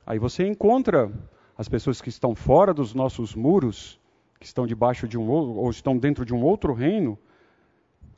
Aí 0.04 0.18
você 0.18 0.44
encontra 0.44 1.12
as 1.56 1.68
pessoas 1.68 2.00
que 2.00 2.08
estão 2.08 2.34
fora 2.34 2.74
dos 2.74 2.92
nossos 2.92 3.36
muros, 3.36 4.00
que 4.40 4.46
estão 4.46 4.66
debaixo 4.66 5.06
de 5.06 5.16
um 5.16 5.30
ou 5.30 5.70
estão 5.70 5.96
dentro 5.96 6.24
de 6.24 6.34
um 6.34 6.42
outro 6.42 6.72
reino, 6.72 7.16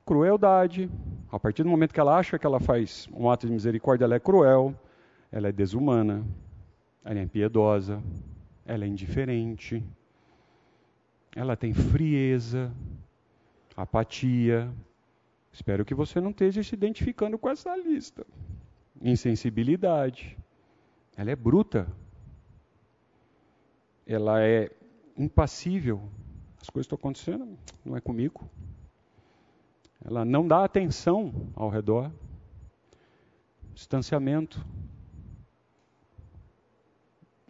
crueldade. 0.02 0.90
A 1.30 1.38
partir 1.38 1.62
do 1.62 1.68
momento 1.68 1.92
que 1.92 2.00
ela 2.00 2.16
acha 2.16 2.38
que 2.38 2.46
ela 2.46 2.58
faz 2.58 3.06
um 3.12 3.28
ato 3.28 3.46
de 3.46 3.52
misericórdia, 3.52 4.06
ela 4.06 4.14
é 4.14 4.18
cruel 4.18 4.74
ela 5.30 5.48
é 5.48 5.52
desumana, 5.52 6.24
ela 7.04 7.18
é 7.18 7.22
impiedosa, 7.22 8.02
ela 8.64 8.84
é 8.84 8.88
indiferente, 8.88 9.84
ela 11.34 11.56
tem 11.56 11.72
frieza, 11.72 12.72
apatia. 13.76 14.72
Espero 15.52 15.84
que 15.84 15.94
você 15.94 16.20
não 16.20 16.30
esteja 16.30 16.62
se 16.62 16.74
identificando 16.74 17.38
com 17.38 17.48
essa 17.48 17.76
lista. 17.76 18.26
Insensibilidade. 19.00 20.36
Ela 21.16 21.30
é 21.30 21.36
bruta. 21.36 21.86
Ela 24.06 24.42
é 24.42 24.70
impassível. 25.16 26.08
As 26.60 26.70
coisas 26.70 26.86
estão 26.86 26.96
acontecendo, 26.96 27.56
não 27.84 27.96
é 27.96 28.00
comigo. 28.00 28.48
ela 30.04 30.24
não 30.24 30.46
dá 30.46 30.64
atenção 30.64 31.32
ao 31.54 31.68
redor. 31.68 32.10
Distanciamento. 33.74 34.64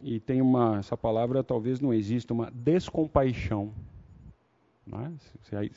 E 0.00 0.20
tem 0.20 0.40
uma, 0.40 0.78
essa 0.78 0.96
palavra 0.96 1.42
talvez 1.42 1.80
não 1.80 1.92
exista, 1.92 2.32
uma 2.32 2.50
descompaixão. 2.50 3.72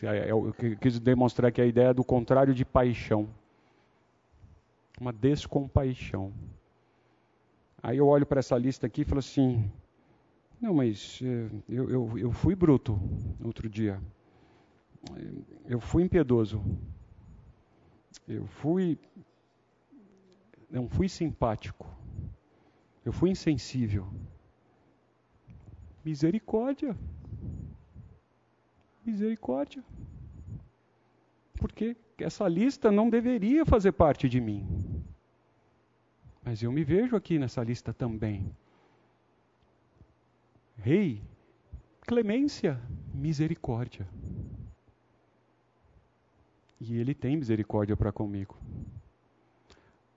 É? 0.04 0.32
Eu 0.32 0.54
quis 0.80 1.00
demonstrar 1.00 1.52
que 1.52 1.62
a 1.62 1.66
ideia 1.66 1.88
é 1.88 1.94
do 1.94 2.04
contrário 2.04 2.54
de 2.54 2.64
paixão. 2.64 3.28
Uma 5.00 5.12
descompaixão. 5.12 6.32
Aí 7.84 7.98
eu 7.98 8.08
olho 8.08 8.26
para 8.26 8.40
essa 8.40 8.58
lista 8.58 8.86
aqui 8.88 9.02
e 9.02 9.06
falo 9.06 9.20
assim: 9.20 9.70
não, 10.62 10.76
mas 10.76 11.20
eh, 11.24 11.50
eu, 11.68 11.90
eu, 11.90 12.18
eu 12.20 12.32
fui 12.32 12.54
bruto 12.56 13.00
outro 13.44 13.68
dia. 13.68 14.00
Eu 15.66 15.80
fui 15.80 16.04
impiedoso. 16.04 16.64
Eu 18.28 18.46
fui. 18.46 19.00
Não 20.70 20.88
fui 20.88 21.10
simpático. 21.10 21.88
Eu 23.04 23.12
fui 23.12 23.30
insensível. 23.30 24.08
Misericórdia. 26.04 26.96
Misericórdia. 29.06 29.84
Porque 31.56 31.96
essa 32.18 32.48
lista 32.48 32.92
não 32.92 33.10
deveria 33.10 33.66
fazer 33.66 33.92
parte 33.92 34.30
de 34.30 34.40
mim. 34.40 34.66
Mas 36.44 36.62
eu 36.62 36.72
me 36.72 36.84
vejo 36.84 37.16
aqui 37.16 37.38
nessa 37.38 37.64
lista 37.64 37.94
também. 37.94 38.56
Rei, 40.78 41.22
clemência, 42.02 42.80
misericórdia. 43.14 44.08
E 46.80 46.98
ele 46.98 47.14
tem 47.14 47.38
misericórdia 47.38 47.96
para 47.96 48.12
comigo. 48.12 48.58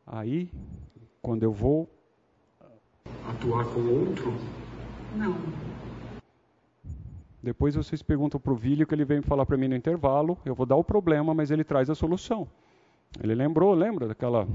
Aí, 0.07 0.51
quando 1.21 1.43
eu 1.43 1.53
vou 1.53 1.89
atuar 3.29 3.65
com 3.67 3.81
outro, 3.81 4.33
não. 5.17 5.37
Depois 7.43 7.75
vocês 7.75 8.03
perguntam 8.03 8.41
para 8.41 8.53
o 8.53 8.57
Vílio 8.57 8.87
que 8.87 8.95
ele 8.95 9.05
vem 9.05 9.21
falar 9.21 9.45
para 9.45 9.57
mim 9.57 9.69
no 9.69 9.77
intervalo. 9.77 10.39
Eu 10.45 10.55
vou 10.55 10.65
dar 10.65 10.77
o 10.77 10.85
problema, 10.85 11.35
mas 11.35 11.51
ele 11.51 11.63
traz 11.63 11.91
a 11.91 11.95
solução. 11.95 12.49
Ele 13.23 13.35
lembrou, 13.35 13.75
lembra 13.75 14.09
daquela 14.09 14.49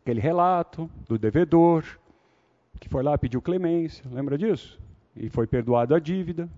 aquele 0.00 0.20
relato 0.20 0.90
do 1.06 1.18
devedor 1.18 1.84
que 2.80 2.88
foi 2.88 3.02
lá 3.02 3.16
pediu 3.16 3.40
clemência, 3.40 4.04
lembra 4.12 4.36
disso? 4.36 4.78
E 5.16 5.28
foi 5.28 5.46
perdoado 5.46 5.94
a 5.94 5.98
dívida. 5.98 6.48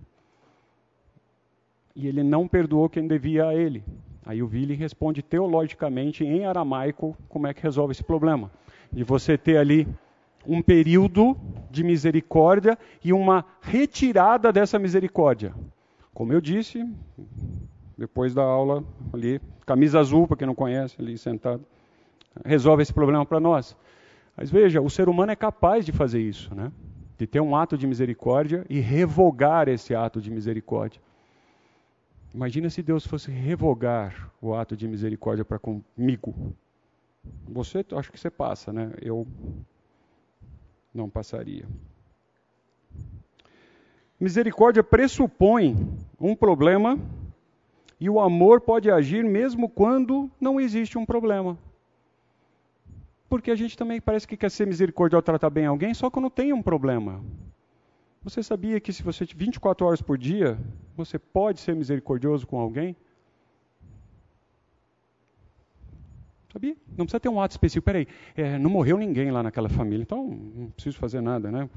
E 1.95 2.07
ele 2.07 2.23
não 2.23 2.47
perdoou 2.47 2.89
quem 2.89 3.07
devia 3.07 3.47
a 3.47 3.55
ele. 3.55 3.83
Aí 4.25 4.41
o 4.43 4.47
Vili 4.47 4.73
responde 4.73 5.21
teologicamente 5.21 6.23
em 6.23 6.45
aramaico 6.45 7.15
como 7.29 7.47
é 7.47 7.53
que 7.53 7.63
resolve 7.63 7.91
esse 7.91 8.03
problema. 8.03 8.51
De 8.91 9.03
você 9.03 9.37
ter 9.37 9.57
ali 9.57 9.87
um 10.47 10.61
período 10.61 11.35
de 11.69 11.83
misericórdia 11.83 12.77
e 13.03 13.11
uma 13.11 13.45
retirada 13.61 14.51
dessa 14.51 14.79
misericórdia. 14.79 15.53
Como 16.13 16.31
eu 16.31 16.39
disse, 16.39 16.83
depois 17.97 18.33
da 18.33 18.43
aula 18.43 18.83
ali, 19.13 19.41
camisa 19.65 19.99
azul, 19.99 20.27
para 20.27 20.37
quem 20.37 20.47
não 20.47 20.55
conhece, 20.55 20.95
ali 20.99 21.17
sentado, 21.17 21.63
resolve 22.45 22.81
esse 22.81 22.93
problema 22.93 23.25
para 23.25 23.39
nós. 23.39 23.75
Mas 24.35 24.49
veja, 24.49 24.81
o 24.81 24.89
ser 24.89 25.09
humano 25.09 25.31
é 25.31 25.35
capaz 25.35 25.85
de 25.85 25.91
fazer 25.91 26.21
isso, 26.21 26.53
né? 26.55 26.71
De 27.17 27.25
ter 27.27 27.41
um 27.41 27.55
ato 27.55 27.77
de 27.77 27.87
misericórdia 27.87 28.65
e 28.69 28.79
revogar 28.79 29.67
esse 29.67 29.93
ato 29.93 30.21
de 30.21 30.29
misericórdia. 30.29 31.01
Imagina 32.33 32.69
se 32.69 32.83
Deus 32.83 33.05
fosse 33.05 33.31
revogar 33.31 34.31
o 34.39 34.53
ato 34.53 34.77
de 34.77 34.87
misericórdia 34.87 35.43
para 35.43 35.57
comigo. 35.57 36.55
Você, 37.49 37.83
acho 37.95 38.11
que 38.11 38.19
você 38.19 38.29
passa, 38.29 38.71
né? 38.71 38.91
Eu 39.01 39.27
não 40.93 41.09
passaria. 41.09 41.65
Misericórdia 44.19 44.83
pressupõe 44.83 45.75
um 46.19 46.35
problema 46.35 46.99
e 47.99 48.09
o 48.09 48.19
amor 48.19 48.61
pode 48.61 48.89
agir 48.89 49.23
mesmo 49.23 49.69
quando 49.69 50.29
não 50.39 50.59
existe 50.59 50.97
um 50.97 51.05
problema. 51.05 51.57
Porque 53.29 53.51
a 53.51 53.55
gente 53.55 53.77
também 53.77 53.99
parece 53.99 54.27
que 54.27 54.37
quer 54.37 54.49
ser 54.49 54.65
misericordioso 54.65 55.21
tratar 55.21 55.49
bem 55.49 55.65
alguém 55.65 55.93
só 55.93 56.09
quando 56.09 56.29
tem 56.29 56.53
um 56.53 56.61
problema. 56.61 57.23
Você 58.23 58.41
sabia 58.41 58.79
que 58.79 58.91
se 58.91 59.03
você 59.03 59.25
24 59.25 59.85
horas 59.85 60.01
por 60.01 60.17
dia, 60.17 60.57
você 60.95 61.19
pode 61.19 61.59
ser 61.59 61.75
misericordioso 61.75 62.47
com 62.47 62.59
alguém? 62.59 62.95
Sabia? 66.51 66.75
Não 66.89 67.05
precisa 67.05 67.19
ter 67.19 67.29
um 67.29 67.41
ato 67.41 67.51
específico. 67.51 67.85
Peraí, 67.85 68.07
é, 68.35 68.57
não 68.57 68.69
morreu 68.69 68.97
ninguém 68.97 69.31
lá 69.31 69.43
naquela 69.43 69.69
família, 69.69 70.03
então 70.03 70.27
não 70.27 70.69
preciso 70.71 70.97
fazer 70.97 71.21
nada, 71.21 71.51
né? 71.51 71.69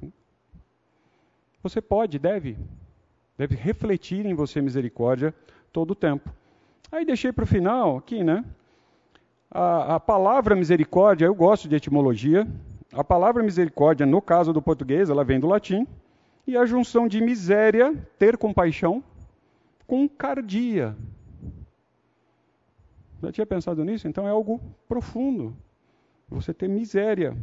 Você 1.62 1.80
pode, 1.80 2.18
deve, 2.18 2.56
deve 3.36 3.54
refletir 3.54 4.24
em 4.24 4.34
você 4.34 4.62
misericórdia 4.62 5.34
todo 5.72 5.90
o 5.90 5.94
tempo. 5.94 6.30
Aí 6.90 7.04
deixei 7.04 7.32
para 7.32 7.44
o 7.44 7.46
final 7.46 7.96
aqui, 7.96 8.24
né? 8.24 8.44
A, 9.50 9.96
a 9.96 10.00
palavra 10.00 10.54
misericórdia, 10.54 11.26
eu 11.26 11.34
gosto 11.34 11.68
de 11.68 11.74
etimologia. 11.74 12.46
A 12.92 13.04
palavra 13.04 13.42
misericórdia, 13.42 14.06
no 14.06 14.22
caso 14.22 14.52
do 14.52 14.62
português, 14.62 15.10
ela 15.10 15.24
vem 15.24 15.40
do 15.40 15.48
latim. 15.48 15.86
E 16.46 16.56
a 16.56 16.64
junção 16.64 17.06
de 17.06 17.20
miséria, 17.20 17.94
ter 18.18 18.36
compaixão, 18.36 19.02
com 19.86 20.08
cardia, 20.08 20.96
já 23.22 23.32
tinha 23.32 23.46
pensado 23.46 23.84
nisso? 23.84 24.08
Então 24.08 24.26
é 24.26 24.30
algo 24.30 24.60
profundo. 24.88 25.56
Você 26.28 26.54
ter 26.54 26.68
miséria, 26.68 27.36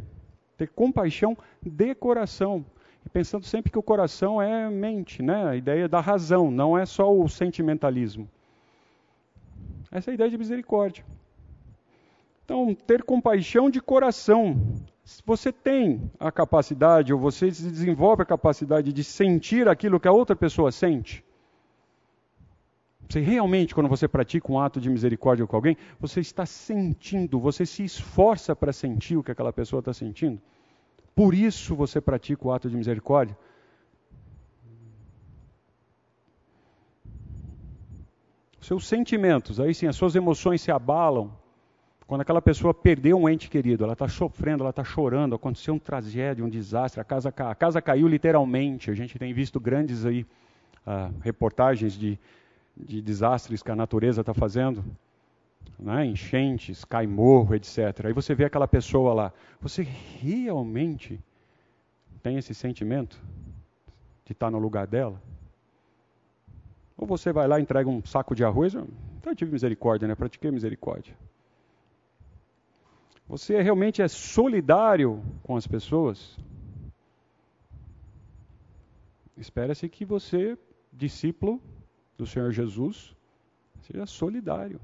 ter 0.57 0.67
compaixão 0.69 1.37
de 1.61 1.93
coração. 1.95 2.65
E 3.05 3.09
pensando 3.09 3.45
sempre 3.45 3.71
que 3.71 3.77
o 3.77 3.83
coração 3.83 4.41
é 4.41 4.69
mente, 4.69 5.21
né? 5.21 5.49
a 5.49 5.55
ideia 5.55 5.87
da 5.87 5.99
razão, 5.99 6.51
não 6.51 6.77
é 6.77 6.85
só 6.85 7.13
o 7.13 7.27
sentimentalismo. 7.29 8.27
Essa 9.91 10.09
é 10.09 10.11
a 10.11 10.15
ideia 10.15 10.29
de 10.29 10.37
misericórdia. 10.37 11.05
Então, 12.43 12.73
ter 12.73 13.03
compaixão 13.03 13.69
de 13.69 13.81
coração. 13.81 14.73
Se 15.03 15.21
você 15.25 15.51
tem 15.51 16.11
a 16.19 16.31
capacidade, 16.31 17.13
ou 17.13 17.19
você 17.19 17.47
desenvolve 17.47 18.23
a 18.23 18.25
capacidade 18.25 18.91
de 18.91 19.03
sentir 19.03 19.67
aquilo 19.67 19.99
que 19.99 20.07
a 20.07 20.11
outra 20.11 20.35
pessoa 20.35 20.71
sente, 20.71 21.23
você 23.07 23.21
realmente, 23.21 23.73
quando 23.73 23.87
você 23.87 24.07
pratica 24.07 24.51
um 24.51 24.59
ato 24.59 24.81
de 24.81 24.89
misericórdia 24.89 25.47
com 25.47 25.55
alguém, 25.55 25.77
você 25.99 26.19
está 26.19 26.45
sentindo, 26.45 27.39
você 27.39 27.65
se 27.65 27.83
esforça 27.83 28.55
para 28.55 28.73
sentir 28.73 29.15
o 29.15 29.23
que 29.23 29.31
aquela 29.31 29.53
pessoa 29.53 29.79
está 29.79 29.93
sentindo. 29.93 30.41
Por 31.15 31.33
isso 31.33 31.75
você 31.75 32.01
pratica 32.01 32.47
o 32.47 32.51
ato 32.51 32.69
de 32.69 32.75
misericórdia. 32.75 33.37
Seus 38.59 38.85
sentimentos, 38.85 39.61
aí 39.61 39.73
sim, 39.73 39.87
as 39.87 39.95
suas 39.95 40.13
emoções 40.13 40.61
se 40.61 40.69
abalam. 40.69 41.31
Quando 42.05 42.21
aquela 42.21 42.41
pessoa 42.41 42.73
perdeu 42.73 43.17
um 43.17 43.29
ente 43.29 43.49
querido, 43.49 43.85
ela 43.85 43.93
está 43.93 44.09
sofrendo, 44.09 44.63
ela 44.63 44.71
está 44.71 44.83
chorando, 44.83 45.35
aconteceu 45.35 45.73
um 45.73 45.79
tragédia, 45.79 46.43
um 46.43 46.49
desastre, 46.49 46.99
a 46.99 47.03
casa, 47.05 47.29
a 47.29 47.55
casa 47.55 47.81
caiu 47.81 48.07
literalmente. 48.07 48.91
A 48.91 48.93
gente 48.93 49.17
tem 49.17 49.33
visto 49.33 49.59
grandes 49.59 50.05
aí, 50.05 50.25
uh, 50.85 51.13
reportagens 51.21 51.93
de 51.93 52.19
de 52.79 53.01
desastres 53.01 53.63
que 53.63 53.71
a 53.71 53.75
natureza 53.75 54.21
está 54.21 54.33
fazendo, 54.33 54.83
né? 55.79 56.05
enchentes, 56.05 56.85
cai 56.85 57.07
morro, 57.07 57.55
etc. 57.55 58.05
Aí 58.05 58.13
você 58.13 58.35
vê 58.35 58.45
aquela 58.45 58.67
pessoa 58.67 59.13
lá. 59.13 59.33
Você 59.61 59.83
realmente 59.83 61.19
tem 62.21 62.37
esse 62.37 62.53
sentimento 62.53 63.21
de 64.25 64.33
estar 64.33 64.51
no 64.51 64.59
lugar 64.59 64.87
dela? 64.87 65.21
Ou 66.97 67.05
você 67.05 67.31
vai 67.31 67.47
lá 67.47 67.59
entrega 67.59 67.89
um 67.89 68.03
saco 68.03 68.35
de 68.35 68.43
arroz? 68.43 68.73
Então 68.73 69.31
eu 69.31 69.35
tive 69.35 69.51
misericórdia, 69.51 70.07
né? 70.07 70.15
Pratiquei 70.15 70.51
misericórdia. 70.51 71.15
Você 73.27 73.61
realmente 73.61 74.01
é 74.01 74.07
solidário 74.07 75.21
com 75.43 75.55
as 75.55 75.67
pessoas? 75.67 76.37
Espera-se 79.35 79.87
que 79.89 80.05
você, 80.05 80.57
discípulo, 80.91 81.61
do 82.17 82.25
Senhor 82.25 82.51
Jesus, 82.51 83.15
seja 83.81 84.05
solidário 84.05 84.79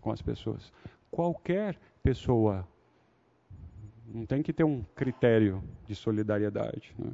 com 0.00 0.12
as 0.12 0.20
pessoas. 0.20 0.72
Qualquer 1.10 1.78
pessoa. 2.02 2.66
Não 4.06 4.24
tem 4.24 4.42
que 4.42 4.52
ter 4.52 4.62
um 4.62 4.84
critério 4.94 5.64
de 5.86 5.94
solidariedade. 5.96 6.94
Né? 6.96 7.10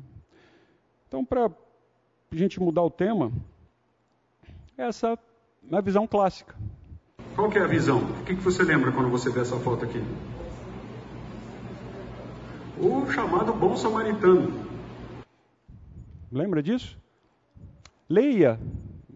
Então, 1.08 1.24
para 1.24 1.46
a 1.46 2.36
gente 2.36 2.60
mudar 2.60 2.82
o 2.82 2.90
tema, 2.90 3.32
essa 4.76 5.18
é 5.70 5.76
a 5.76 5.80
visão 5.80 6.06
clássica. 6.06 6.54
Qual 7.34 7.48
que 7.48 7.58
é 7.58 7.62
a 7.62 7.66
visão? 7.66 7.98
O 7.98 8.24
que, 8.24 8.36
que 8.36 8.42
você 8.42 8.62
lembra 8.62 8.92
quando 8.92 9.08
você 9.08 9.30
vê 9.30 9.40
essa 9.40 9.56
foto 9.58 9.86
aqui? 9.86 10.02
O 12.78 13.10
chamado 13.10 13.54
bom 13.54 13.74
samaritano. 13.74 14.52
Lembra 16.30 16.62
disso? 16.62 16.98
Leia 18.08 18.60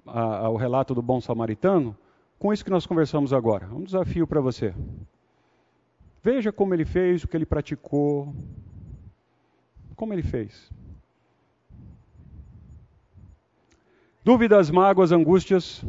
a, 0.07 0.49
o 0.49 0.57
relato 0.57 0.95
do 0.95 1.03
bom 1.03 1.21
samaritano 1.21 1.97
com 2.39 2.53
isso 2.53 2.65
que 2.65 2.71
nós 2.71 2.87
conversamos 2.87 3.33
agora. 3.33 3.67
Um 3.73 3.85
desafio 3.85 4.27
para 4.27 4.41
você. 4.41 4.75
Veja 6.23 6.53
como 6.53 6.75
ele 6.75 6.85
fez, 6.85 7.25
o 7.25 7.29
que 7.29 7.37
ele 7.37 7.47
praticou. 7.47 8.35
Como 9.95 10.13
ele 10.13 10.23
fez. 10.23 10.71
Dúvidas, 14.25 14.71
mágoas, 14.71 15.13
angústias. 15.13 15.85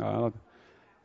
Ah, 0.00 0.32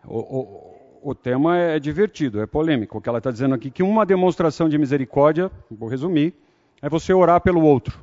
o, 0.08 0.20
o, 0.20 1.12
o, 1.12 1.15
tema 1.26 1.58
é 1.58 1.80
divertido, 1.80 2.40
é 2.40 2.46
polêmico. 2.46 3.00
O 3.00 3.02
que 3.02 3.10
ela 3.10 3.18
está 3.18 3.32
dizendo 3.32 3.56
aqui 3.56 3.72
que 3.72 3.82
uma 3.82 4.06
demonstração 4.06 4.70
de 4.70 4.78
misericórdia, 4.78 5.52
vou 5.72 5.90
resumir, 5.90 6.36
é 6.80 6.88
você 6.88 7.12
orar 7.16 7.42
pelo 7.42 7.64
outro. 7.64 8.00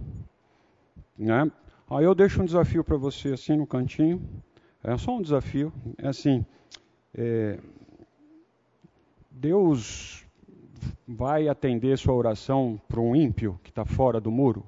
Né? 1.17 1.49
Aí 1.89 2.05
eu 2.05 2.17
deixo 2.17 2.43
um 2.43 2.45
desafio 2.45 2.83
para 2.83 2.97
você 2.97 3.29
assim 3.35 3.57
no 3.57 3.65
cantinho. 3.65 4.21
É 4.83 4.99
só 4.99 5.17
um 5.17 5.23
desafio. 5.23 5.73
É 5.99 6.09
assim: 6.09 6.45
é, 7.15 7.61
Deus 9.31 10.27
vai 11.07 11.47
atender 11.47 11.97
sua 11.99 12.15
oração 12.15 12.81
para 12.89 12.99
um 12.99 13.15
ímpio 13.15 13.57
que 13.63 13.71
está 13.71 13.85
fora 13.85 14.21
do 14.21 14.33
muro? 14.33 14.67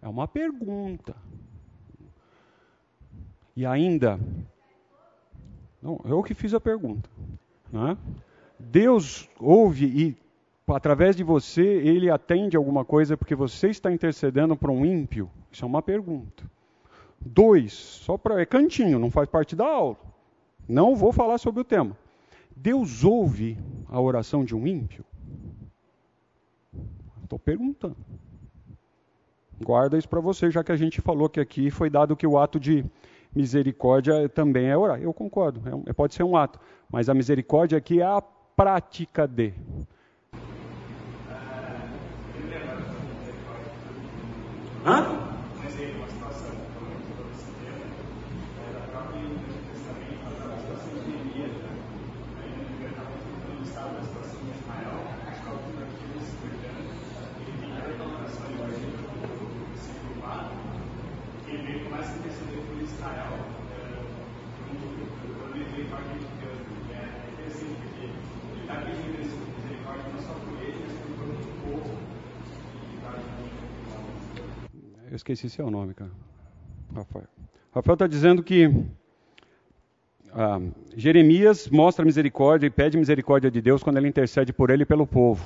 É 0.00 0.06
uma 0.06 0.28
pergunta. 0.28 1.16
E 3.56 3.66
ainda, 3.66 4.20
não, 5.82 6.00
eu 6.04 6.22
que 6.22 6.32
fiz 6.32 6.54
a 6.54 6.60
pergunta. 6.60 7.10
Né? 7.72 7.96
Deus 8.58 9.28
ouve 9.38 9.86
e, 9.86 10.16
através 10.72 11.14
de 11.14 11.22
você, 11.22 11.62
ele 11.62 12.10
atende 12.10 12.56
alguma 12.56 12.84
coisa 12.84 13.16
porque 13.16 13.34
você 13.34 13.68
está 13.68 13.92
intercedendo 13.92 14.56
para 14.56 14.72
um 14.72 14.84
ímpio? 14.84 15.30
Isso 15.50 15.64
é 15.64 15.68
uma 15.68 15.82
pergunta. 15.82 16.44
Dois, 17.20 17.72
só 17.72 18.16
para. 18.16 18.40
É 18.40 18.46
cantinho, 18.46 18.98
não 18.98 19.10
faz 19.10 19.28
parte 19.28 19.56
da 19.56 19.66
aula. 19.66 19.96
Não 20.68 20.94
vou 20.94 21.12
falar 21.12 21.38
sobre 21.38 21.60
o 21.60 21.64
tema. 21.64 21.96
Deus 22.54 23.04
ouve 23.04 23.58
a 23.88 24.00
oração 24.00 24.44
de 24.44 24.54
um 24.54 24.66
ímpio? 24.66 25.04
Estou 27.22 27.38
perguntando. 27.38 27.96
Guarda 29.62 29.98
isso 29.98 30.08
para 30.08 30.20
você, 30.20 30.50
já 30.50 30.62
que 30.62 30.72
a 30.72 30.76
gente 30.76 31.00
falou 31.00 31.28
que 31.28 31.40
aqui 31.40 31.70
foi 31.70 31.90
dado 31.90 32.16
que 32.16 32.26
o 32.26 32.38
ato 32.38 32.60
de 32.60 32.84
misericórdia 33.34 34.28
também 34.28 34.66
é 34.66 34.76
orar. 34.76 35.00
Eu 35.00 35.12
concordo, 35.12 35.60
é, 35.86 35.92
pode 35.92 36.14
ser 36.14 36.22
um 36.22 36.36
ato, 36.36 36.58
mas 36.90 37.08
a 37.08 37.14
misericórdia 37.14 37.78
aqui 37.78 38.00
é 38.00 38.04
a 38.04 38.22
prática 38.56 39.26
de. 39.26 39.52
Hã? 44.84 45.27
Esqueci 75.18 75.50
seu 75.50 75.70
nome, 75.70 75.94
cara. 75.94 76.10
Rafael. 76.94 77.26
Rafael 77.72 77.94
está 77.94 78.06
dizendo 78.06 78.42
que 78.42 78.72
ah, 80.32 80.60
Jeremias 80.96 81.68
mostra 81.68 82.04
misericórdia 82.04 82.66
e 82.66 82.70
pede 82.70 82.96
misericórdia 82.96 83.50
de 83.50 83.60
Deus 83.60 83.82
quando 83.82 83.98
ele 83.98 84.08
intercede 84.08 84.52
por 84.52 84.70
ele 84.70 84.84
e 84.84 84.86
pelo 84.86 85.06
povo. 85.06 85.44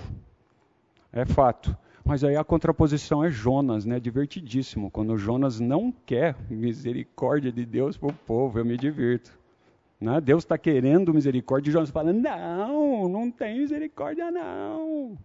É 1.13 1.25
fato. 1.25 1.77
Mas 2.05 2.25
aí 2.25 2.37
a 2.37 2.45
contraposição 2.45 3.23
é 3.25 3.31
Jonas, 3.31 3.85
né? 3.85 4.01
Divertidíssimo. 4.01 4.91
Quando 4.91 5.17
Jonas 5.17 5.61
não 5.61 5.93
quer 6.05 6.37
misericórdia 6.51 7.53
de 7.53 7.65
Deus 7.65 7.97
para 7.97 8.09
o 8.09 8.13
povo, 8.13 8.59
eu 8.59 8.65
me 8.65 8.77
divirto. 8.77 9.39
Né? 10.01 10.21
Deus 10.21 10.43
está 10.43 10.59
querendo 10.59 11.15
misericórdia 11.15 11.71
e 11.71 11.73
Jonas 11.73 11.91
fala: 11.91 12.13
Não, 12.13 13.09
não 13.09 13.31
tem 13.31 13.61
misericórdia, 13.61 14.31
não. 14.31 15.17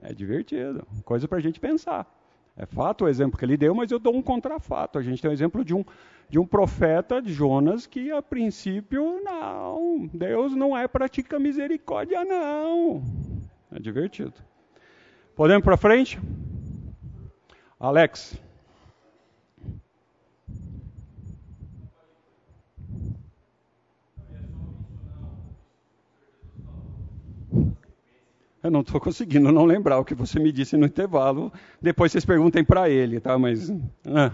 É 0.00 0.12
divertido. 0.12 0.86
Coisa 1.04 1.26
para 1.26 1.38
a 1.38 1.40
gente 1.40 1.58
pensar. 1.58 2.06
É 2.56 2.66
fato 2.66 3.04
o 3.04 3.08
exemplo 3.08 3.38
que 3.38 3.44
ele 3.44 3.56
deu, 3.56 3.74
mas 3.74 3.90
eu 3.90 3.98
dou 3.98 4.14
um 4.14 4.22
contrafato. 4.22 4.98
A 4.98 5.02
gente 5.02 5.20
tem 5.20 5.28
o 5.28 5.32
um 5.32 5.34
exemplo 5.34 5.64
de 5.64 5.74
um, 5.74 5.84
de 6.28 6.38
um 6.38 6.46
profeta, 6.46 7.20
de 7.20 7.32
Jonas, 7.32 7.86
que 7.86 8.10
a 8.10 8.20
princípio, 8.20 9.20
não, 9.22 10.08
Deus 10.12 10.54
não 10.54 10.76
é 10.76 10.86
pratica 10.86 11.38
misericórdia, 11.38 12.24
não. 12.24 13.02
É 13.70 13.78
divertido. 13.78 14.34
Podemos 15.34 15.64
para 15.64 15.76
frente? 15.76 16.20
Alex. 17.80 18.38
Eu 28.62 28.70
não 28.70 28.82
estou 28.82 29.00
conseguindo 29.00 29.50
não 29.50 29.64
lembrar 29.64 29.98
o 29.98 30.04
que 30.04 30.14
você 30.14 30.38
me 30.38 30.52
disse 30.52 30.76
no 30.76 30.86
intervalo. 30.86 31.52
Depois 31.80 32.12
vocês 32.12 32.24
perguntem 32.24 32.64
para 32.64 32.88
ele, 32.88 33.18
tá? 33.18 33.36
Mas. 33.36 33.68
Ah. 34.06 34.30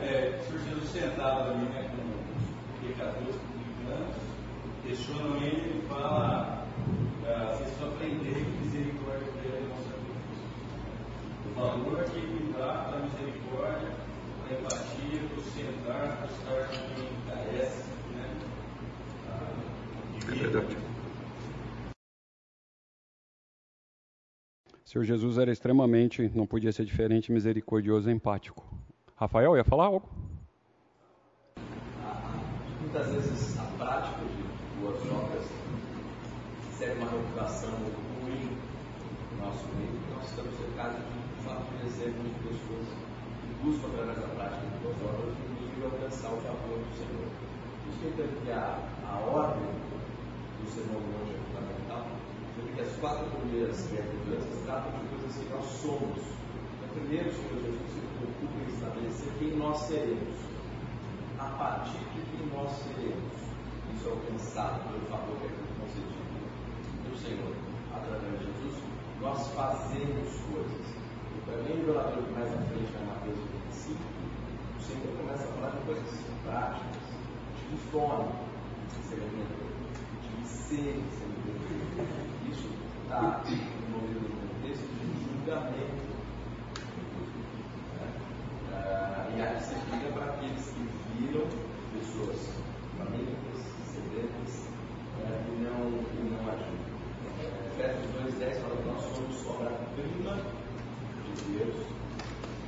É, 0.00 0.40
o 0.40 0.44
Senhor 0.46 0.60
Jesus 0.70 0.88
sentado 0.88 1.50
ali 1.50 1.64
né, 1.66 1.90
com 1.90 2.86
pecadores 2.86 3.36
publicanos, 3.36 4.16
questionam 4.86 5.36
ele 5.36 5.82
e 5.84 5.86
fala: 5.86 6.66
ah, 7.26 7.52
vocês 7.52 7.68
precisam 7.68 7.88
aprender 7.88 8.34
que 8.34 8.64
misericórdia 8.64 9.32
dele 9.32 9.56
é 9.56 9.68
nossa 9.68 9.92
vida. 10.00 10.20
O 11.44 11.60
valor 11.60 12.04
que 12.04 12.18
ele 12.18 12.54
dá 12.56 12.72
para 12.88 12.96
a 12.96 13.02
misericórdia, 13.02 13.88
para 14.46 14.56
a 14.56 14.60
empatia, 14.60 15.20
para 15.28 15.38
o 15.38 15.42
sentar, 15.42 16.16
para 16.16 16.26
estar 16.26 16.68
com 16.68 16.94
quem 16.94 17.10
carece. 17.28 17.84
Né? 18.14 18.26
Ah, 19.28 19.52
é 20.26 20.34
verdade. 20.34 20.91
Senhor 24.92 25.04
Jesus 25.06 25.38
era 25.38 25.50
extremamente, 25.50 26.30
não 26.34 26.46
podia 26.46 26.70
ser 26.70 26.84
diferente, 26.84 27.32
misericordioso 27.32 28.10
e 28.10 28.12
empático. 28.12 28.62
Rafael, 29.16 29.56
ia 29.56 29.64
falar 29.64 29.86
algo? 29.86 30.06
Muitas 32.78 33.06
vezes 33.10 33.58
a 33.58 33.64
prática 33.78 34.20
de 34.20 34.82
boas 34.82 35.00
obras 35.10 35.48
serve 36.76 37.00
uma 37.00 37.10
reputação 37.10 37.70
ruim 38.20 38.52
no 39.32 39.46
nosso 39.46 39.64
meio, 39.78 39.98
nós 40.14 40.28
estamos 40.28 40.52
cercados 40.60 40.98
de 40.98 41.42
fato 41.42 41.64
de 41.72 41.86
exemplos 41.86 42.28
de 42.28 42.38
pessoas 42.52 42.86
que 43.40 43.64
buscam 43.64 43.88
através 43.94 44.18
da 44.20 44.28
prática 44.34 44.60
de 44.60 44.76
boas 44.84 44.96
obras, 45.08 45.34
inclusive 45.40 45.84
alcançar 45.86 46.34
o 46.34 46.36
favor 46.36 46.76
do 46.76 46.92
Senhor. 47.00 47.28
Isso 47.88 48.44
que 48.44 48.50
a, 48.50 48.76
a 49.08 49.20
ordem 49.20 49.72
do 49.72 49.88
do 50.68 51.00
monte 51.00 51.32
é 51.32 51.40
fundamental, 51.48 52.06
porque 52.62 52.80
as 52.80 52.96
quatro 52.96 53.26
primeiras 53.26 53.86
bem-aventuranças 53.90 54.62
tratam 54.64 54.92
de 54.92 55.08
coisas 55.10 55.34
que 55.36 55.48
nós 55.50 55.66
somos. 55.82 56.22
Então, 56.78 56.88
primeiro, 56.94 57.28
o 57.28 57.34
Senhor 57.34 57.58
Jesus 57.58 57.90
se 57.90 58.00
preocupa 58.16 58.56
em 58.62 58.68
estabelecer 58.72 59.32
quem 59.38 59.56
nós 59.56 59.78
seremos. 59.90 60.38
A 61.38 61.46
partir 61.58 61.98
de 62.14 62.22
quem 62.30 62.46
nós 62.54 62.70
seremos, 62.70 63.34
isso 63.94 64.06
é 64.06 64.10
alcançado 64.10 64.78
pelo 64.86 65.04
favor 65.10 65.36
que 65.36 65.46
é 65.46 65.52
concedido 65.82 66.22
do 67.02 67.16
Senhor, 67.18 67.52
através 67.92 68.38
de 68.38 68.46
Jesus, 68.46 68.82
nós 69.20 69.48
fazemos 69.52 70.28
coisas. 70.54 70.86
E 71.34 71.50
também 71.50 71.72
o 71.72 71.86
revelador 71.86 72.22
que 72.22 72.32
mais 72.32 72.46
à 72.46 72.62
frente 72.62 72.92
na 72.94 73.12
Mateus 73.12 73.38
25, 73.74 73.98
o 73.98 74.82
Senhor 74.82 75.16
começa 75.18 75.44
a 75.44 75.52
falar 75.52 75.70
de 75.70 75.84
coisas 75.84 76.20
práticas, 76.46 77.02
de 77.70 77.76
fome, 77.90 78.32
de 78.88 79.02
ser 79.08 79.18
de 80.42 80.48
ser, 80.48 81.02
de 82.52 82.82
está 83.04 83.42
envolvido 83.46 84.20
no 84.20 84.36
contexto 84.48 84.86
de 84.88 85.04
julgamento. 85.24 86.02
Né? 87.96 88.08
Ah, 88.72 89.28
e 89.36 89.42
a 89.42 89.54
disciplina 89.54 90.12
para 90.12 90.32
aqueles 90.32 90.64
que 90.70 90.88
viram 91.18 91.46
pessoas 91.92 92.38
famílias, 92.98 93.36
sedentas, 93.86 94.68
né? 95.18 95.44
e 95.48 95.62
não, 95.62 95.90
não 96.30 96.42
ajudam. 96.52 96.92
Efésios 97.72 98.06
2,10 98.38 98.60
fala 98.60 98.76
que 98.76 98.88
nós 98.88 99.02
somos 99.02 99.46
obra-prima 99.46 100.34
de 101.24 101.58
Deus, 101.58 101.86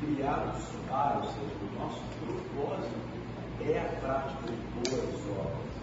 criados 0.00 0.64
para, 0.88 1.18
ou 1.18 1.24
seja, 1.24 1.54
o 1.60 1.78
nosso 1.78 2.02
propósito 2.20 3.14
é 3.60 3.78
a 3.78 4.00
prática 4.00 4.50
de 4.50 4.90
boas 4.90 5.14
obras. 5.38 5.74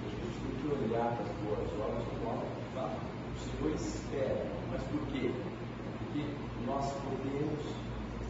A 0.00 0.08
gente 0.08 0.38
tem 0.40 0.52
que 0.60 0.66
olhar 0.68 1.16
para 1.16 1.24
as 1.24 1.32
boas 1.42 1.68
obras 1.80 2.04
como 2.08 2.30
algo 2.30 2.46
que 2.46 3.19
o 3.34 3.38
Senhor 3.38 3.74
espera. 3.74 4.46
Mas 4.70 4.82
por 4.84 5.06
quê? 5.08 5.32
Porque 5.98 6.24
nós 6.66 6.92
podemos 6.92 7.60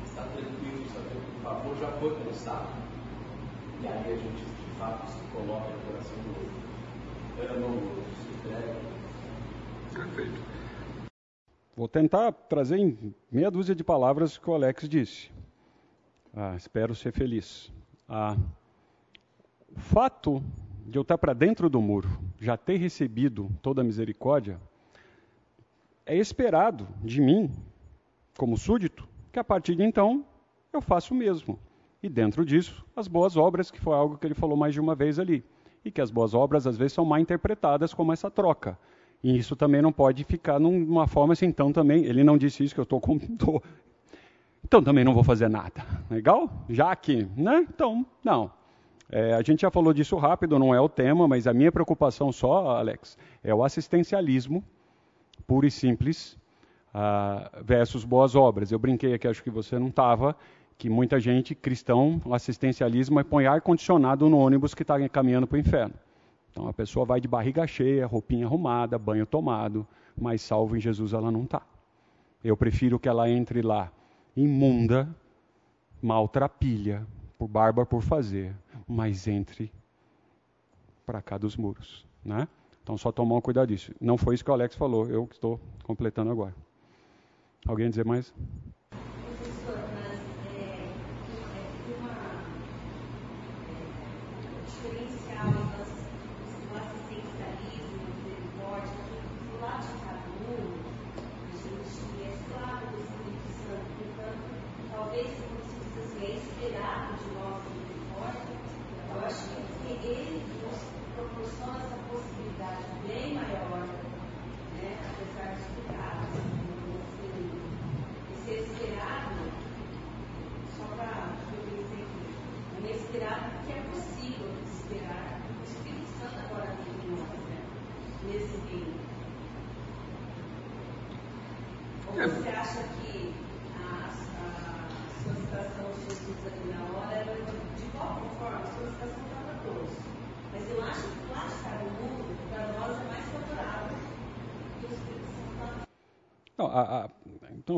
estar 0.06 0.24
tranquilos, 0.24 0.90
sabendo 0.92 1.24
que 1.24 1.38
o 1.38 1.42
favor 1.42 1.76
já 1.76 1.88
foi 1.98 2.14
prestado. 2.20 2.68
E 3.82 3.86
aí 3.86 4.12
a 4.12 4.16
gente, 4.16 4.44
de 4.44 4.78
fato, 4.78 5.10
se 5.10 5.22
coloca 5.32 5.70
no 5.70 5.80
coração 5.86 6.16
do 6.22 6.28
outro. 6.28 6.70
Ama 7.54 7.66
o 7.66 7.74
outro, 7.74 8.02
se 8.22 8.48
entrega. 8.48 8.76
Perfeito. 9.94 10.40
Vou 11.76 11.88
tentar 11.88 12.32
trazer 12.32 12.76
em 12.76 13.14
meia 13.32 13.50
dúzia 13.50 13.74
de 13.74 13.82
palavras 13.82 14.36
o 14.36 14.40
que 14.40 14.50
o 14.50 14.54
Alex 14.54 14.88
disse. 14.88 15.30
Ah, 16.34 16.54
espero 16.54 16.94
ser 16.94 17.12
feliz. 17.12 17.72
Ah, 18.08 18.36
o 19.74 19.80
fato 19.80 20.42
de 20.86 20.98
eu 20.98 21.02
estar 21.02 21.16
para 21.16 21.32
dentro 21.32 21.70
do 21.70 21.80
muro, 21.80 22.08
já 22.38 22.56
ter 22.56 22.76
recebido 22.76 23.50
toda 23.62 23.80
a 23.80 23.84
misericórdia, 23.84 24.60
é 26.10 26.16
esperado 26.16 26.88
de 27.04 27.20
mim, 27.20 27.48
como 28.36 28.58
súdito, 28.58 29.06
que 29.30 29.38
a 29.38 29.44
partir 29.44 29.76
de 29.76 29.84
então 29.84 30.24
eu 30.72 30.80
faço 30.80 31.14
o 31.14 31.16
mesmo. 31.16 31.56
E 32.02 32.08
dentro 32.08 32.44
disso, 32.44 32.84
as 32.96 33.06
boas 33.06 33.36
obras, 33.36 33.70
que 33.70 33.80
foi 33.80 33.94
algo 33.94 34.18
que 34.18 34.26
ele 34.26 34.34
falou 34.34 34.56
mais 34.56 34.74
de 34.74 34.80
uma 34.80 34.96
vez 34.96 35.20
ali. 35.20 35.44
E 35.84 35.90
que 35.90 36.00
as 36.00 36.10
boas 36.10 36.34
obras 36.34 36.66
às 36.66 36.76
vezes 36.76 36.94
são 36.94 37.04
mal 37.04 37.20
interpretadas 37.20 37.94
como 37.94 38.12
essa 38.12 38.28
troca. 38.28 38.76
E 39.22 39.38
isso 39.38 39.54
também 39.54 39.80
não 39.80 39.92
pode 39.92 40.24
ficar 40.24 40.58
numa 40.58 41.06
forma 41.06 41.32
assim, 41.32 41.46
então 41.46 41.72
também, 41.72 42.04
ele 42.04 42.24
não 42.24 42.36
disse 42.36 42.64
isso 42.64 42.74
que 42.74 42.80
eu 42.80 42.84
estou 42.84 43.00
com. 43.00 43.16
Tô, 43.38 43.62
então 44.64 44.82
também 44.82 45.04
não 45.04 45.14
vou 45.14 45.22
fazer 45.22 45.48
nada. 45.48 45.86
Legal? 46.10 46.50
Já 46.68 46.94
que, 46.96 47.28
né? 47.36 47.64
Então, 47.72 48.04
não. 48.24 48.50
É, 49.08 49.34
a 49.34 49.42
gente 49.42 49.60
já 49.60 49.70
falou 49.70 49.92
disso 49.92 50.16
rápido, 50.16 50.58
não 50.58 50.74
é 50.74 50.80
o 50.80 50.88
tema, 50.88 51.28
mas 51.28 51.46
a 51.46 51.54
minha 51.54 51.70
preocupação 51.70 52.32
só, 52.32 52.78
Alex, 52.78 53.16
é 53.44 53.54
o 53.54 53.62
assistencialismo, 53.62 54.64
puro 55.50 55.66
e 55.66 55.70
simples, 55.70 56.38
uh, 56.94 57.64
versus 57.64 58.04
boas 58.04 58.36
obras. 58.36 58.70
Eu 58.70 58.78
brinquei 58.78 59.14
aqui, 59.14 59.26
acho 59.26 59.42
que 59.42 59.50
você 59.50 59.80
não 59.80 59.88
estava, 59.88 60.36
que 60.78 60.88
muita 60.88 61.18
gente, 61.18 61.56
cristão, 61.56 62.22
o 62.24 62.32
assistencialismo 62.32 63.18
é 63.18 63.24
põe 63.24 63.48
ar-condicionado 63.48 64.28
no 64.28 64.38
ônibus 64.38 64.74
que 64.74 64.82
está 64.82 65.08
caminhando 65.08 65.48
para 65.48 65.56
o 65.56 65.58
inferno. 65.58 65.94
Então 66.52 66.68
a 66.68 66.72
pessoa 66.72 67.04
vai 67.04 67.20
de 67.20 67.26
barriga 67.26 67.66
cheia, 67.66 68.06
roupinha 68.06 68.46
arrumada, 68.46 68.96
banho 68.96 69.26
tomado, 69.26 69.84
mas 70.16 70.40
salvo 70.40 70.76
em 70.76 70.80
Jesus 70.80 71.12
ela 71.12 71.32
não 71.32 71.42
está. 71.42 71.62
Eu 72.44 72.56
prefiro 72.56 72.96
que 72.96 73.08
ela 73.08 73.28
entre 73.28 73.60
lá 73.60 73.90
imunda, 74.36 75.08
maltrapilha, 76.00 77.04
por 77.36 77.48
barba 77.48 77.84
por 77.84 78.02
fazer, 78.02 78.54
mas 78.86 79.26
entre 79.26 79.72
para 81.04 81.20
cá 81.20 81.36
dos 81.36 81.56
muros, 81.56 82.06
né? 82.24 82.46
Então 82.90 82.98
só 82.98 83.12
tomar 83.12 83.36
um 83.36 83.40
cuidado 83.40 83.68
disso. 83.68 83.94
Não 84.00 84.18
foi 84.18 84.34
isso 84.34 84.44
que 84.44 84.50
o 84.50 84.52
Alex 84.52 84.74
falou, 84.74 85.08
eu 85.08 85.28
estou 85.30 85.60
completando 85.84 86.28
agora. 86.28 86.52
Alguém 87.64 87.88
dizer 87.88 88.04
mais? 88.04 88.34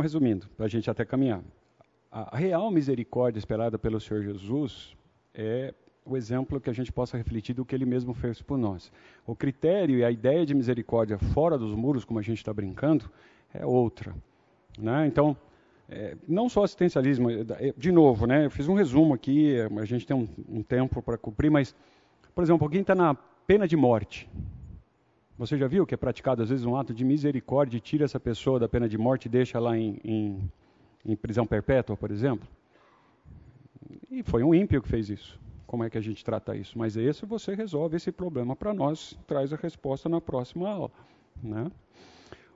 Resumindo, 0.02 0.48
para 0.56 0.66
a 0.66 0.68
gente 0.68 0.90
até 0.90 1.04
caminhar. 1.04 1.42
A 2.10 2.36
real 2.36 2.70
misericórdia 2.70 3.38
esperada 3.38 3.78
pelo 3.78 3.98
Senhor 3.98 4.22
Jesus 4.22 4.94
é 5.34 5.72
o 6.04 6.16
exemplo 6.16 6.60
que 6.60 6.68
a 6.68 6.72
gente 6.72 6.92
possa 6.92 7.16
refletir 7.16 7.54
do 7.54 7.64
que 7.64 7.74
ele 7.74 7.86
mesmo 7.86 8.12
fez 8.12 8.42
por 8.42 8.58
nós. 8.58 8.92
O 9.26 9.34
critério 9.34 9.96
e 9.96 10.04
a 10.04 10.10
ideia 10.10 10.44
de 10.44 10.54
misericórdia 10.54 11.16
fora 11.18 11.56
dos 11.56 11.74
muros, 11.74 12.04
como 12.04 12.18
a 12.18 12.22
gente 12.22 12.38
está 12.38 12.52
brincando, 12.52 13.10
é 13.54 13.64
outra. 13.64 14.14
Né? 14.78 15.06
Então, 15.06 15.36
é, 15.88 16.16
não 16.26 16.48
só 16.48 16.64
assistencialismo, 16.64 17.30
é, 17.30 17.40
é, 17.68 17.74
de 17.76 17.92
novo, 17.92 18.26
né, 18.26 18.46
eu 18.46 18.50
fiz 18.50 18.68
um 18.68 18.74
resumo 18.74 19.14
aqui, 19.14 19.56
a 19.80 19.84
gente 19.84 20.06
tem 20.06 20.16
um, 20.16 20.28
um 20.48 20.62
tempo 20.62 21.02
para 21.02 21.16
cumprir, 21.16 21.50
mas, 21.50 21.74
por 22.34 22.42
exemplo, 22.42 22.64
alguém 22.64 22.80
está 22.80 22.94
na 22.94 23.14
pena 23.46 23.66
de 23.66 23.76
morte. 23.76 24.28
Você 25.42 25.58
já 25.58 25.66
viu 25.66 25.84
que 25.84 25.92
é 25.92 25.96
praticado 25.96 26.40
às 26.40 26.50
vezes 26.50 26.64
um 26.64 26.76
ato 26.76 26.94
de 26.94 27.04
misericórdia 27.04 27.76
e 27.76 27.80
tira 27.80 28.04
essa 28.04 28.20
pessoa 28.20 28.60
da 28.60 28.68
pena 28.68 28.88
de 28.88 28.96
morte 28.96 29.26
e 29.26 29.28
deixa 29.28 29.58
lá 29.58 29.76
em, 29.76 29.98
em, 30.04 30.52
em 31.04 31.16
prisão 31.16 31.44
perpétua, 31.44 31.96
por 31.96 32.12
exemplo? 32.12 32.46
E 34.08 34.22
foi 34.22 34.44
um 34.44 34.54
ímpio 34.54 34.80
que 34.80 34.88
fez 34.88 35.10
isso. 35.10 35.40
Como 35.66 35.82
é 35.82 35.90
que 35.90 35.98
a 35.98 36.00
gente 36.00 36.24
trata 36.24 36.54
isso? 36.54 36.78
Mas 36.78 36.96
esse 36.96 37.26
você 37.26 37.56
resolve 37.56 37.96
esse 37.96 38.12
problema 38.12 38.54
para 38.54 38.72
nós, 38.72 39.18
traz 39.26 39.52
a 39.52 39.56
resposta 39.56 40.08
na 40.08 40.20
próxima 40.20 40.70
aula. 40.70 40.92
Né? 41.42 41.72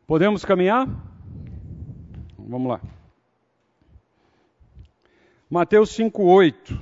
Podemos 0.06 0.44
caminhar? 0.44 0.88
Vamos 2.38 2.68
lá. 2.68 2.80
Mateus 5.50 5.90
5,8. 5.90 6.80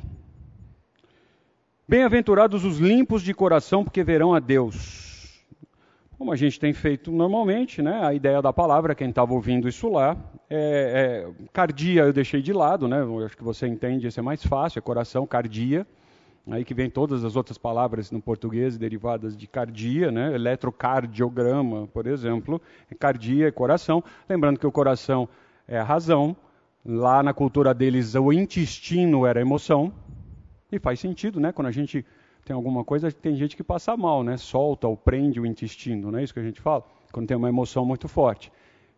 Bem-aventurados 1.89 2.63
os 2.63 2.77
limpos 2.77 3.23
de 3.23 3.33
coração, 3.33 3.83
porque 3.83 4.05
verão 4.05 4.35
a 4.35 4.39
Deus 4.39 5.04
como 6.19 6.33
a 6.33 6.37
gente 6.37 6.59
tem 6.61 6.73
feito 6.73 7.11
normalmente, 7.11 7.83
né, 7.83 8.05
a 8.05 8.15
ideia 8.15 8.41
da 8.41 8.53
palavra, 8.53 8.95
quem 8.95 9.09
estava 9.09 9.33
ouvindo 9.33 9.69
isso 9.69 9.89
lá, 9.89 10.17
é, 10.49 11.27
é, 11.27 11.47
cardia 11.53 12.03
eu 12.03 12.13
deixei 12.13 12.41
de 12.41 12.53
lado, 12.53 12.87
né, 12.87 12.99
acho 13.25 13.37
que 13.37 13.45
você 13.45 13.67
entende, 13.67 14.07
isso 14.07 14.21
é 14.21 14.23
mais 14.23 14.45
fácil, 14.45 14.79
é 14.79 14.83
coração, 14.83 15.27
cardia, 15.27 15.87
aí 16.51 16.65
que 16.65 16.75
vem 16.75 16.89
todas 16.89 17.25
as 17.25 17.37
outras 17.37 17.59
palavras 17.59 18.11
no 18.11 18.21
português 18.21 18.79
derivadas 18.79 19.37
de 19.37 19.47
cardia, 19.47 20.11
né, 20.11 20.35
eletrocardiograma, 20.35 21.89
por 21.89 22.07
exemplo, 22.07 22.61
é 22.91 22.95
cardia 22.95 23.49
é 23.49 23.51
coração, 23.51 24.03
lembrando 24.29 24.59
que 24.59 24.67
o 24.67 24.73
coração 24.73 25.29
é 25.67 25.79
a 25.79 25.85
razão, 25.85 26.37
lá 26.85 27.23
na 27.23 27.35
cultura 27.35 27.75
deles 27.75 28.15
o 28.15 28.33
intestino 28.33 29.27
era 29.27 29.41
emoção, 29.41 29.93
e 30.71 30.79
faz 30.79 31.01
sentido, 31.01 31.41
né, 31.41 31.51
quando 31.51 31.69
a 31.69 31.73
gente 31.73 32.05
tem 32.45 32.55
alguma 32.55 32.85
coisa, 32.85 33.11
tem 33.11 33.35
gente 33.35 33.57
que 33.57 33.65
passa 33.65 33.97
mal, 33.97 34.23
né? 34.23 34.37
Solta 34.37 34.87
ou 34.87 34.97
prende 34.97 35.41
o 35.41 35.47
intestino, 35.47 36.11
não 36.11 36.19
é 36.19 36.23
isso 36.23 36.35
que 36.35 36.41
a 36.41 36.45
gente 36.45 36.61
fala? 36.61 36.85
Quando 37.11 37.27
tem 37.27 37.37
uma 37.37 37.49
emoção 37.49 37.85
muito 37.87 38.07
forte. 38.07 38.53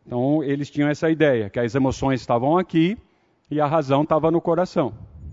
Então, 0.04 0.42
eles 0.42 0.70
tinham 0.70 0.88
essa 0.88 1.10
ideia, 1.10 1.48
que 1.50 1.58
as 1.58 1.74
emoções 1.74 2.20
estavam 2.20 2.58
aqui 2.58 2.96
e 3.50 3.60
a 3.60 3.66
razão 3.66 4.02
estava 4.02 4.30
no 4.30 4.40
coração. 4.40 4.92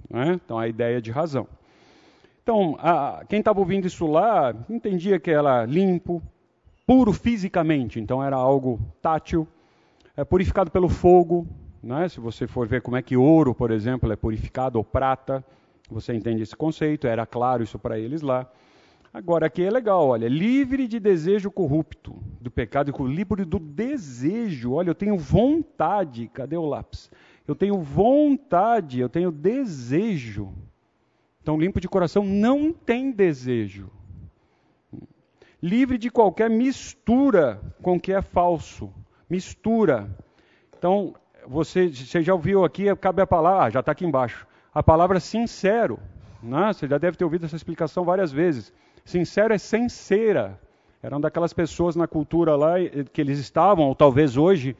Né? 0.09 0.39
Então, 0.43 0.57
a 0.57 0.67
ideia 0.67 1.01
de 1.01 1.11
razão. 1.11 1.47
Então, 2.43 2.75
a, 2.79 3.23
quem 3.27 3.39
estava 3.39 3.59
ouvindo 3.59 3.87
isso 3.87 4.05
lá 4.05 4.53
entendia 4.69 5.19
que 5.19 5.31
era 5.31 5.65
limpo, 5.65 6.21
puro 6.85 7.13
fisicamente, 7.13 7.99
então 7.99 8.21
era 8.21 8.35
algo 8.35 8.79
tátil, 9.01 9.47
é 10.15 10.23
purificado 10.23 10.69
pelo 10.69 10.89
fogo. 10.89 11.47
Né? 11.81 12.09
Se 12.09 12.19
você 12.19 12.45
for 12.47 12.67
ver 12.67 12.81
como 12.81 12.97
é 12.97 13.01
que 13.01 13.15
ouro, 13.15 13.55
por 13.55 13.71
exemplo, 13.71 14.11
é 14.11 14.15
purificado, 14.15 14.77
ou 14.77 14.83
prata, 14.83 15.43
você 15.93 16.13
entende 16.13 16.43
esse 16.43 16.55
conceito? 16.55 17.07
Era 17.07 17.25
claro 17.25 17.63
isso 17.63 17.79
para 17.79 17.97
eles 17.97 18.21
lá. 18.21 18.49
Agora 19.13 19.45
aqui 19.45 19.61
é 19.61 19.69
legal, 19.69 20.07
olha, 20.07 20.27
livre 20.27 20.87
de 20.87 20.99
desejo 20.99 21.51
corrupto 21.51 22.15
do 22.41 22.49
pecado 22.49 22.91
livre 23.05 23.45
do 23.45 23.59
desejo. 23.59 24.73
Olha, 24.73 24.89
eu 24.89 24.95
tenho 24.95 25.17
vontade. 25.17 26.27
Cadê 26.33 26.57
o 26.57 26.65
lápis? 26.65 27.11
Eu 27.47 27.53
tenho 27.53 27.77
vontade, 27.79 28.99
eu 28.99 29.07
tenho 29.07 29.31
desejo. 29.31 30.51
Então, 31.41 31.59
limpo 31.59 31.79
de 31.79 31.87
coração 31.87 32.25
não 32.25 32.73
tem 32.73 33.11
desejo. 33.11 33.91
Livre 35.61 35.97
de 35.97 36.09
qualquer 36.09 36.49
mistura 36.49 37.61
com 37.81 37.97
o 37.97 37.99
que 37.99 38.13
é 38.13 38.21
falso. 38.21 38.91
Mistura. 39.29 40.09
Então, 40.77 41.13
você, 41.45 41.87
você 41.89 42.23
já 42.23 42.33
ouviu 42.33 42.63
aqui, 42.63 42.93
cabe 42.95 43.21
a 43.21 43.27
palavra, 43.27 43.65
ah, 43.65 43.69
já 43.69 43.79
está 43.81 43.91
aqui 43.91 44.05
embaixo, 44.05 44.47
a 44.73 44.81
palavra 44.81 45.19
sincero. 45.19 45.99
Né? 46.41 46.73
Você 46.73 46.87
já 46.87 46.97
deve 46.97 47.17
ter 47.17 47.23
ouvido 47.23 47.45
essa 47.45 47.55
explicação 47.55 48.03
várias 48.03 48.31
vezes. 48.31 48.73
Sincero 49.05 49.53
é 49.53 49.57
sem 49.57 49.87
cera. 49.87 50.59
Eram 51.01 51.19
daquelas 51.19 51.53
pessoas 51.53 51.95
na 51.95 52.07
cultura 52.07 52.55
lá 52.55 52.75
que 53.11 53.19
eles 53.19 53.37
estavam, 53.37 53.85
ou 53.85 53.95
talvez 53.95 54.37
hoje, 54.37 54.75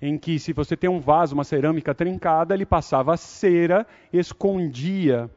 em 0.00 0.18
que 0.18 0.38
se 0.38 0.52
você 0.52 0.76
tem 0.76 0.90
um 0.90 1.00
vaso, 1.00 1.34
uma 1.34 1.44
cerâmica 1.44 1.94
trincada, 1.94 2.52
ele 2.52 2.66
passava 2.66 3.16
cera, 3.16 3.86
escondia 4.12 5.30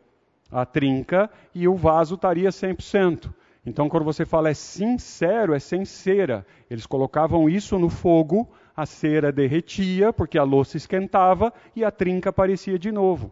a 0.51 0.65
trinca 0.65 1.29
e 1.55 1.67
o 1.67 1.75
vaso 1.75 2.15
estaria 2.15 2.49
100%. 2.49 3.33
Então, 3.65 3.89
quando 3.89 4.03
você 4.03 4.25
fala 4.25 4.49
é 4.49 4.53
sincero, 4.53 5.53
é 5.53 5.59
sem 5.59 5.83
cera. 5.85 6.45
Eles 6.69 6.85
colocavam 6.85 7.49
isso 7.49 7.77
no 7.77 7.89
fogo, 7.89 8.49
a 8.75 8.85
cera 8.85 9.31
derretia, 9.31 10.13
porque 10.13 10.37
a 10.37 10.43
louça 10.43 10.77
esquentava 10.77 11.53
e 11.75 11.83
a 11.83 11.91
trinca 11.91 12.29
aparecia 12.29 12.77
de 12.77 12.91
novo. 12.91 13.31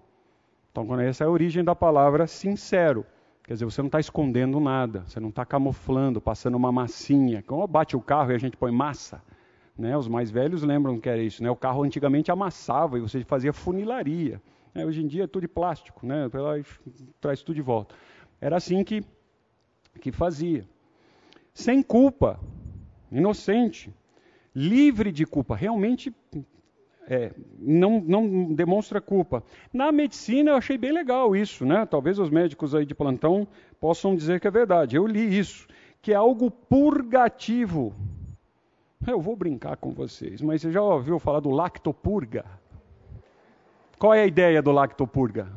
Então, 0.83 0.99
essa 0.99 1.23
é 1.23 1.27
a 1.27 1.29
origem 1.29 1.63
da 1.63 1.73
palavra 1.73 2.27
sincero. 2.27 3.05
Quer 3.45 3.53
dizer, 3.53 3.63
você 3.63 3.81
não 3.81 3.87
está 3.87 3.97
escondendo 3.97 4.59
nada, 4.59 5.05
você 5.07 5.21
não 5.21 5.29
está 5.29 5.45
camuflando, 5.45 6.19
passando 6.19 6.55
uma 6.55 6.69
massinha. 6.69 7.41
Quando 7.41 7.65
bate 7.65 7.95
o 7.95 8.01
carro 8.01 8.33
e 8.33 8.35
a 8.35 8.37
gente 8.37 8.57
põe 8.57 8.73
massa, 8.73 9.21
né? 9.77 9.97
os 9.97 10.09
mais 10.09 10.29
velhos 10.29 10.63
lembram 10.63 10.99
que 10.99 11.07
era 11.07 11.21
isso. 11.21 11.41
Né? 11.41 11.49
O 11.49 11.55
carro 11.55 11.83
antigamente 11.83 12.29
amassava 12.29 12.97
e 12.97 13.01
você 13.01 13.23
fazia 13.23 13.53
funilaria. 13.53 14.41
Né? 14.73 14.85
Hoje 14.85 15.01
em 15.01 15.07
dia 15.07 15.23
é 15.23 15.27
tudo 15.27 15.43
de 15.43 15.47
plástico, 15.47 16.05
né? 16.05 16.29
traz 17.21 17.41
tudo 17.41 17.55
de 17.55 17.61
volta. 17.61 17.95
Era 18.41 18.57
assim 18.57 18.83
que, 18.83 19.01
que 20.01 20.11
fazia. 20.11 20.67
Sem 21.53 21.81
culpa, 21.81 22.37
inocente, 23.09 23.93
livre 24.53 25.09
de 25.09 25.25
culpa. 25.25 25.55
Realmente 25.55 26.13
é, 27.07 27.31
não, 27.59 27.99
não, 28.01 28.53
demonstra 28.53 28.99
culpa. 28.99 29.43
Na 29.71 29.91
medicina 29.91 30.51
eu 30.51 30.55
achei 30.55 30.77
bem 30.77 30.91
legal 30.91 31.35
isso, 31.35 31.65
né? 31.65 31.85
Talvez 31.85 32.19
os 32.19 32.29
médicos 32.29 32.73
aí 32.73 32.85
de 32.85 32.95
plantão 32.95 33.47
possam 33.79 34.15
dizer 34.15 34.39
que 34.39 34.47
é 34.47 34.51
verdade. 34.51 34.95
Eu 34.95 35.05
li 35.05 35.37
isso, 35.37 35.67
que 36.01 36.11
é 36.11 36.15
algo 36.15 36.49
purgativo. 36.49 37.93
Eu 39.07 39.21
vou 39.21 39.35
brincar 39.35 39.77
com 39.77 39.91
vocês, 39.91 40.41
mas 40.41 40.61
você 40.61 40.71
já 40.71 40.81
ouviu 40.81 41.19
falar 41.19 41.39
do 41.39 41.51
lactopurga? 41.51 42.45
Qual 43.99 44.13
é 44.13 44.23
a 44.23 44.27
ideia 44.27 44.61
do 44.61 44.71
lactopurga? 44.71 45.47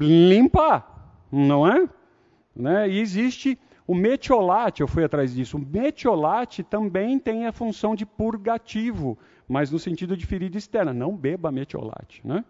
Limpar, 0.00 1.12
não 1.30 1.66
é? 1.66 1.88
Né? 2.56 2.88
E 2.88 3.00
existe 3.00 3.58
o 3.88 3.94
metiolate, 3.94 4.82
eu 4.82 4.86
fui 4.86 5.02
atrás 5.02 5.34
disso. 5.34 5.56
O 5.56 5.60
metiolate 5.60 6.62
também 6.62 7.18
tem 7.18 7.46
a 7.46 7.52
função 7.52 7.96
de 7.96 8.06
purgativo 8.06 9.18
mas 9.48 9.70
no 9.70 9.78
sentido 9.78 10.16
de 10.16 10.26
ferida 10.26 10.58
externa. 10.58 10.92
Não 10.92 11.16
beba 11.16 11.50
metiolate. 11.50 12.20
Né? 12.24 12.44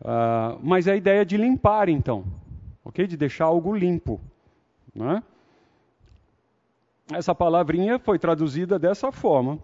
Uh, 0.00 0.58
mas 0.62 0.88
a 0.88 0.96
ideia 0.96 1.24
de 1.24 1.36
limpar, 1.36 1.88
então, 1.88 2.24
ok? 2.82 3.06
De 3.06 3.16
deixar 3.16 3.44
algo 3.44 3.76
limpo. 3.76 4.18
Né? 4.94 5.22
Essa 7.12 7.34
palavrinha 7.34 7.98
foi 7.98 8.18
traduzida 8.18 8.78
dessa 8.78 9.12
forma. 9.12 9.58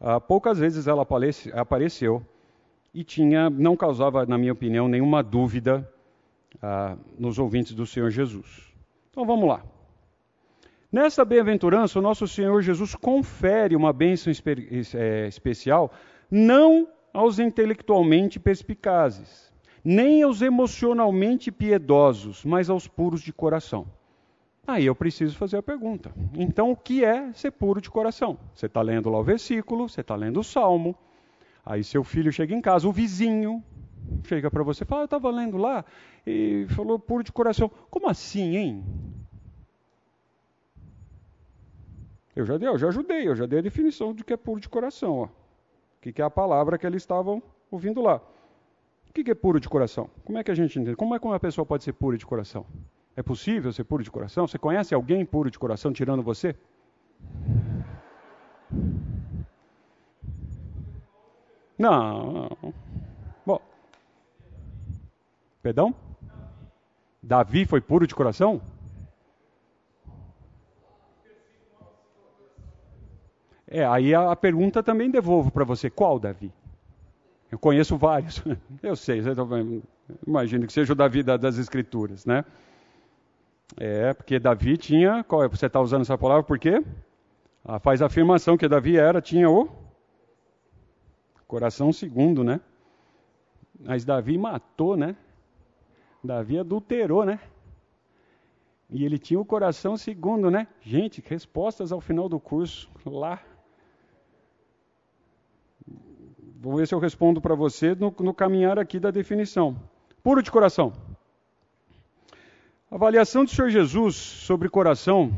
Uh, 0.00 0.20
poucas 0.20 0.58
vezes 0.58 0.88
ela 0.88 1.06
apareceu 1.54 2.22
e 2.92 3.04
tinha, 3.04 3.48
não 3.48 3.76
causava, 3.76 4.26
na 4.26 4.36
minha 4.36 4.52
opinião, 4.52 4.88
nenhuma 4.88 5.22
dúvida 5.22 5.88
uh, 6.56 6.98
nos 7.18 7.38
ouvintes 7.38 7.72
do 7.72 7.86
Senhor 7.86 8.10
Jesus. 8.10 8.74
Então 9.10 9.24
vamos 9.24 9.48
lá. 9.48 9.62
Nessa 10.90 11.24
bem-aventurança, 11.24 11.98
o 11.98 12.02
nosso 12.02 12.28
Senhor 12.28 12.62
Jesus 12.62 12.94
confere 12.94 13.74
uma 13.74 13.92
bênção 13.92 14.32
é, 14.94 15.26
especial 15.26 15.92
não 16.30 16.88
aos 17.12 17.38
intelectualmente 17.38 18.38
perspicazes, 18.38 19.52
nem 19.84 20.22
aos 20.22 20.42
emocionalmente 20.42 21.50
piedosos, 21.50 22.44
mas 22.44 22.70
aos 22.70 22.86
puros 22.86 23.20
de 23.20 23.32
coração. 23.32 23.86
Aí 24.66 24.86
eu 24.86 24.94
preciso 24.94 25.36
fazer 25.36 25.56
a 25.56 25.62
pergunta: 25.62 26.12
então 26.34 26.70
o 26.70 26.76
que 26.76 27.04
é 27.04 27.32
ser 27.32 27.52
puro 27.52 27.80
de 27.80 27.90
coração? 27.90 28.38
Você 28.54 28.66
está 28.66 28.82
lendo 28.82 29.08
lá 29.08 29.18
o 29.18 29.24
versículo, 29.24 29.88
você 29.88 30.00
está 30.00 30.14
lendo 30.14 30.40
o 30.40 30.44
salmo, 30.44 30.96
aí 31.64 31.82
seu 31.82 32.04
filho 32.04 32.32
chega 32.32 32.54
em 32.54 32.60
casa, 32.60 32.86
o 32.86 32.92
vizinho 32.92 33.62
chega 34.24 34.50
para 34.50 34.62
você 34.62 34.84
e 34.84 34.86
fala: 34.86 35.02
Eu 35.02 35.06
estava 35.06 35.30
lendo 35.30 35.56
lá 35.56 35.84
e 36.26 36.66
falou 36.70 36.98
puro 36.98 37.22
de 37.22 37.32
coração. 37.32 37.70
Como 37.90 38.08
assim, 38.08 38.56
hein? 38.56 38.84
Eu 42.36 42.44
já, 42.44 42.54
eu 42.54 42.78
já 42.78 42.88
ajudei, 42.88 43.26
eu 43.26 43.34
já 43.34 43.46
dei 43.46 43.58
a 43.58 43.62
definição 43.62 44.14
de 44.14 44.22
que 44.22 44.32
é 44.32 44.36
puro 44.36 44.60
de 44.60 44.68
coração. 44.68 45.18
Ó 45.20 45.46
que, 46.06 46.12
que 46.12 46.22
é 46.22 46.24
a 46.24 46.30
palavra 46.30 46.78
que 46.78 46.86
eles 46.86 47.02
estavam 47.02 47.42
ouvindo 47.70 48.00
lá. 48.00 48.20
O 49.08 49.12
que, 49.12 49.24
que 49.24 49.30
é 49.30 49.34
puro 49.34 49.58
de 49.58 49.68
coração? 49.68 50.08
Como 50.24 50.38
é 50.38 50.44
que 50.44 50.52
a 50.52 50.54
gente 50.54 50.78
entende? 50.78 50.94
Como 50.94 51.14
é 51.14 51.18
que 51.18 51.26
uma 51.26 51.40
pessoa 51.40 51.66
pode 51.66 51.82
ser 51.82 51.92
pura 51.94 52.16
de 52.16 52.24
coração? 52.24 52.64
É 53.16 53.22
possível 53.22 53.72
ser 53.72 53.82
puro 53.82 54.04
de 54.04 54.10
coração? 54.10 54.46
Você 54.46 54.58
conhece 54.58 54.94
alguém 54.94 55.24
puro 55.24 55.50
de 55.50 55.58
coração 55.58 55.92
tirando 55.92 56.22
você? 56.22 56.54
Não, 61.78 62.32
não. 62.32 62.74
Bom. 63.44 63.60
Perdão? 65.62 65.94
Davi 67.20 67.64
foi 67.64 67.80
puro 67.80 68.06
de 68.06 68.14
coração? 68.14 68.62
É, 73.68 73.84
aí 73.84 74.14
a, 74.14 74.34
pergunta 74.36 74.82
também 74.82 75.10
devolvo 75.10 75.50
para 75.50 75.64
você: 75.64 75.90
qual 75.90 76.18
Davi? 76.18 76.52
Eu 77.50 77.58
conheço 77.58 77.96
vários. 77.96 78.42
Eu 78.82 78.94
sei, 78.94 79.20
imagino 80.26 80.66
que 80.66 80.72
seja 80.72 80.92
o 80.92 80.96
Davi 80.96 81.22
das 81.22 81.58
Escrituras, 81.58 82.24
né? 82.24 82.44
É, 83.76 84.12
porque 84.14 84.38
Davi 84.38 84.76
tinha. 84.76 85.24
Qual 85.24 85.42
é? 85.42 85.48
Você 85.48 85.66
está 85.66 85.80
usando 85.80 86.02
essa 86.02 86.16
palavra 86.16 86.44
por 86.44 86.58
quê? 86.58 86.82
Ah, 87.64 87.80
faz 87.80 88.00
a 88.00 88.06
afirmação 88.06 88.56
que 88.56 88.68
Davi 88.68 88.96
era, 88.96 89.20
tinha 89.20 89.50
o 89.50 89.68
coração 91.48 91.92
segundo, 91.92 92.44
né? 92.44 92.60
Mas 93.78 94.04
Davi 94.04 94.38
matou, 94.38 94.96
né? 94.96 95.16
Davi 96.22 96.58
adulterou, 96.58 97.24
né? 97.24 97.40
E 98.88 99.04
ele 99.04 99.18
tinha 99.18 99.40
o 99.40 99.44
coração 99.44 99.96
segundo, 99.96 100.50
né? 100.50 100.68
Gente, 100.80 101.22
respostas 101.26 101.90
ao 101.90 102.00
final 102.00 102.28
do 102.28 102.38
curso 102.38 102.88
lá 103.04 103.40
Vou 106.66 106.78
ver 106.78 106.88
se 106.88 106.92
eu 106.96 106.98
respondo 106.98 107.40
para 107.40 107.54
você 107.54 107.94
no, 107.94 108.12
no 108.18 108.34
caminhar 108.34 108.76
aqui 108.76 108.98
da 108.98 109.12
definição. 109.12 109.76
Puro 110.20 110.42
de 110.42 110.50
coração. 110.50 110.92
Avaliação 112.90 113.44
do 113.44 113.50
Senhor 113.52 113.70
Jesus 113.70 114.16
sobre 114.16 114.68
coração, 114.68 115.32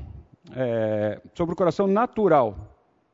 é, 0.56 1.20
sobre 1.34 1.52
o 1.52 1.56
coração 1.56 1.86
natural. 1.86 2.56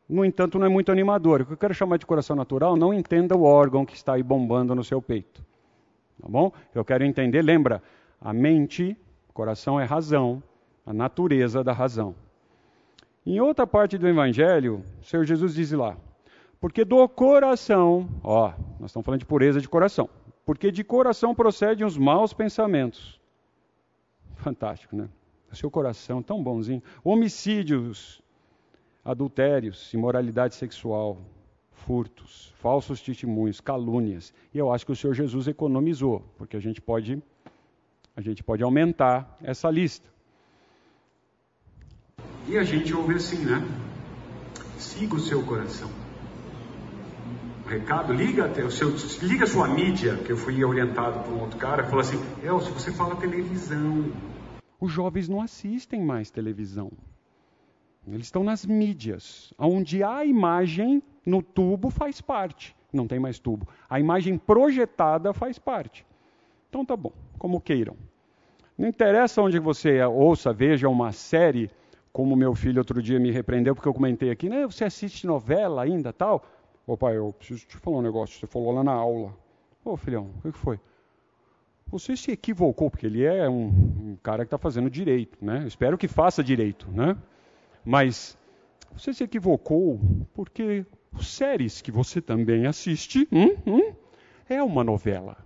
No 0.09 0.25
entanto, 0.25 0.61
não 0.61 0.67
é 0.67 0.69
muito 0.69 0.93
animador. 0.93 1.41
O 1.41 1.47
que 1.47 1.55
eu 1.55 1.57
quero 1.57 1.75
chamar 1.75 1.97
de 1.97 2.07
coração 2.07 2.37
natural, 2.37 2.77
não 2.77 2.95
entenda 2.95 3.37
o 3.37 3.43
órgão 3.43 3.85
que 3.85 3.97
está 3.97 4.13
aí 4.13 4.23
bombando 4.23 4.77
no 4.77 4.85
seu 4.85 5.03
peito. 5.03 5.45
Tá 6.23 6.29
bom? 6.29 6.53
Eu 6.73 6.85
quero 6.85 7.03
entender, 7.03 7.43
lembra, 7.43 7.83
a 8.21 8.33
mente, 8.33 8.97
coração 9.33 9.81
é 9.81 9.85
razão, 9.85 10.41
a 10.87 10.93
natureza 10.93 11.65
da 11.65 11.73
razão. 11.73 12.15
Em 13.27 13.41
outra 13.41 13.67
parte 13.67 13.99
do 13.99 14.07
Evangelho, 14.07 14.85
o 15.03 15.05
Senhor 15.05 15.25
Jesus 15.25 15.53
diz 15.53 15.73
lá: 15.73 15.97
porque 16.65 16.83
do 16.83 17.07
coração, 17.07 18.09
ó, 18.23 18.55
nós 18.81 18.89
estamos 18.89 19.05
falando 19.05 19.21
de 19.21 19.27
pureza 19.27 19.61
de 19.61 19.69
coração. 19.69 20.09
Porque 20.47 20.73
de 20.73 20.83
coração 20.83 21.35
procedem 21.35 21.87
os 21.87 21.99
maus 21.99 22.33
pensamentos. 22.33 23.21
Fantástico, 24.37 24.97
né? 24.97 25.11
O 25.53 25.55
seu 25.55 25.71
coração 25.71 26.23
tão 26.23 26.43
bonzinho. 26.43 26.83
Homicídios, 27.05 28.23
adultérios, 29.05 29.93
imoralidade 29.93 30.55
sexual, 30.55 31.19
furtos, 31.71 32.55
falsos 32.57 33.03
testemunhos, 33.03 33.61
calúnias. 33.61 34.33
E 34.55 34.57
eu 34.57 34.73
acho 34.73 34.87
que 34.87 34.93
o 34.93 34.97
Senhor 34.97 35.13
Jesus 35.13 35.47
economizou, 35.47 36.25
porque 36.39 36.57
a 36.57 36.61
gente 36.61 36.81
pode 36.81 37.23
a 38.17 38.23
gente 38.23 38.43
pode 38.43 38.63
aumentar 38.63 39.37
essa 39.43 39.69
lista. 39.71 40.09
E 42.49 42.57
a 42.57 42.65
gente 42.65 42.95
ouve 42.95 43.17
assim, 43.17 43.45
né? 43.45 43.63
Siga 44.79 45.17
o 45.17 45.21
seu 45.21 45.45
coração 45.45 46.04
recado, 47.67 48.13
liga 48.13 48.47
até 48.47 48.63
o 48.63 48.71
seu, 48.71 48.95
liga 49.23 49.47
sua 49.47 49.69
mídia, 49.69 50.17
que 50.17 50.31
eu 50.31 50.37
fui 50.37 50.63
orientado 50.65 51.21
por 51.21 51.33
um 51.33 51.41
outro 51.41 51.59
cara, 51.59 51.85
falou 51.85 52.01
assim, 52.01 52.21
Elcio, 52.43 52.73
você 52.73 52.93
fala 52.93 53.17
televisão. 53.17 54.13
Os 54.81 54.93
jovens 54.93 55.29
não 55.29 55.41
assistem 55.41 56.05
mais 56.05 56.31
televisão. 56.31 56.91
Eles 58.07 58.27
estão 58.27 58.45
nas 58.45 58.67
mídias, 58.67 59.53
onde 59.59 60.03
a 60.03 60.25
imagem 60.25 61.03
no 61.25 61.43
tubo 61.43 61.89
faz 61.89 62.21
parte. 62.21 62.77
Não 62.93 63.09
tem 63.09 63.19
mais 63.19 63.39
tubo. 63.39 63.67
A 63.89 63.99
imagem 63.99 64.37
projetada 64.37 65.33
faz 65.33 65.59
parte. 65.59 66.07
Então 66.69 66.85
tá 66.85 66.97
bom, 66.97 67.13
como 67.39 67.61
queiram. 67.61 67.97
Não 68.77 68.89
interessa 68.89 69.41
onde 69.41 69.59
você 69.59 70.03
ouça, 70.03 70.53
veja 70.53 70.89
uma 70.89 71.13
série, 71.13 71.71
como 72.13 72.37
meu 72.37 72.55
filho 72.55 72.79
outro 72.79 73.01
dia 73.01 73.19
me 73.19 73.31
repreendeu, 73.31 73.75
porque 73.75 73.89
eu 73.89 73.95
comentei 73.95 74.31
aqui, 74.31 74.49
né, 74.49 74.67
você 74.67 74.85
assiste 74.85 75.27
novela 75.27 75.83
ainda 75.83 76.13
tal? 76.13 76.45
Ô 76.87 76.97
pai, 76.99 77.17
eu 77.17 77.33
preciso 77.33 77.67
te 77.67 77.79
falar 77.79 77.99
um 77.99 78.03
negócio. 78.03 78.39
Você 78.39 78.47
falou 78.47 78.73
lá 78.73 78.85
na 78.85 78.93
aula. 78.93 79.35
Ô 79.85 79.97
filhão, 79.97 80.31
o 80.45 80.53
que 80.53 80.59
foi? 80.59 80.79
Você 81.87 82.17
se 82.17 82.31
equivocou, 82.31 82.91
porque 82.91 83.07
ele 83.07 83.25
é 83.25 83.49
um, 83.49 83.67
um 83.67 84.19
cara 84.23 84.45
que 84.45 84.49
está 84.49 84.59
fazendo 84.59 84.91
direito, 84.91 85.39
né? 85.43 85.65
espero 85.67 85.97
que 85.97 86.09
faça 86.09 86.43
direito, 86.43 86.91
né? 86.91 87.17
Mas 87.85 88.37
você 88.93 89.13
se 89.13 89.23
equivocou 89.23 90.01
porque 90.35 90.85
os 91.13 91.29
séries 91.29 91.81
que 91.81 91.93
você 91.93 92.21
também 92.21 92.67
assiste 92.67 93.29
hum, 93.31 93.55
hum, 93.67 93.93
é 94.49 94.63
uma 94.63 94.83
novela. 94.83 95.37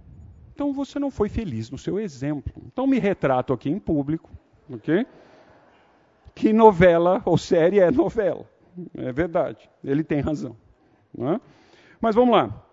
Então 0.55 0.73
você 0.73 0.99
não 0.99 1.11
foi 1.11 1.29
feliz 1.29 1.71
no 1.71 1.79
seu 1.79 1.99
exemplo. 1.99 2.53
Então 2.67 2.87
me 2.87 2.99
retrato 2.99 3.53
aqui 3.53 3.69
em 3.69 3.79
público, 3.79 4.31
ok? 4.71 5.07
Que 6.35 6.53
novela 6.53 7.23
ou 7.25 7.37
série 7.37 7.81
é 7.81 7.91
novela. 7.91 8.49
É 8.95 9.13
verdade, 9.13 9.69
ele 9.85 10.05
tem 10.05 10.21
razão. 10.21 10.57
Né? 11.19 11.41
Mas 12.01 12.15
vamos 12.15 12.35
lá. 12.35 12.65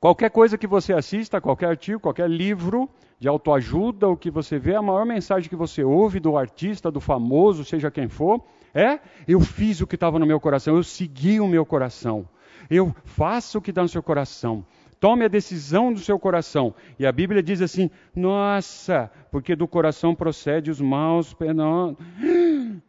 Qualquer 0.00 0.30
coisa 0.30 0.58
que 0.58 0.66
você 0.66 0.92
assista, 0.92 1.40
qualquer 1.40 1.68
artigo, 1.68 2.00
qualquer 2.00 2.28
livro 2.28 2.88
de 3.18 3.28
autoajuda, 3.28 4.08
o 4.08 4.16
que 4.16 4.30
você 4.30 4.58
vê, 4.58 4.74
a 4.74 4.82
maior 4.82 5.06
mensagem 5.06 5.48
que 5.48 5.56
você 5.56 5.82
ouve 5.82 6.20
do 6.20 6.36
artista, 6.36 6.90
do 6.90 7.00
famoso, 7.00 7.64
seja 7.64 7.90
quem 7.90 8.08
for, 8.08 8.44
é: 8.74 9.00
eu 9.26 9.40
fiz 9.40 9.80
o 9.80 9.86
que 9.86 9.94
estava 9.94 10.18
no 10.18 10.26
meu 10.26 10.38
coração, 10.38 10.76
eu 10.76 10.82
segui 10.82 11.40
o 11.40 11.48
meu 11.48 11.64
coração, 11.64 12.28
eu 12.68 12.94
faço 13.04 13.58
o 13.58 13.62
que 13.62 13.70
está 13.70 13.82
no 13.82 13.88
seu 13.88 14.02
coração. 14.02 14.66
Tome 14.98 15.24
a 15.24 15.28
decisão 15.28 15.92
do 15.92 16.00
seu 16.00 16.18
coração. 16.18 16.74
E 16.98 17.06
a 17.06 17.12
Bíblia 17.12 17.42
diz 17.42 17.60
assim: 17.60 17.90
Nossa, 18.14 19.10
porque 19.30 19.54
do 19.54 19.68
coração 19.68 20.14
procede 20.14 20.70
os 20.70 20.80
maus. 20.80 21.36
Não. 21.54 21.96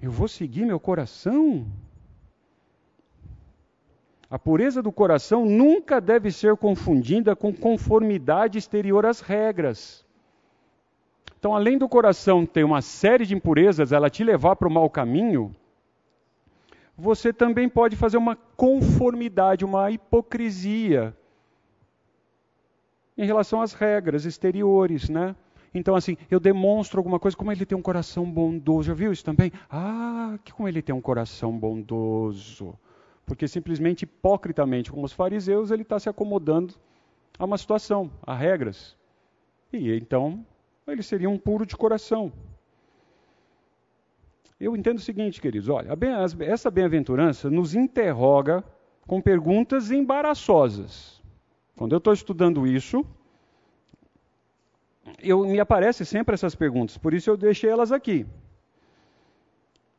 Eu 0.00 0.10
vou 0.12 0.28
seguir 0.28 0.66
meu 0.66 0.78
coração? 0.78 1.66
A 4.28 4.38
pureza 4.38 4.82
do 4.82 4.90
coração 4.90 5.44
nunca 5.44 6.00
deve 6.00 6.32
ser 6.32 6.56
confundida 6.56 7.36
com 7.36 7.52
conformidade 7.52 8.58
exterior 8.58 9.06
às 9.06 9.20
regras. 9.20 10.04
Então, 11.38 11.54
além 11.54 11.78
do 11.78 11.88
coração 11.88 12.44
ter 12.44 12.64
uma 12.64 12.82
série 12.82 13.24
de 13.24 13.34
impurezas, 13.34 13.92
ela 13.92 14.10
te 14.10 14.24
levar 14.24 14.56
para 14.56 14.66
o 14.66 14.70
mau 14.70 14.90
caminho, 14.90 15.54
você 16.96 17.32
também 17.32 17.68
pode 17.68 17.94
fazer 17.94 18.16
uma 18.16 18.34
conformidade, 18.56 19.64
uma 19.64 19.90
hipocrisia 19.92 21.16
em 23.16 23.26
relação 23.26 23.62
às 23.62 23.74
regras 23.74 24.24
exteriores, 24.24 25.08
né? 25.08 25.36
Então, 25.72 25.94
assim, 25.94 26.16
eu 26.30 26.40
demonstro 26.40 26.98
alguma 26.98 27.20
coisa, 27.20 27.36
como 27.36 27.52
ele 27.52 27.66
tem 27.66 27.78
um 27.78 27.82
coração 27.82 28.24
bondoso. 28.24 28.88
Já 28.88 28.94
viu 28.94 29.12
isso 29.12 29.24
também? 29.24 29.52
Ah, 29.70 30.36
que 30.42 30.52
como 30.52 30.66
ele 30.66 30.82
tem 30.82 30.94
um 30.94 31.00
coração 31.00 31.56
bondoso 31.56 32.76
porque 33.26 33.48
simplesmente 33.48 34.02
hipocritamente, 34.02 34.90
como 34.90 35.04
os 35.04 35.12
fariseus, 35.12 35.70
ele 35.70 35.82
está 35.82 35.98
se 35.98 36.08
acomodando 36.08 36.74
a 37.36 37.44
uma 37.44 37.58
situação, 37.58 38.10
a 38.22 38.34
regras. 38.34 38.96
E 39.72 39.92
então 39.92 40.46
ele 40.86 41.02
seria 41.02 41.28
um 41.28 41.36
puro 41.36 41.66
de 41.66 41.76
coração. 41.76 42.32
Eu 44.58 44.76
entendo 44.76 44.98
o 44.98 45.02
seguinte, 45.02 45.40
queridos: 45.40 45.68
olha, 45.68 45.90
essa 46.40 46.70
bem-aventurança 46.70 47.50
nos 47.50 47.74
interroga 47.74 48.64
com 49.06 49.20
perguntas 49.20 49.90
embaraçosas. 49.90 51.20
Quando 51.76 51.92
eu 51.92 51.98
estou 51.98 52.12
estudando 52.12 52.66
isso, 52.66 53.04
eu, 55.18 55.44
me 55.44 55.60
aparecem 55.60 56.06
sempre 56.06 56.34
essas 56.34 56.54
perguntas, 56.54 56.96
por 56.96 57.12
isso 57.12 57.28
eu 57.28 57.36
deixei 57.36 57.68
elas 57.68 57.92
aqui. 57.92 58.24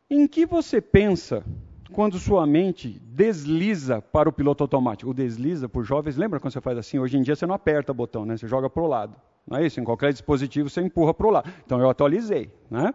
Em 0.09 0.25
que 0.25 0.45
você 0.45 0.81
pensa 0.81 1.43
quando 1.91 2.19
sua 2.19 2.45
mente 2.45 2.99
desliza 3.05 4.01
para 4.01 4.29
o 4.29 4.31
piloto 4.31 4.63
automático. 4.63 5.09
O 5.09 5.13
desliza, 5.13 5.69
por 5.69 5.83
jovens, 5.83 6.17
lembra 6.17 6.39
quando 6.39 6.53
você 6.53 6.61
faz 6.61 6.77
assim? 6.77 6.99
Hoje 6.99 7.17
em 7.17 7.21
dia 7.21 7.35
você 7.35 7.45
não 7.45 7.55
aperta 7.55 7.91
o 7.91 7.95
botão, 7.95 8.25
né? 8.25 8.37
Você 8.37 8.47
joga 8.47 8.69
para 8.69 8.83
o 8.83 8.87
lado. 8.87 9.15
Não 9.47 9.57
é 9.57 9.65
isso? 9.65 9.79
Em 9.79 9.83
qualquer 9.83 10.11
dispositivo 10.11 10.69
você 10.69 10.81
empurra 10.81 11.13
para 11.13 11.27
o 11.27 11.29
lado. 11.29 11.49
Então 11.65 11.79
eu 11.79 11.89
atualizei, 11.89 12.51
né? 12.69 12.93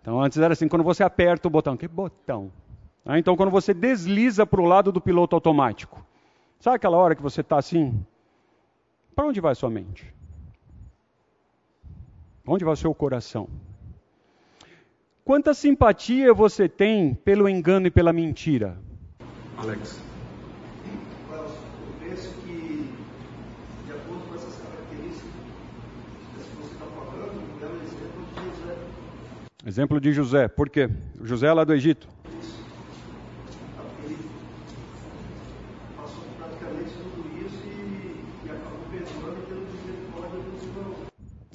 Então 0.00 0.20
antes 0.20 0.38
era 0.38 0.52
assim, 0.52 0.68
quando 0.68 0.82
você 0.82 1.02
aperta 1.02 1.48
o 1.48 1.50
botão. 1.50 1.76
Que 1.76 1.86
botão? 1.86 2.50
Ah, 3.04 3.18
então 3.18 3.36
quando 3.36 3.50
você 3.50 3.74
desliza 3.74 4.46
para 4.46 4.60
o 4.60 4.64
lado 4.64 4.90
do 4.90 5.00
piloto 5.00 5.36
automático. 5.36 6.04
Sabe 6.58 6.76
aquela 6.76 6.96
hora 6.96 7.14
que 7.14 7.22
você 7.22 7.42
está 7.42 7.58
assim? 7.58 8.04
Para 9.14 9.26
onde 9.26 9.40
vai 9.40 9.54
sua 9.54 9.68
mente? 9.68 10.12
Onde 12.46 12.64
vai 12.64 12.74
o 12.74 12.76
seu 12.76 12.94
coração? 12.94 13.48
Quanta 15.24 15.54
simpatia 15.54 16.34
você 16.34 16.68
tem 16.68 17.14
pelo 17.14 17.48
engano 17.48 17.86
e 17.86 17.90
pela 17.90 18.12
mentira? 18.12 18.76
Alex. 19.56 19.98
Eu 21.32 21.46
penso 21.98 22.28
que, 22.42 22.90
de 23.86 23.92
acordo 23.92 24.28
com 24.28 24.34
essas 24.34 24.60
características 24.60 25.30
que 26.34 26.56
você 26.60 26.74
está 26.74 26.84
falando, 26.84 27.40
é 27.62 27.64
o 27.64 27.82
exemplo 27.82 28.26
de 28.34 28.44
José. 28.60 28.76
Exemplo 29.66 29.98
de 29.98 30.12
José. 30.12 30.46
Por 30.46 30.68
quê? 30.68 30.90
José 31.22 31.46
é 31.46 31.52
lá 31.54 31.64
do 31.64 31.72
Egito. 31.72 32.06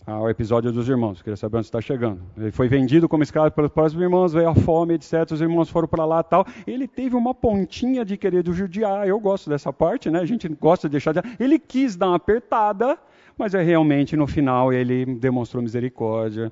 Ao 0.10 0.30
episódio 0.30 0.72
dos 0.72 0.90
irmãos. 0.90 1.22
Queria 1.22 1.38
saber 1.38 1.58
onde 1.58 1.68
está 1.68 1.80
chegando. 1.80 2.22
Ele 2.38 2.52
foi 2.52 2.68
vendido 2.68 3.08
como 3.08 3.22
escravo 3.22 3.52
pelos 3.52 3.72
próprios 3.72 4.02
irmãos, 4.02 4.34
veio 4.34 4.50
a 4.50 4.56
fome, 4.56 4.96
etc. 4.96 5.32
Os 5.32 5.42
irmãos 5.42 5.70
foram 5.70 5.88
para 5.88 6.06
lá 6.06 6.24
tal. 6.24 6.46
Ele 6.66 6.88
teve 6.88 7.16
uma 7.16 7.34
pontinha 7.34 8.04
de 8.04 8.18
querer 8.18 8.44
judiar. 8.52 9.08
Eu 9.08 9.20
gosto 9.20 9.50
dessa 9.50 9.72
parte, 9.72 10.10
né? 10.10 10.20
A 10.20 10.26
gente 10.26 10.48
gosta 10.48 10.88
de 10.90 10.94
deixar 10.94 11.14
de... 11.14 11.22
Ele 11.40 11.60
quis 11.60 11.96
dar 11.96 12.08
uma 12.08 12.16
apertada, 12.16 12.98
mas 13.38 13.54
é 13.54 13.62
realmente 13.62 14.18
no 14.18 14.26
final 14.26 14.74
ele 14.74 15.06
demonstrou 15.06 15.62
misericórdia. 15.62 16.52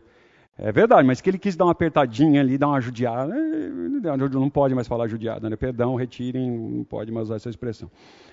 É 0.58 0.72
verdade, 0.72 1.08
mas 1.08 1.22
que 1.22 1.30
ele 1.30 1.38
quis 1.38 1.55
dar 1.55 1.66
uma 1.66 1.72
apertadinha 1.72 2.41
ali, 2.41 2.58
dar 2.58 2.68
uma 2.68 2.82
judiada. 2.82 3.36
Eh, 3.36 4.18
não 4.32 4.49
pode 4.49 4.74
mais 4.74 4.88
falar 4.88 5.08
judiada, 5.08 5.49
né? 5.49 5.55
Perdão, 5.55 5.95
retirem, 5.95 6.49
não 6.49 6.84
pode 6.84 7.12
mais 7.12 7.28
usar 7.28 7.36
essa 7.36 7.49
expressão. 7.49 7.89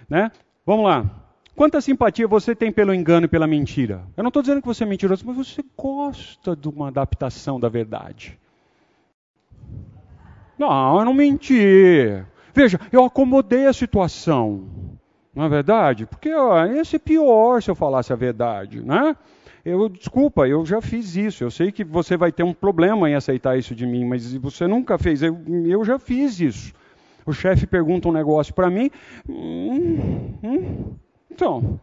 Né? 0.09 0.31
Vamos 0.65 0.85
lá. 0.85 1.34
Quanta 1.57 1.81
simpatia 1.81 2.27
você 2.27 2.55
tem 2.55 2.73
pelo 2.73 2.93
engano 2.93 3.27
e 3.27 3.29
pela 3.29 3.47
mentira? 3.47 4.03
Eu 4.17 4.23
não 4.23 4.29
estou 4.29 4.43
dizendo 4.43 4.61
que 4.61 4.67
você 4.67 4.83
é 4.83 4.87
mentiroso, 4.87 5.25
mas 5.25 5.37
você 5.37 5.65
gosta 5.77 6.57
de 6.57 6.69
uma 6.69 6.89
adaptação 6.89 7.61
da 7.61 7.69
verdade. 7.69 8.39
Não, 10.59 10.99
eu 10.99 11.05
não 11.05 11.15
menti. 11.15 12.23
Veja, 12.53 12.81
eu 12.91 13.05
acomodei 13.05 13.67
a 13.67 13.73
situação. 13.73 14.65
Não 15.35 15.45
é 15.45 15.49
verdade? 15.49 16.07
Porque 16.07 16.33
ó, 16.33 16.67
ia 16.67 16.85
ser 16.85 17.01
pior 17.01 17.63
se 17.63 17.71
eu 17.71 17.75
falasse 17.75 18.13
a 18.13 18.17
verdade, 18.17 18.81
né? 18.81 19.17
Eu, 19.65 19.89
desculpa, 19.89 20.47
eu 20.47 20.65
já 20.67 20.81
fiz 20.81 21.17
isso. 21.17 21.43
Eu 21.43 21.51
sei 21.51 21.73
que 21.73 21.83
você 21.83 22.17
vai 22.17 22.31
ter 22.31 22.43
um 22.43 22.53
problema 22.53 23.09
em 23.09 23.15
aceitar 23.15 23.59
isso 23.59 23.75
de 23.75 23.87
mim, 23.87 24.05
mas 24.05 24.35
você 24.35 24.67
nunca 24.67 24.99
fez. 24.99 25.23
Eu, 25.23 25.41
eu 25.67 25.85
já 25.85 25.99
fiz 25.99 26.39
isso. 26.39 26.75
O 27.25 27.33
chefe 27.33 27.67
pergunta 27.67 28.09
um 28.09 28.13
negócio 28.13 28.53
para 28.53 28.69
mim. 28.69 28.91
Hum, 29.27 30.35
hum, 30.43 30.94
então, 31.35 31.81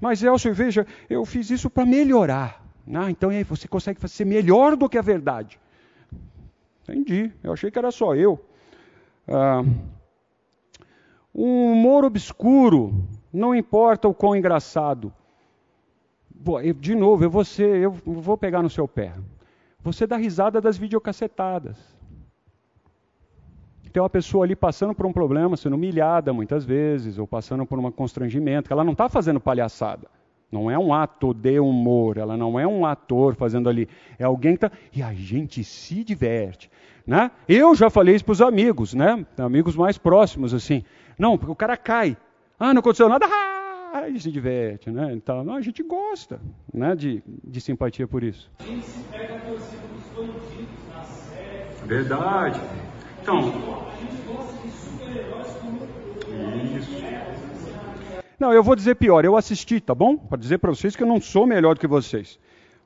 mas 0.00 0.22
Elcio, 0.22 0.52
veja, 0.52 0.84
eu 1.08 1.24
fiz 1.24 1.48
isso 1.50 1.70
para 1.70 1.86
melhorar. 1.86 2.62
Ah, 2.92 3.10
então 3.10 3.30
aí 3.30 3.44
você 3.44 3.68
consegue 3.68 4.00
fazer 4.00 4.24
melhor 4.24 4.76
do 4.76 4.88
que 4.88 4.98
a 4.98 5.02
verdade. 5.02 5.58
Entendi, 6.82 7.32
eu 7.42 7.52
achei 7.52 7.70
que 7.70 7.78
era 7.78 7.90
só 7.92 8.14
eu. 8.14 8.44
Ah, 9.28 9.62
um 11.34 11.72
humor 11.72 12.04
obscuro, 12.04 13.06
não 13.32 13.54
importa 13.54 14.08
o 14.08 14.14
quão 14.14 14.36
engraçado. 14.36 15.12
De 16.80 16.94
novo, 16.94 17.24
eu 17.24 17.30
vou, 17.30 17.44
ser, 17.44 17.76
eu 17.76 17.92
vou 17.92 18.36
pegar 18.36 18.62
no 18.62 18.68
seu 18.68 18.86
pé. 18.86 19.14
Você 19.80 20.06
dá 20.06 20.16
risada 20.16 20.60
das 20.60 20.76
videocassetadas 20.76 21.93
tem 23.94 24.02
uma 24.02 24.10
pessoa 24.10 24.44
ali 24.44 24.56
passando 24.56 24.92
por 24.92 25.06
um 25.06 25.12
problema, 25.12 25.56
sendo 25.56 25.76
humilhada 25.76 26.32
muitas 26.32 26.64
vezes, 26.64 27.16
ou 27.16 27.28
passando 27.28 27.64
por 27.64 27.78
um 27.78 27.92
constrangimento, 27.92 28.66
que 28.66 28.72
ela 28.72 28.82
não 28.82 28.90
está 28.90 29.08
fazendo 29.08 29.38
palhaçada. 29.38 30.08
Não 30.50 30.68
é 30.68 30.76
um 30.76 30.92
ato 30.92 31.32
de 31.32 31.60
humor, 31.60 32.18
ela 32.18 32.36
não 32.36 32.58
é 32.58 32.66
um 32.66 32.84
ator 32.84 33.36
fazendo 33.36 33.68
ali. 33.68 33.88
É 34.18 34.24
alguém 34.24 34.56
que 34.56 34.66
está. 34.66 34.76
E 34.92 35.00
a 35.00 35.14
gente 35.14 35.62
se 35.62 36.02
diverte. 36.02 36.68
Né? 37.06 37.30
Eu 37.48 37.72
já 37.76 37.88
falei 37.88 38.16
isso 38.16 38.24
para 38.24 38.32
os 38.32 38.42
amigos, 38.42 38.94
né? 38.94 39.24
amigos 39.38 39.76
mais 39.76 39.96
próximos, 39.96 40.52
assim. 40.52 40.82
Não, 41.16 41.38
porque 41.38 41.52
o 41.52 41.56
cara 41.56 41.76
cai. 41.76 42.16
Ah, 42.58 42.74
não 42.74 42.80
aconteceu 42.80 43.08
nada. 43.08 43.26
Ah, 43.30 44.08
ele 44.08 44.18
se 44.18 44.32
diverte. 44.32 44.90
Né? 44.90 45.12
Então, 45.12 45.44
não, 45.44 45.54
a 45.54 45.60
gente 45.60 45.84
gosta 45.84 46.40
né? 46.72 46.96
de, 46.96 47.22
de 47.44 47.60
simpatia 47.60 48.08
por 48.08 48.24
isso. 48.24 48.50
A 48.58 48.64
gente 48.64 48.86
se 48.86 49.04
pega 49.04 49.34
por 49.34 49.60
cima 49.60 49.82
dos 49.86 50.04
bandidos 50.16 50.88
na 50.92 51.04
série. 51.04 51.86
Verdade. 51.86 52.60
Então. 53.24 53.40
Isso. 56.76 56.90
Não, 58.38 58.52
eu 58.52 58.62
vou 58.62 58.76
dizer 58.76 58.96
pior, 58.96 59.24
eu 59.24 59.34
assisti, 59.34 59.80
tá 59.80 59.94
bom? 59.94 60.14
Para 60.14 60.36
dizer 60.36 60.58
para 60.58 60.68
vocês 60.68 60.94
que 60.94 61.02
eu 61.02 61.06
não 61.06 61.18
sou 61.18 61.46
melhor 61.46 61.74
do 61.74 61.80
que 61.80 61.86
vocês. 61.86 62.38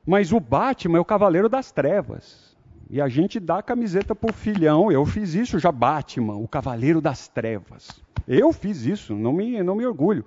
Mas 0.06 0.32
o 0.32 0.38
Batman 0.38 0.98
é 0.98 1.00
o 1.00 1.04
cavaleiro 1.04 1.48
das 1.48 1.72
trevas. 1.72 2.56
E 2.88 3.00
a 3.00 3.08
gente 3.08 3.40
dá 3.40 3.58
a 3.58 3.62
camiseta 3.62 4.14
pro 4.14 4.32
filhão, 4.32 4.92
eu 4.92 5.04
fiz 5.04 5.34
isso 5.34 5.58
já, 5.58 5.72
Batman, 5.72 6.36
o 6.36 6.46
cavaleiro 6.46 7.00
das 7.00 7.26
trevas. 7.26 8.00
Eu 8.26 8.52
fiz 8.52 8.86
isso, 8.86 9.16
não 9.16 9.32
me, 9.32 9.60
não 9.60 9.74
me 9.74 9.84
orgulho. 9.84 10.24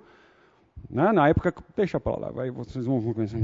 Né? 0.90 1.10
Na 1.10 1.28
época, 1.28 1.54
deixa 1.74 1.98
para 1.98 2.16
lá, 2.18 2.30
vai, 2.30 2.50
vocês 2.50 2.84
vão 2.84 3.00
conhecer. 3.14 3.42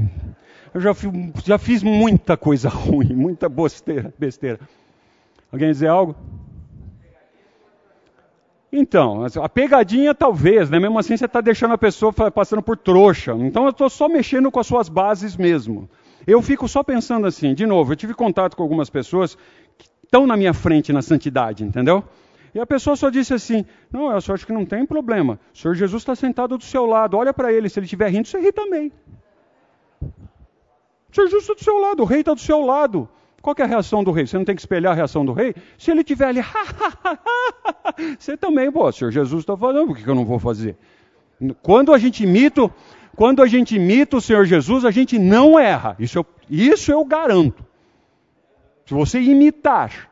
Eu 0.71 0.79
já 0.79 0.93
fiz, 0.93 1.11
já 1.43 1.57
fiz 1.57 1.81
muita 1.81 2.37
coisa 2.37 2.69
ruim, 2.69 3.15
muita 3.15 3.49
besteira, 3.49 4.13
besteira. 4.19 4.59
Alguém 5.51 5.71
dizer 5.71 5.87
algo? 5.87 6.15
Então, 8.71 9.25
a 9.41 9.49
pegadinha 9.49 10.13
talvez, 10.13 10.69
né? 10.69 10.79
mesmo 10.79 10.99
assim 10.99 11.17
você 11.17 11.25
está 11.25 11.41
deixando 11.41 11.73
a 11.73 11.77
pessoa 11.77 12.13
passando 12.13 12.61
por 12.61 12.77
trouxa. 12.77 13.33
Então 13.33 13.63
eu 13.63 13.71
estou 13.71 13.89
só 13.89 14.07
mexendo 14.07 14.51
com 14.51 14.59
as 14.59 14.67
suas 14.67 14.87
bases 14.87 15.35
mesmo. 15.35 15.89
Eu 16.27 16.41
fico 16.41 16.67
só 16.67 16.83
pensando 16.83 17.25
assim, 17.25 17.55
de 17.55 17.65
novo, 17.65 17.91
eu 17.91 17.95
tive 17.95 18.13
contato 18.13 18.55
com 18.55 18.61
algumas 18.61 18.89
pessoas 18.89 19.35
que 19.77 19.87
estão 20.03 20.27
na 20.27 20.37
minha 20.37 20.53
frente 20.53 20.93
na 20.93 21.01
santidade, 21.01 21.63
entendeu? 21.63 22.03
E 22.53 22.59
a 22.59 22.65
pessoa 22.65 22.95
só 22.95 23.09
disse 23.09 23.33
assim: 23.33 23.65
Não, 23.91 24.11
eu 24.11 24.21
só 24.21 24.33
acho 24.33 24.45
que 24.45 24.53
não 24.53 24.65
tem 24.65 24.85
problema. 24.85 25.39
O 25.53 25.57
Senhor 25.57 25.73
Jesus 25.73 26.01
está 26.01 26.15
sentado 26.15 26.57
do 26.57 26.63
seu 26.63 26.85
lado, 26.85 27.17
olha 27.17 27.33
para 27.33 27.51
ele, 27.51 27.69
se 27.69 27.79
ele 27.79 27.85
estiver 27.85 28.09
rindo, 28.09 28.27
você 28.27 28.39
ri 28.39 28.51
também. 28.51 28.91
O 30.01 31.15
Senhor 31.15 31.27
Jesus 31.27 31.43
está 31.43 31.53
do 31.53 31.63
seu 31.63 31.79
lado, 31.79 32.03
o 32.03 32.05
rei 32.05 32.19
está 32.19 32.33
do 32.33 32.39
seu 32.39 32.61
lado. 32.61 33.09
Qual 33.41 33.55
é 33.57 33.63
a 33.63 33.65
reação 33.65 34.03
do 34.03 34.11
rei? 34.11 34.27
Você 34.27 34.37
não 34.37 34.45
tem 34.45 34.55
que 34.55 34.61
espelhar 34.61 34.91
a 34.91 34.95
reação 34.95 35.25
do 35.25 35.33
rei? 35.33 35.55
Se 35.77 35.91
ele 35.91 36.01
estiver 36.01 36.27
ali, 36.27 36.41
você 38.19 38.35
também, 38.35 38.71
pô, 38.71 38.87
o 38.87 38.91
Senhor 38.91 39.11
Jesus 39.11 39.41
está 39.41 39.55
falando, 39.55 39.87
por 39.87 39.97
que 39.97 40.07
eu 40.07 40.15
não 40.15 40.25
vou 40.25 40.39
fazer? 40.39 40.75
Quando 41.61 41.93
a 41.93 41.97
gente 41.97 42.23
imita, 42.23 42.69
quando 43.15 43.41
a 43.41 43.47
gente 43.47 43.75
imita 43.75 44.17
o 44.17 44.21
Senhor 44.21 44.45
Jesus, 44.45 44.83
a 44.83 44.91
gente 44.91 45.17
não 45.17 45.57
erra. 45.57 45.95
Isso 45.99 46.17
eu, 46.19 46.25
isso 46.49 46.91
eu 46.91 47.03
garanto. 47.05 47.65
Se 48.85 48.93
você 48.93 49.21
imitar, 49.21 50.09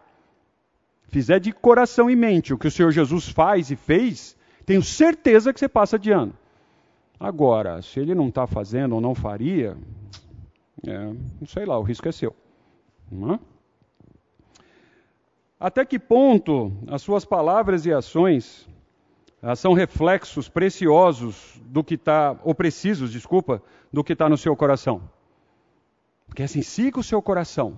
fizer 1.09 1.39
de 1.39 1.51
coração 1.51 2.09
e 2.09 2.15
mente 2.15 2.53
o 2.53 2.57
que 2.57 2.67
o 2.67 2.71
Senhor 2.71 2.91
Jesus 2.91 3.27
faz 3.27 3.71
e 3.71 3.75
fez, 3.75 4.37
tenho 4.65 4.83
certeza 4.83 5.51
que 5.51 5.59
você 5.59 5.67
passa 5.67 5.97
de 5.97 6.11
ano. 6.11 6.33
Agora, 7.19 7.81
se 7.81 7.99
ele 7.99 8.13
não 8.13 8.27
está 8.29 8.45
fazendo 8.45 8.93
ou 8.95 9.01
não 9.01 9.15
faria, 9.15 9.75
é, 10.85 10.97
não 11.39 11.47
sei 11.47 11.65
lá, 11.65 11.79
o 11.79 11.83
risco 11.83 12.07
é 12.07 12.11
seu. 12.11 12.35
É? 13.11 13.39
Até 15.59 15.85
que 15.85 15.97
ponto 15.97 16.71
as 16.87 17.01
suas 17.01 17.25
palavras 17.25 17.85
e 17.85 17.91
ações 17.91 18.67
são 19.55 19.73
reflexos 19.73 20.49
preciosos 20.49 21.59
do 21.65 21.83
que 21.83 21.95
está, 21.95 22.37
ou 22.43 22.53
precisos, 22.53 23.11
desculpa, 23.11 23.61
do 23.91 24.03
que 24.03 24.13
está 24.13 24.27
no 24.27 24.37
seu 24.37 24.55
coração? 24.55 25.09
Porque 26.27 26.43
assim, 26.43 26.61
siga 26.61 26.99
o 26.99 27.03
seu 27.03 27.21
coração. 27.21 27.75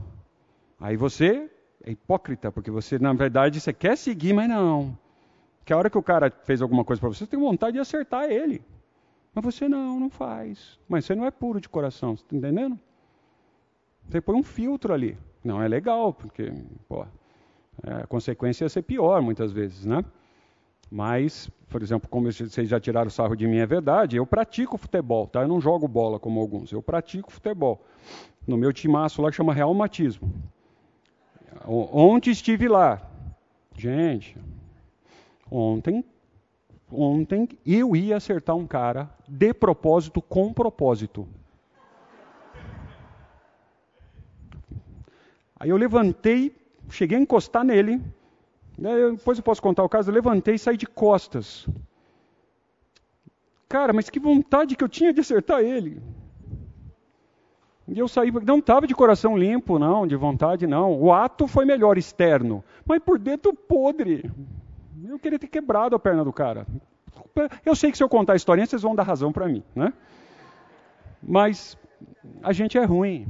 Aí 0.80 0.98
você 0.98 1.50
é 1.84 1.92
hipócrita, 1.92 2.52
porque 2.52 2.72
você, 2.72 2.98
na 2.98 3.14
verdade, 3.14 3.60
você 3.60 3.72
quer 3.72 3.98
seguir, 3.98 4.34
mas 4.34 4.50
não. 4.50 4.98
Que 5.64 5.72
a 5.72 5.78
hora 5.78 5.90
que 5.90 5.98
o 5.98 6.04
cara 6.04 6.32
fez 6.44 6.62
alguma 6.62 6.84
coisa 6.84 7.00
para 7.00 7.10
você, 7.10 7.20
você 7.20 7.28
tem 7.28 7.40
vontade 7.40 7.74
de 7.74 7.80
acertar 7.80 8.26
ele. 8.26 8.62
Mas 9.34 9.46
você 9.46 9.70
não, 9.70 10.00
não 10.00 10.10
faz. 10.10 10.80
Mas 10.88 11.06
você 11.06 11.14
não 11.14 11.26
é 11.26 11.32
puro 11.32 11.62
de 11.62 11.70
coração, 11.70 12.18
você 12.18 12.24
está 12.24 12.36
entendendo? 12.36 12.80
Você 14.10 14.20
põe 14.20 14.36
um 14.36 14.44
filtro 14.44 14.94
ali. 14.94 15.18
Não 15.44 15.62
é 15.62 15.68
legal, 15.68 16.12
porque 16.12 16.52
pô, 16.88 17.06
é, 17.84 17.94
a 18.04 18.08
consequência 18.08 18.66
ia 18.66 18.70
ser 18.70 18.82
pior 18.82 19.22
muitas 19.22 19.52
vezes, 19.52 19.86
né? 19.86 20.04
Mas, 20.92 21.50
por 21.70 21.84
exemplo, 21.84 22.10
como 22.10 22.32
vocês 22.32 22.68
já 22.68 22.80
tiraram 22.80 23.12
sarro 23.12 23.36
de 23.36 23.48
mim, 23.48 23.58
é 23.58 23.66
verdade, 23.66 24.18
eu 24.18 24.26
pratico 24.26 24.78
futebol, 24.78 25.28
tá? 25.28 25.44
Eu 25.44 25.48
não 25.48 25.62
jogo 25.62 25.88
bola 25.88 26.20
como 26.20 26.40
alguns, 26.40 26.72
eu 26.72 26.82
pratico 26.82 27.32
futebol. 27.32 27.86
No 28.48 28.58
meu 28.58 28.74
timaço 28.74 29.22
lá 29.22 29.30
que 29.30 29.38
chama 29.38 29.54
Real 29.54 29.74
Matismo. 29.74 30.34
Ontem 31.66 32.32
estive 32.32 32.68
lá. 32.68 33.02
Gente, 33.78 34.36
ontem, 35.50 36.04
ontem 36.92 37.48
eu 37.66 37.96
ia 37.96 38.18
acertar 38.18 38.56
um 38.56 38.66
cara 38.66 39.10
de 39.28 39.54
propósito, 39.54 40.22
com 40.22 40.52
propósito. 40.52 41.28
Aí 45.60 45.70
eu 45.70 45.78
levantei, 45.78 46.56
cheguei 46.90 47.18
a 47.18 47.22
encostar 47.22 47.64
nele. 47.64 48.02
Né, 48.78 49.12
depois 49.12 49.38
eu 49.38 49.44
posso 49.44 49.62
contar 49.62 49.84
o 49.84 49.90
caso. 49.90 50.10
Eu 50.10 50.16
levantei 50.16 50.56
e 50.56 50.60
saí 50.60 50.78
de 50.78 50.88
costas. 50.88 51.68
Cara, 53.68 53.92
mas 53.92 54.10
que 54.10 54.20
vontade 54.20 54.76
que 54.76 54.84
eu 54.84 54.90
tinha 54.90 55.14
de 55.14 55.20
acertar 55.20 55.60
ele. 55.60 56.02
E 57.88 58.00
eu 58.00 58.08
saí, 58.08 58.32
não 58.32 58.60
estava 58.60 58.88
de 58.88 58.96
coração 58.96 59.38
limpo, 59.38 59.78
não, 59.78 60.08
de 60.08 60.16
vontade, 60.16 60.66
não. 60.66 60.94
O 60.94 61.12
ato 61.12 61.48
foi 61.48 61.66
melhor 61.66 61.98
externo, 61.98 62.64
mas 62.86 63.00
por 63.00 63.20
dentro 63.20 63.54
podre. 63.54 64.32
Eu 65.04 65.20
queria 65.20 65.40
ter 65.40 65.48
quebrado 65.48 65.96
a 65.96 66.00
perna 66.00 66.24
do 66.24 66.32
cara. 66.32 66.66
Eu 67.66 67.76
sei 67.76 67.92
que 67.92 67.98
se 67.98 68.04
eu 68.04 68.10
contar 68.10 68.34
a 68.34 68.36
historinha, 68.36 68.66
vocês 68.66 68.82
vão 68.82 68.96
dar 68.96 69.04
razão 69.04 69.32
para 69.32 69.48
mim, 69.48 69.64
né? 69.76 69.92
Mas 71.22 71.78
a 72.44 72.54
gente 72.54 72.78
é 72.78 72.84
ruim 72.84 73.28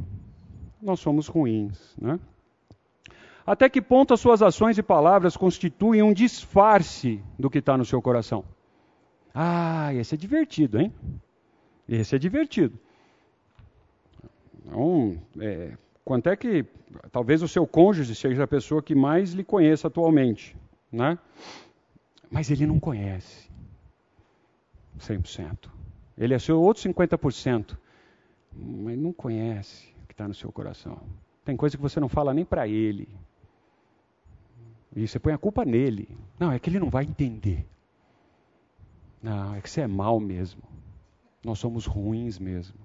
nós 0.81 0.99
somos 0.99 1.27
ruins. 1.27 1.95
Né? 1.99 2.19
Até 3.45 3.69
que 3.69 3.81
ponto 3.81 4.13
as 4.13 4.19
suas 4.19 4.41
ações 4.41 4.77
e 4.77 4.83
palavras 4.83 5.35
constituem 5.35 6.01
um 6.01 6.13
disfarce 6.13 7.21
do 7.37 7.49
que 7.49 7.59
está 7.59 7.77
no 7.77 7.85
seu 7.85 8.01
coração? 8.01 8.43
Ah, 9.33 9.93
esse 9.93 10.15
é 10.15 10.17
divertido, 10.17 10.79
hein? 10.79 10.93
Esse 11.87 12.15
é 12.15 12.19
divertido. 12.19 12.77
Então, 14.65 15.19
é, 15.39 15.73
quanto 16.05 16.29
é 16.29 16.35
que 16.35 16.65
talvez 17.11 17.41
o 17.41 17.47
seu 17.47 17.65
cônjuge 17.65 18.13
seja 18.15 18.43
a 18.43 18.47
pessoa 18.47 18.83
que 18.83 18.93
mais 18.93 19.33
lhe 19.33 19.43
conheça 19.43 19.87
atualmente, 19.87 20.55
né? 20.91 21.17
Mas 22.29 22.51
ele 22.51 22.67
não 22.67 22.79
conhece 22.79 23.49
100%. 24.99 25.69
Ele 26.17 26.33
é 26.33 26.39
seu 26.39 26.61
outro 26.61 26.83
50%, 26.83 27.77
mas 28.53 28.97
não 28.97 29.11
conhece 29.11 29.89
está 30.19 30.27
no 30.27 30.33
seu 30.33 30.51
coração. 30.51 30.99
Tem 31.45 31.55
coisa 31.55 31.77
que 31.77 31.81
você 31.81 31.99
não 31.99 32.09
fala 32.09 32.33
nem 32.33 32.43
para 32.43 32.67
ele. 32.67 33.07
E 34.93 35.07
você 35.07 35.17
põe 35.17 35.31
a 35.31 35.37
culpa 35.37 35.63
nele. 35.63 36.09
Não, 36.37 36.51
é 36.51 36.59
que 36.59 36.69
ele 36.69 36.79
não 36.79 36.89
vai 36.89 37.05
entender. 37.05 37.65
Não, 39.23 39.55
é 39.55 39.61
que 39.61 39.69
você 39.69 39.81
é 39.81 39.87
mal 39.87 40.19
mesmo. 40.19 40.61
Nós 41.43 41.57
somos 41.57 41.85
ruins 41.85 42.37
mesmo. 42.37 42.77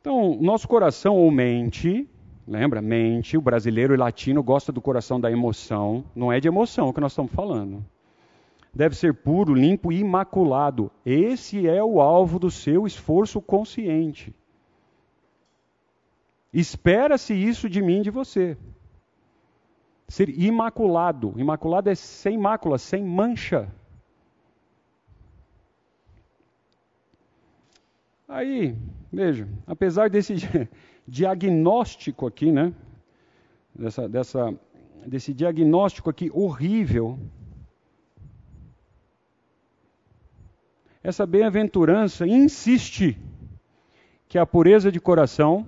Então, 0.00 0.38
nosso 0.40 0.68
coração 0.68 1.16
ou 1.16 1.30
mente, 1.30 2.08
lembra? 2.46 2.80
Mente, 2.80 3.36
o 3.36 3.40
brasileiro 3.40 3.94
e 3.94 3.96
latino 3.96 4.42
gosta 4.42 4.70
do 4.70 4.80
coração 4.80 5.20
da 5.20 5.30
emoção. 5.30 6.04
Não 6.14 6.32
é 6.32 6.38
de 6.38 6.46
emoção 6.46 6.92
que 6.92 7.00
nós 7.00 7.12
estamos 7.12 7.32
falando. 7.32 7.84
Deve 8.76 8.94
ser 8.94 9.14
puro, 9.14 9.54
limpo 9.54 9.90
e 9.90 10.00
imaculado. 10.00 10.90
Esse 11.02 11.66
é 11.66 11.82
o 11.82 11.98
alvo 11.98 12.38
do 12.38 12.50
seu 12.50 12.86
esforço 12.86 13.40
consciente. 13.40 14.34
Espera-se 16.52 17.32
isso 17.32 17.70
de 17.70 17.80
mim 17.80 18.02
de 18.02 18.10
você. 18.10 18.54
Ser 20.06 20.28
imaculado. 20.28 21.32
Imaculado 21.38 21.88
é 21.88 21.94
sem 21.94 22.36
mácula, 22.36 22.76
sem 22.76 23.02
mancha. 23.02 23.66
Aí, 28.28 28.76
veja, 29.10 29.48
apesar 29.66 30.10
desse 30.10 30.34
diagnóstico 31.08 32.26
aqui, 32.26 32.52
né? 32.52 32.74
Dessa, 33.74 34.06
dessa, 34.06 34.54
desse 35.06 35.32
diagnóstico 35.32 36.10
aqui 36.10 36.30
horrível, 36.34 37.18
essa 41.06 41.24
bem-aventurança 41.24 42.26
insiste 42.26 43.16
que 44.28 44.36
a 44.36 44.44
pureza 44.44 44.90
de 44.90 44.98
coração 44.98 45.64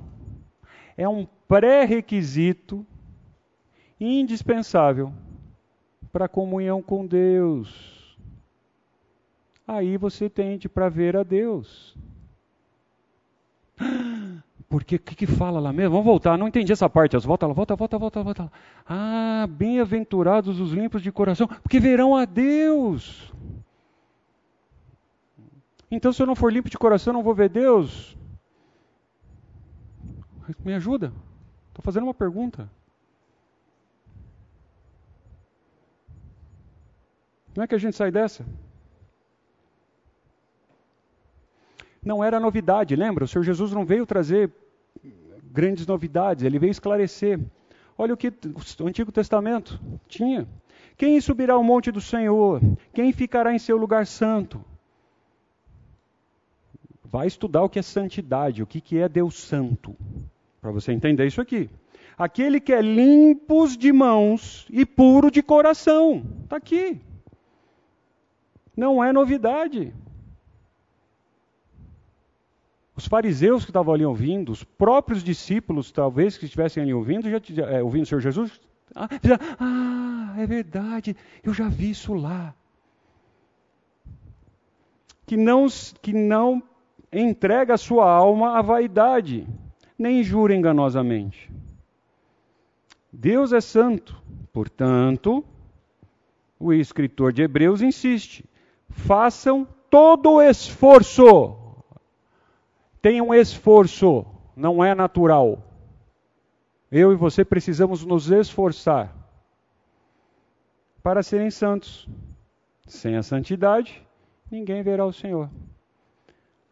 é 0.97 1.09
um 1.09 1.24
pré-requisito 1.47 2.85
indispensável 4.01 5.12
para 6.12 6.24
a 6.24 6.28
comunhão 6.28 6.82
com 6.82 7.06
Deus. 7.06 8.19
Aí 9.65 9.97
você 9.97 10.28
tende 10.28 10.69
para 10.69 10.89
ver 10.89 11.16
a 11.16 11.23
Deus. 11.23 11.97
Porque 14.69 14.97
o 14.97 14.98
que, 14.98 15.15
que, 15.15 15.27
fala 15.27 15.60
lá 15.60 15.73
mesmo? 15.73 15.93
Vamos 15.93 16.05
voltar, 16.05 16.36
não 16.36 16.48
entendi 16.48 16.73
essa 16.73 16.90
parte. 16.90 17.16
Volta 17.16 17.47
lá, 17.47 17.52
volta, 17.55 17.77
volta, 17.77 17.97
volta, 17.97 18.23
volta. 18.24 18.52
Ah, 18.85 19.47
bem-aventurados 19.48 20.59
os 20.59 20.73
limpos 20.73 21.01
de 21.01 21.12
coração, 21.12 21.47
porque 21.47 21.78
verão 21.78 22.16
a 22.16 22.24
Deus. 22.24 23.32
Então, 25.90 26.12
se 26.12 26.23
eu 26.23 26.27
não 26.27 26.35
for 26.35 26.52
limpo 26.52 26.69
de 26.69 26.77
coração, 26.77 27.12
não 27.12 27.23
vou 27.23 27.35
ver 27.35 27.48
Deus. 27.48 28.16
Me 30.65 30.74
ajuda. 30.74 31.12
Estou 31.69 31.82
fazendo 31.82 32.05
uma 32.05 32.15
pergunta. 32.15 32.70
Não 37.56 37.65
é 37.65 37.66
que 37.66 37.74
a 37.74 37.78
gente 37.78 37.97
sai 37.97 38.10
dessa? 38.10 38.47
Não 42.05 42.23
era 42.23 42.39
novidade, 42.39 42.94
lembra? 42.94 43.24
O 43.24 43.28
Senhor 43.28 43.43
Jesus 43.43 43.73
não 43.73 43.85
veio 43.85 44.06
trazer 44.06 44.52
grandes 45.51 45.86
novidades, 45.86 46.44
ele 46.44 46.59
veio 46.59 46.70
esclarecer. 46.70 47.40
Olha 47.97 48.15
o 48.15 48.16
que 48.16 48.28
o 48.28 48.86
Antigo 48.86 49.10
Testamento 49.10 49.81
tinha. 50.06 50.47
Quem 50.97 51.20
subirá 51.20 51.55
ao 51.55 51.65
monte 51.65 51.90
do 51.90 52.01
Senhor? 52.01 52.60
Quem 52.93 53.12
ficará 53.12 53.52
em 53.52 53.59
seu 53.59 53.77
lugar 53.77 54.06
santo? 54.06 54.65
Vai 57.10 57.26
estudar 57.26 57.62
o 57.62 57.68
que 57.68 57.78
é 57.78 57.82
santidade, 57.82 58.62
o 58.62 58.66
que 58.66 58.98
é 58.98 59.09
Deus 59.09 59.35
santo, 59.35 59.97
para 60.60 60.70
você 60.70 60.93
entender 60.93 61.26
isso 61.26 61.40
aqui. 61.40 61.70
Aquele 62.18 62.60
que 62.60 62.72
é 62.72 62.82
limpos 62.82 63.76
de 63.76 63.93
mãos 63.93 64.66
e 64.70 64.85
puro 64.85 65.30
de 65.30 65.43
coração. 65.43 66.22
Está 66.44 66.56
aqui. 66.56 67.01
Não 68.76 69.02
é 69.02 69.12
novidade. 69.12 69.93
Os 72.94 73.06
fariseus 73.06 73.64
que 73.64 73.70
estavam 73.70 73.94
ali 73.94 74.05
ouvindo, 74.05 74.51
os 74.51 74.64
próprios 74.64 75.22
discípulos, 75.22 75.93
talvez, 75.93 76.36
que 76.36 76.44
estivessem 76.44 76.82
ali 76.82 76.93
ouvindo, 76.93 77.30
já, 77.30 77.40
é, 77.70 77.80
ouvindo 77.82 78.02
o 78.02 78.06
Senhor 78.06 78.20
Jesus, 78.20 78.60
ah, 78.94 79.09
ah, 79.60 80.35
é 80.36 80.44
verdade, 80.47 81.16
eu 81.44 81.55
já 81.55 81.68
vi 81.68 81.90
isso 81.90 82.12
lá. 82.14 82.55
Que 85.24 85.36
não, 85.36 85.66
que 86.02 86.12
não 86.12 86.62
entrega 87.12 87.74
a 87.74 87.78
sua 87.78 88.10
alma 88.10 88.59
à 88.59 88.62
vaidade, 88.62 89.47
nem 89.98 90.22
jura 90.22 90.55
enganosamente. 90.55 91.51
Deus 93.12 93.52
é 93.52 93.60
santo, 93.60 94.20
portanto, 94.52 95.44
o 96.59 96.72
escritor 96.72 97.32
de 97.32 97.43
Hebreus 97.43 97.82
insiste: 97.82 98.44
façam 98.90 99.66
todo 99.90 100.32
o 100.32 100.43
esforço 100.43 101.56
tem 103.01 103.20
um 103.20 103.32
esforço, 103.32 104.24
não 104.56 104.85
é 104.85 104.94
natural. 104.94 105.62
Eu 106.90 107.12
e 107.12 107.16
você 107.16 107.44
precisamos 107.44 108.05
nos 108.05 108.30
esforçar 108.30 109.14
para 111.02 111.22
serem 111.22 111.51
santos. 111.51 112.09
Sem 112.86 113.16
a 113.16 113.22
santidade, 113.22 114.02
ninguém 114.51 114.82
verá 114.82 115.05
o 115.05 115.12
Senhor. 115.12 115.51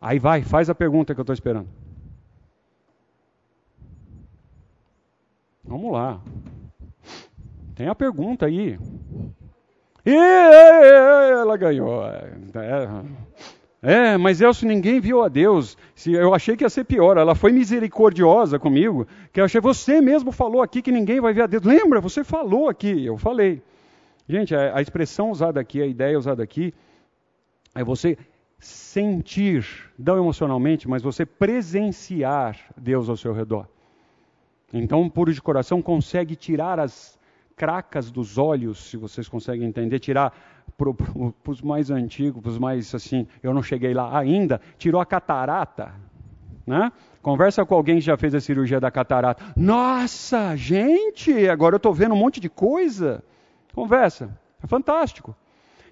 Aí 0.01 0.19
vai, 0.19 0.43
faz 0.43 0.69
a 0.69 0.75
pergunta 0.75 1.15
que 1.15 1.21
eu 1.21 1.23
estou 1.23 1.35
esperando. 1.35 1.69
Vamos 5.65 5.93
lá. 5.93 6.21
Tem 7.75 7.89
a 7.89 7.95
pergunta 7.95 8.47
aí. 8.47 8.79
E 10.05 10.15
ela 10.15 11.57
ganhou. 11.57 12.07
É, 12.07 12.33
é, 13.83 14.17
mas 14.17 14.41
Elcio, 14.41 14.69
ninguém 14.69 15.01
viu 15.01 15.23
a 15.23 15.29
Deus. 15.29 15.77
Eu 16.07 16.33
achei 16.33 16.57
que 16.57 16.65
ia 16.65 16.71
ser 16.71 16.85
pior. 16.85 17.17
Ela 17.17 17.35
foi 17.35 17.51
misericordiosa 17.51 18.59
comigo, 18.59 19.07
que 19.33 19.41
eu 19.41 19.45
achei, 19.45 19.61
você 19.61 20.01
mesmo 20.01 20.31
falou 20.31 20.63
aqui 20.63 20.81
que 20.81 20.93
ninguém 20.93 21.21
vai 21.21 21.33
ver 21.33 21.43
a 21.43 21.47
Deus. 21.47 21.65
Lembra? 21.65 22.01
Você 22.01 22.23
falou 22.23 22.69
aqui. 22.69 23.05
Eu 23.05 23.19
falei. 23.19 23.61
Gente, 24.29 24.55
a, 24.55 24.77
a 24.77 24.83
expressão 24.83 25.31
usada 25.31 25.61
aqui, 25.61 25.83
a 25.83 25.87
ideia 25.87 26.19
usada 26.19 26.43
aqui, 26.43 26.73
é 27.75 27.83
você 27.83 28.17
sentir, 28.59 29.67
não 29.99 30.17
emocionalmente, 30.17 30.89
mas 30.89 31.03
você 31.03 31.27
presenciar 31.27 32.59
Deus 32.77 33.09
ao 33.09 33.17
seu 33.17 33.33
redor. 33.33 33.69
Então, 34.73 35.03
um 35.03 35.09
puro 35.09 35.33
de 35.33 35.41
coração 35.41 35.81
consegue 35.81 36.35
tirar 36.35 36.81
as 36.81 37.19
cracas 37.55 38.11
dos 38.11 38.37
olhos, 38.37 38.91
se 38.91 38.97
vocês 38.97 39.29
conseguem 39.29 39.67
entender, 39.67 39.99
tirar 39.99 40.33
para 40.77 41.51
os 41.51 41.63
mais 41.63 41.91
antigos, 41.91 42.43
para 42.43 42.51
os 42.51 42.59
mais 42.59 42.95
assim, 42.95 43.27
eu 43.43 43.55
não 43.55 43.63
cheguei 43.63 43.95
lá 43.95 44.19
ainda, 44.19 44.61
tirou 44.77 45.01
a 45.01 45.07
catarata, 45.07 45.95
né? 46.67 46.93
Conversa 47.23 47.65
com 47.65 47.75
alguém 47.75 47.97
que 47.97 48.03
já 48.03 48.17
fez 48.17 48.35
a 48.35 48.41
cirurgia 48.41 48.79
da 48.79 48.91
catarata. 48.91 49.43
Nossa, 49.57 50.55
gente, 50.57 51.49
agora 51.49 51.75
eu 51.75 51.79
estou 51.79 51.95
vendo 51.95 52.15
um 52.15 52.19
monte 52.19 52.39
de 52.41 52.49
coisa. 52.49 53.25
Conversa, 53.75 54.39
é 54.63 54.67
fantástico. 54.67 55.35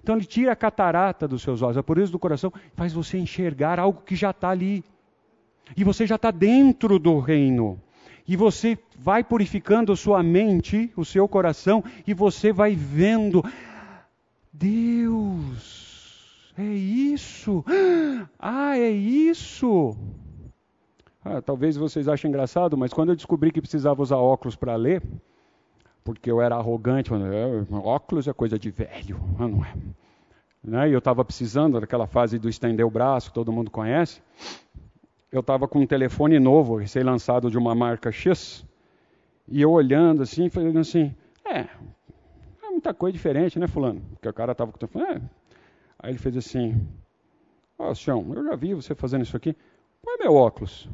Então 0.05 0.17
ele 0.17 0.25
tira 0.25 0.51
a 0.51 0.55
catarata 0.55 1.27
dos 1.27 1.41
seus 1.41 1.63
olhos, 1.63 1.79
a 1.79 1.81
pureza 1.81 2.11
do 2.11 2.19
coração 2.19 2.53
faz 2.75 2.93
você 2.93 3.17
enxergar 3.17 3.79
algo 3.79 4.03
que 4.05 4.15
já 4.15 4.29
está 4.29 4.51
ali. 4.51 4.83
E 5.75 5.83
você 5.83 6.05
já 6.05 6.13
está 6.13 6.29
dentro 6.29 6.99
do 6.99 7.17
reino. 7.17 7.81
E 8.27 8.35
você 8.35 8.77
vai 8.99 9.23
purificando 9.23 9.97
sua 9.97 10.21
mente, 10.21 10.93
o 10.95 11.03
seu 11.03 11.27
coração, 11.27 11.83
e 12.05 12.13
você 12.13 12.53
vai 12.53 12.75
vendo 12.75 13.43
Deus, 14.53 16.53
é 16.55 16.63
isso. 16.63 17.65
Ah, 18.37 18.77
é 18.77 18.91
isso. 18.91 19.97
Ah, 21.23 21.41
talvez 21.41 21.77
vocês 21.77 22.07
achem 22.07 22.29
engraçado, 22.29 22.77
mas 22.77 22.93
quando 22.93 23.09
eu 23.09 23.15
descobri 23.15 23.51
que 23.51 23.59
precisava 23.59 24.03
usar 24.03 24.17
óculos 24.17 24.55
para 24.55 24.75
ler, 24.75 25.01
porque 26.05 26.29
eu 26.29 26.39
era 26.39 26.55
arrogante, 26.55 27.11
é, 27.11 27.75
óculos 27.75 28.27
é 28.27 28.33
coisa 28.33 28.59
de 28.59 28.69
velho, 28.69 29.19
não 29.39 29.65
é? 29.65 29.73
Né? 30.63 30.89
E 30.89 30.93
eu 30.93 30.99
estava 30.99 31.25
precisando 31.25 31.81
daquela 31.81 32.05
fase 32.05 32.37
do 32.37 32.47
estender 32.47 32.85
o 32.85 32.91
braço, 32.91 33.33
todo 33.33 33.51
mundo 33.51 33.71
conhece. 33.71 34.21
Eu 35.31 35.39
estava 35.39 35.67
com 35.67 35.79
um 35.79 35.87
telefone 35.87 36.39
novo, 36.39 36.75
recém-lançado 36.75 37.49
de 37.49 37.57
uma 37.57 37.73
marca 37.73 38.11
X, 38.11 38.63
e 39.47 39.59
eu 39.59 39.71
olhando 39.71 40.21
assim, 40.21 40.47
falando 40.47 40.77
assim, 40.77 41.13
é, 41.43 41.67
muita 42.69 42.93
coisa 42.93 43.13
diferente, 43.13 43.57
né, 43.57 43.67
fulano? 43.67 43.99
Porque 44.11 44.29
o 44.29 44.33
cara 44.33 44.51
estava 44.51 44.71
com 44.71 44.77
o 44.77 44.87
telefone. 44.87 45.05
É. 45.05 45.21
Aí 45.97 46.11
ele 46.11 46.19
fez 46.19 46.37
assim, 46.37 46.87
ó, 47.79 47.91
oh, 47.91 48.33
eu 48.35 48.43
já 48.43 48.55
vi 48.55 48.75
você 48.75 48.93
fazendo 48.93 49.23
isso 49.23 49.35
aqui. 49.35 49.55
É 50.07 50.17
meu 50.17 50.35
óculos? 50.35 50.87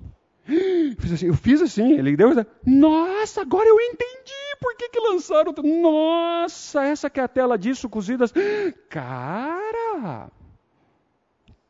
Fiz 1.00 1.12
assim, 1.14 1.28
eu 1.28 1.34
fiz 1.34 1.62
assim, 1.62 1.94
ele 1.94 2.16
deu. 2.16 2.30
Nossa, 2.66 3.42
agora 3.42 3.68
eu 3.68 3.80
entendi 3.80 4.58
por 4.60 4.76
que, 4.76 4.90
que 4.90 5.00
lançaram. 5.00 5.54
Nossa, 5.82 6.84
essa 6.84 7.10
que 7.10 7.20
é 7.20 7.24
a 7.24 7.28
tela 7.28 7.58
disso, 7.58 7.90
cozidas. 7.90 8.34
Cara! 8.90 10.30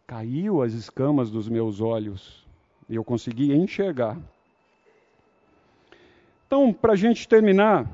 Caiu 0.08 0.62
as 0.62 0.74
escamas 0.74 1.30
dos 1.30 1.48
meus 1.48 1.80
olhos 1.80 2.46
e 2.90 2.96
eu 2.96 3.04
consegui 3.04 3.54
enxergar. 3.54 4.18
Então, 6.48 6.74
para 6.74 6.94
a 6.94 6.98
gente 6.98 7.28
terminar, 7.28 7.88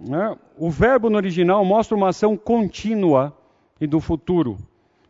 né? 0.00 0.36
O 0.56 0.70
verbo 0.70 1.10
no 1.10 1.16
original 1.16 1.64
mostra 1.64 1.96
uma 1.96 2.08
ação 2.08 2.36
contínua 2.36 3.36
e 3.80 3.86
do 3.86 4.00
futuro. 4.00 4.56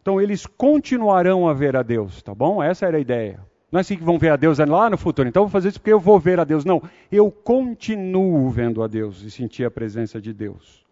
Então 0.02 0.20
eles 0.20 0.46
continuarão 0.46 1.48
a 1.48 1.52
ver 1.52 1.76
a 1.76 1.82
Deus, 1.82 2.22
tá 2.22 2.34
bom? 2.34 2.62
Essa 2.62 2.86
era 2.86 2.96
a 2.96 3.00
ideia. 3.00 3.40
Não 3.70 3.78
é 3.78 3.82
assim 3.82 3.96
que 3.96 4.02
vão 4.02 4.18
ver 4.18 4.30
a 4.30 4.36
Deus 4.36 4.58
lá 4.58 4.90
no 4.90 4.98
futuro. 4.98 5.28
Então 5.28 5.42
eu 5.42 5.46
vou 5.46 5.52
fazer 5.52 5.68
isso 5.68 5.78
porque 5.78 5.92
eu 5.92 6.00
vou 6.00 6.18
ver 6.18 6.40
a 6.40 6.44
Deus. 6.44 6.64
Não, 6.64 6.82
eu 7.10 7.30
continuo 7.30 8.50
vendo 8.50 8.82
a 8.82 8.86
Deus 8.86 9.22
e 9.22 9.30
sentir 9.30 9.64
a 9.64 9.70
presença 9.70 10.20
de 10.20 10.32
Deus. 10.32 10.84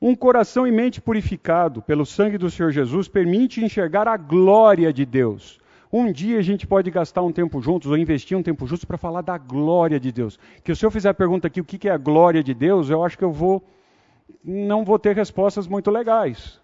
Um 0.00 0.14
coração 0.14 0.66
e 0.66 0.72
mente 0.72 1.00
purificado 1.00 1.82
pelo 1.82 2.04
sangue 2.04 2.38
do 2.38 2.50
Senhor 2.50 2.70
Jesus 2.70 3.08
permite 3.08 3.64
enxergar 3.64 4.06
a 4.06 4.16
glória 4.16 4.92
de 4.92 5.04
Deus. 5.04 5.58
Um 5.92 6.10
dia 6.12 6.38
a 6.38 6.42
gente 6.42 6.66
pode 6.66 6.90
gastar 6.90 7.22
um 7.22 7.32
tempo 7.32 7.60
juntos 7.60 7.90
ou 7.90 7.96
investir 7.96 8.36
um 8.36 8.42
tempo 8.42 8.66
juntos 8.66 8.84
para 8.84 8.98
falar 8.98 9.22
da 9.22 9.38
glória 9.38 9.98
de 10.00 10.12
Deus. 10.12 10.38
Que 10.62 10.74
se 10.74 10.84
eu 10.84 10.90
fizer 10.90 11.10
a 11.10 11.14
pergunta 11.14 11.46
aqui, 11.46 11.60
o 11.60 11.64
que 11.64 11.88
é 11.88 11.92
a 11.92 11.96
glória 11.96 12.42
de 12.42 12.52
Deus, 12.52 12.90
eu 12.90 13.04
acho 13.04 13.16
que 13.16 13.24
eu 13.24 13.32
vou 13.32 13.62
não 14.42 14.84
vou 14.84 14.98
ter 14.98 15.14
respostas 15.14 15.66
muito 15.66 15.90
legais. 15.90 16.60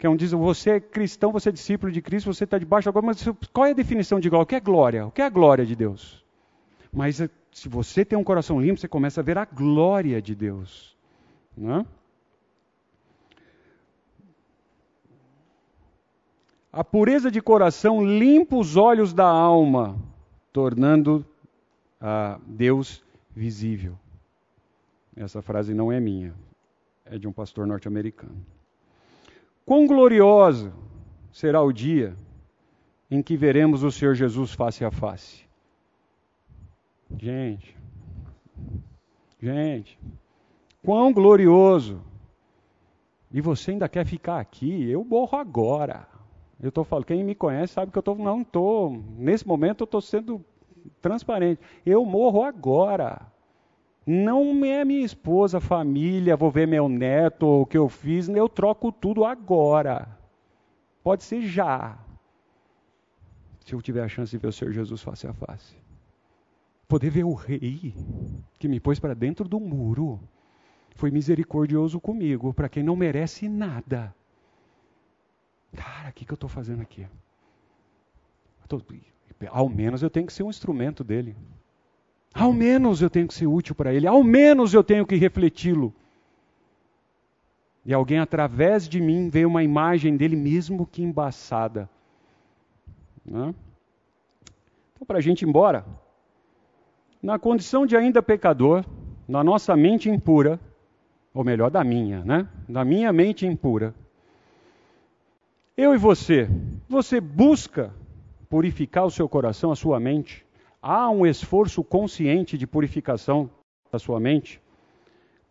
Que 0.00 0.06
é 0.06 0.10
um 0.10 0.16
diz, 0.16 0.32
você 0.32 0.70
é 0.70 0.80
cristão, 0.80 1.30
você 1.30 1.50
é 1.50 1.52
discípulo 1.52 1.92
de 1.92 2.00
Cristo, 2.00 2.32
você 2.32 2.44
está 2.44 2.56
debaixo 2.56 2.86
da 2.86 2.90
glória, 2.90 3.08
mas 3.08 3.36
qual 3.52 3.66
é 3.66 3.72
a 3.72 3.74
definição 3.74 4.18
de 4.18 4.30
glória? 4.30 4.44
O 4.44 4.46
que 4.46 4.54
é 4.54 4.60
glória? 4.60 5.06
O 5.06 5.10
que 5.10 5.20
é 5.20 5.26
a 5.26 5.28
glória 5.28 5.66
de 5.66 5.76
Deus? 5.76 6.24
Mas 6.90 7.20
eh, 7.20 7.28
se 7.52 7.68
você 7.68 8.02
tem 8.02 8.18
um 8.18 8.24
coração 8.24 8.58
limpo, 8.58 8.80
você 8.80 8.88
começa 8.88 9.20
a 9.20 9.22
ver 9.22 9.36
a 9.36 9.44
glória 9.44 10.22
de 10.22 10.34
Deus. 10.34 10.96
Não 11.54 11.80
é? 11.80 11.86
A 16.72 16.82
pureza 16.82 17.30
de 17.30 17.42
coração 17.42 18.02
limpa 18.02 18.56
os 18.56 18.78
olhos 18.78 19.12
da 19.12 19.28
alma, 19.28 19.98
tornando 20.50 21.26
a 22.00 22.40
Deus 22.46 23.04
visível. 23.36 23.98
Essa 25.14 25.42
frase 25.42 25.74
não 25.74 25.92
é 25.92 26.00
minha, 26.00 26.32
é 27.04 27.18
de 27.18 27.28
um 27.28 27.32
pastor 27.32 27.66
norte-americano. 27.66 28.59
Quão 29.70 29.86
glorioso 29.86 30.72
será 31.30 31.62
o 31.62 31.72
dia 31.72 32.16
em 33.08 33.22
que 33.22 33.36
veremos 33.36 33.84
o 33.84 33.92
Senhor 33.92 34.16
Jesus 34.16 34.52
face 34.52 34.84
a 34.84 34.90
face. 34.90 35.44
Gente, 37.16 37.76
gente, 39.40 39.96
quão 40.84 41.12
glorioso. 41.12 42.02
E 43.30 43.40
você 43.40 43.70
ainda 43.70 43.88
quer 43.88 44.04
ficar 44.04 44.40
aqui? 44.40 44.90
Eu 44.90 45.04
morro 45.04 45.38
agora. 45.38 46.08
Eu 46.60 46.70
estou 46.70 46.82
falando, 46.82 47.04
quem 47.04 47.22
me 47.22 47.36
conhece 47.36 47.74
sabe 47.74 47.92
que 47.92 47.98
eu 47.98 48.02
tô, 48.02 48.16
não 48.16 48.42
estou, 48.42 49.00
nesse 49.16 49.46
momento 49.46 49.82
eu 49.82 49.84
estou 49.84 50.00
sendo 50.00 50.44
transparente. 51.00 51.60
Eu 51.86 52.04
morro 52.04 52.42
agora. 52.42 53.22
Não 54.06 54.64
é 54.64 54.84
minha 54.84 55.04
esposa, 55.04 55.60
família, 55.60 56.36
vou 56.36 56.50
ver 56.50 56.66
meu 56.66 56.88
neto, 56.88 57.46
o 57.46 57.66
que 57.66 57.76
eu 57.76 57.88
fiz, 57.88 58.28
eu 58.28 58.48
troco 58.48 58.90
tudo 58.90 59.24
agora. 59.24 60.08
Pode 61.02 61.22
ser 61.22 61.42
já. 61.42 61.98
Se 63.64 63.74
eu 63.74 63.82
tiver 63.82 64.02
a 64.02 64.08
chance 64.08 64.30
de 64.30 64.38
ver 64.38 64.48
o 64.48 64.52
Senhor 64.52 64.72
Jesus 64.72 65.02
face 65.02 65.26
a 65.26 65.32
face. 65.32 65.76
Poder 66.88 67.10
ver 67.10 67.24
o 67.24 67.34
rei 67.34 67.94
que 68.58 68.66
me 68.66 68.80
pôs 68.80 68.98
para 68.98 69.14
dentro 69.14 69.48
do 69.48 69.60
muro. 69.60 70.18
foi 70.96 71.10
misericordioso 71.10 72.00
comigo, 72.00 72.52
para 72.52 72.68
quem 72.68 72.82
não 72.82 72.96
merece 72.96 73.48
nada. 73.48 74.14
Cara, 75.74 76.10
o 76.10 76.12
que, 76.12 76.24
que 76.24 76.32
eu 76.32 76.34
estou 76.34 76.50
fazendo 76.50 76.82
aqui? 76.82 77.06
Tô, 78.66 78.82
ao 79.48 79.68
menos 79.68 80.02
eu 80.02 80.10
tenho 80.10 80.26
que 80.26 80.32
ser 80.32 80.42
um 80.42 80.50
instrumento 80.50 81.02
dele. 81.02 81.36
Ao 82.34 82.52
menos 82.52 83.02
eu 83.02 83.10
tenho 83.10 83.26
que 83.26 83.34
ser 83.34 83.46
útil 83.46 83.74
para 83.74 83.92
ele. 83.92 84.06
Ao 84.06 84.22
menos 84.22 84.72
eu 84.72 84.84
tenho 84.84 85.06
que 85.06 85.16
refleti-lo. 85.16 85.92
E 87.84 87.92
alguém 87.92 88.18
através 88.18 88.88
de 88.88 89.00
mim 89.00 89.28
vê 89.28 89.44
uma 89.44 89.62
imagem 89.62 90.16
dele, 90.16 90.36
mesmo 90.36 90.86
que 90.86 91.02
embaçada. 91.02 91.88
Né? 93.24 93.54
Então, 94.94 95.06
para 95.06 95.18
a 95.18 95.20
gente 95.20 95.42
ir 95.42 95.48
embora, 95.48 95.84
na 97.22 97.38
condição 97.38 97.86
de 97.86 97.96
ainda 97.96 98.22
pecador, 98.22 98.84
na 99.26 99.42
nossa 99.42 99.76
mente 99.76 100.10
impura, 100.10 100.60
ou 101.32 101.44
melhor, 101.44 101.70
da 101.70 101.84
minha, 101.84 102.24
né? 102.24 102.48
Da 102.68 102.84
minha 102.84 103.12
mente 103.12 103.46
impura. 103.46 103.94
Eu 105.76 105.94
e 105.94 105.98
você, 105.98 106.48
você 106.88 107.20
busca 107.20 107.94
purificar 108.48 109.06
o 109.06 109.10
seu 109.10 109.28
coração, 109.28 109.70
a 109.70 109.76
sua 109.76 110.00
mente? 110.00 110.44
Há 110.82 111.10
um 111.10 111.26
esforço 111.26 111.84
consciente 111.84 112.56
de 112.56 112.66
purificação 112.66 113.50
da 113.92 113.98
sua 113.98 114.18
mente? 114.18 114.60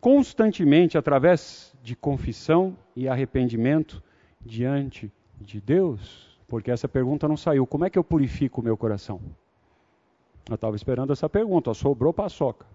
Constantemente, 0.00 0.98
através 0.98 1.74
de 1.82 1.94
confissão 1.94 2.76
e 2.96 3.08
arrependimento 3.08 4.02
diante 4.40 5.12
de 5.40 5.60
Deus? 5.60 6.38
Porque 6.48 6.70
essa 6.70 6.88
pergunta 6.88 7.28
não 7.28 7.36
saiu. 7.36 7.66
Como 7.66 7.84
é 7.84 7.90
que 7.90 7.98
eu 7.98 8.02
purifico 8.02 8.60
o 8.60 8.64
meu 8.64 8.76
coração? 8.76 9.20
Eu 10.48 10.56
estava 10.56 10.74
esperando 10.74 11.12
essa 11.12 11.28
pergunta, 11.28 11.72
sobrou 11.74 12.12
paçoca. 12.12 12.66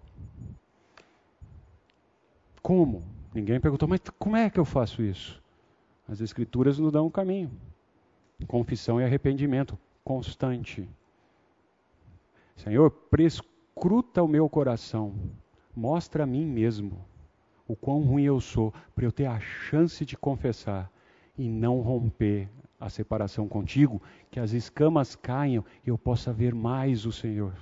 Como? 2.62 3.02
Ninguém 3.34 3.60
perguntou, 3.60 3.86
mas 3.86 4.00
como 4.18 4.34
é 4.34 4.48
que 4.48 4.58
eu 4.58 4.64
faço 4.64 5.02
isso? 5.02 5.42
As 6.08 6.22
Escrituras 6.22 6.78
nos 6.78 6.90
dão 6.90 7.06
um 7.06 7.10
caminho: 7.10 7.50
confissão 8.46 8.98
e 8.98 9.04
arrependimento 9.04 9.78
constante. 10.02 10.88
Senhor, 12.56 12.90
prescruta 12.90 14.22
o 14.22 14.28
meu 14.28 14.48
coração, 14.48 15.14
mostra 15.74 16.24
a 16.24 16.26
mim 16.26 16.44
mesmo 16.44 17.04
o 17.68 17.74
quão 17.74 18.02
ruim 18.02 18.24
eu 18.24 18.40
sou, 18.40 18.72
para 18.94 19.04
eu 19.04 19.12
ter 19.12 19.26
a 19.26 19.40
chance 19.40 20.04
de 20.04 20.16
confessar 20.16 20.90
e 21.36 21.48
não 21.48 21.80
romper 21.80 22.48
a 22.78 22.88
separação 22.88 23.48
contigo, 23.48 24.00
que 24.30 24.38
as 24.38 24.52
escamas 24.52 25.16
caiam 25.16 25.64
e 25.84 25.88
eu 25.88 25.98
possa 25.98 26.32
ver 26.32 26.54
mais 26.54 27.04
o 27.04 27.12
Senhor. 27.12 27.54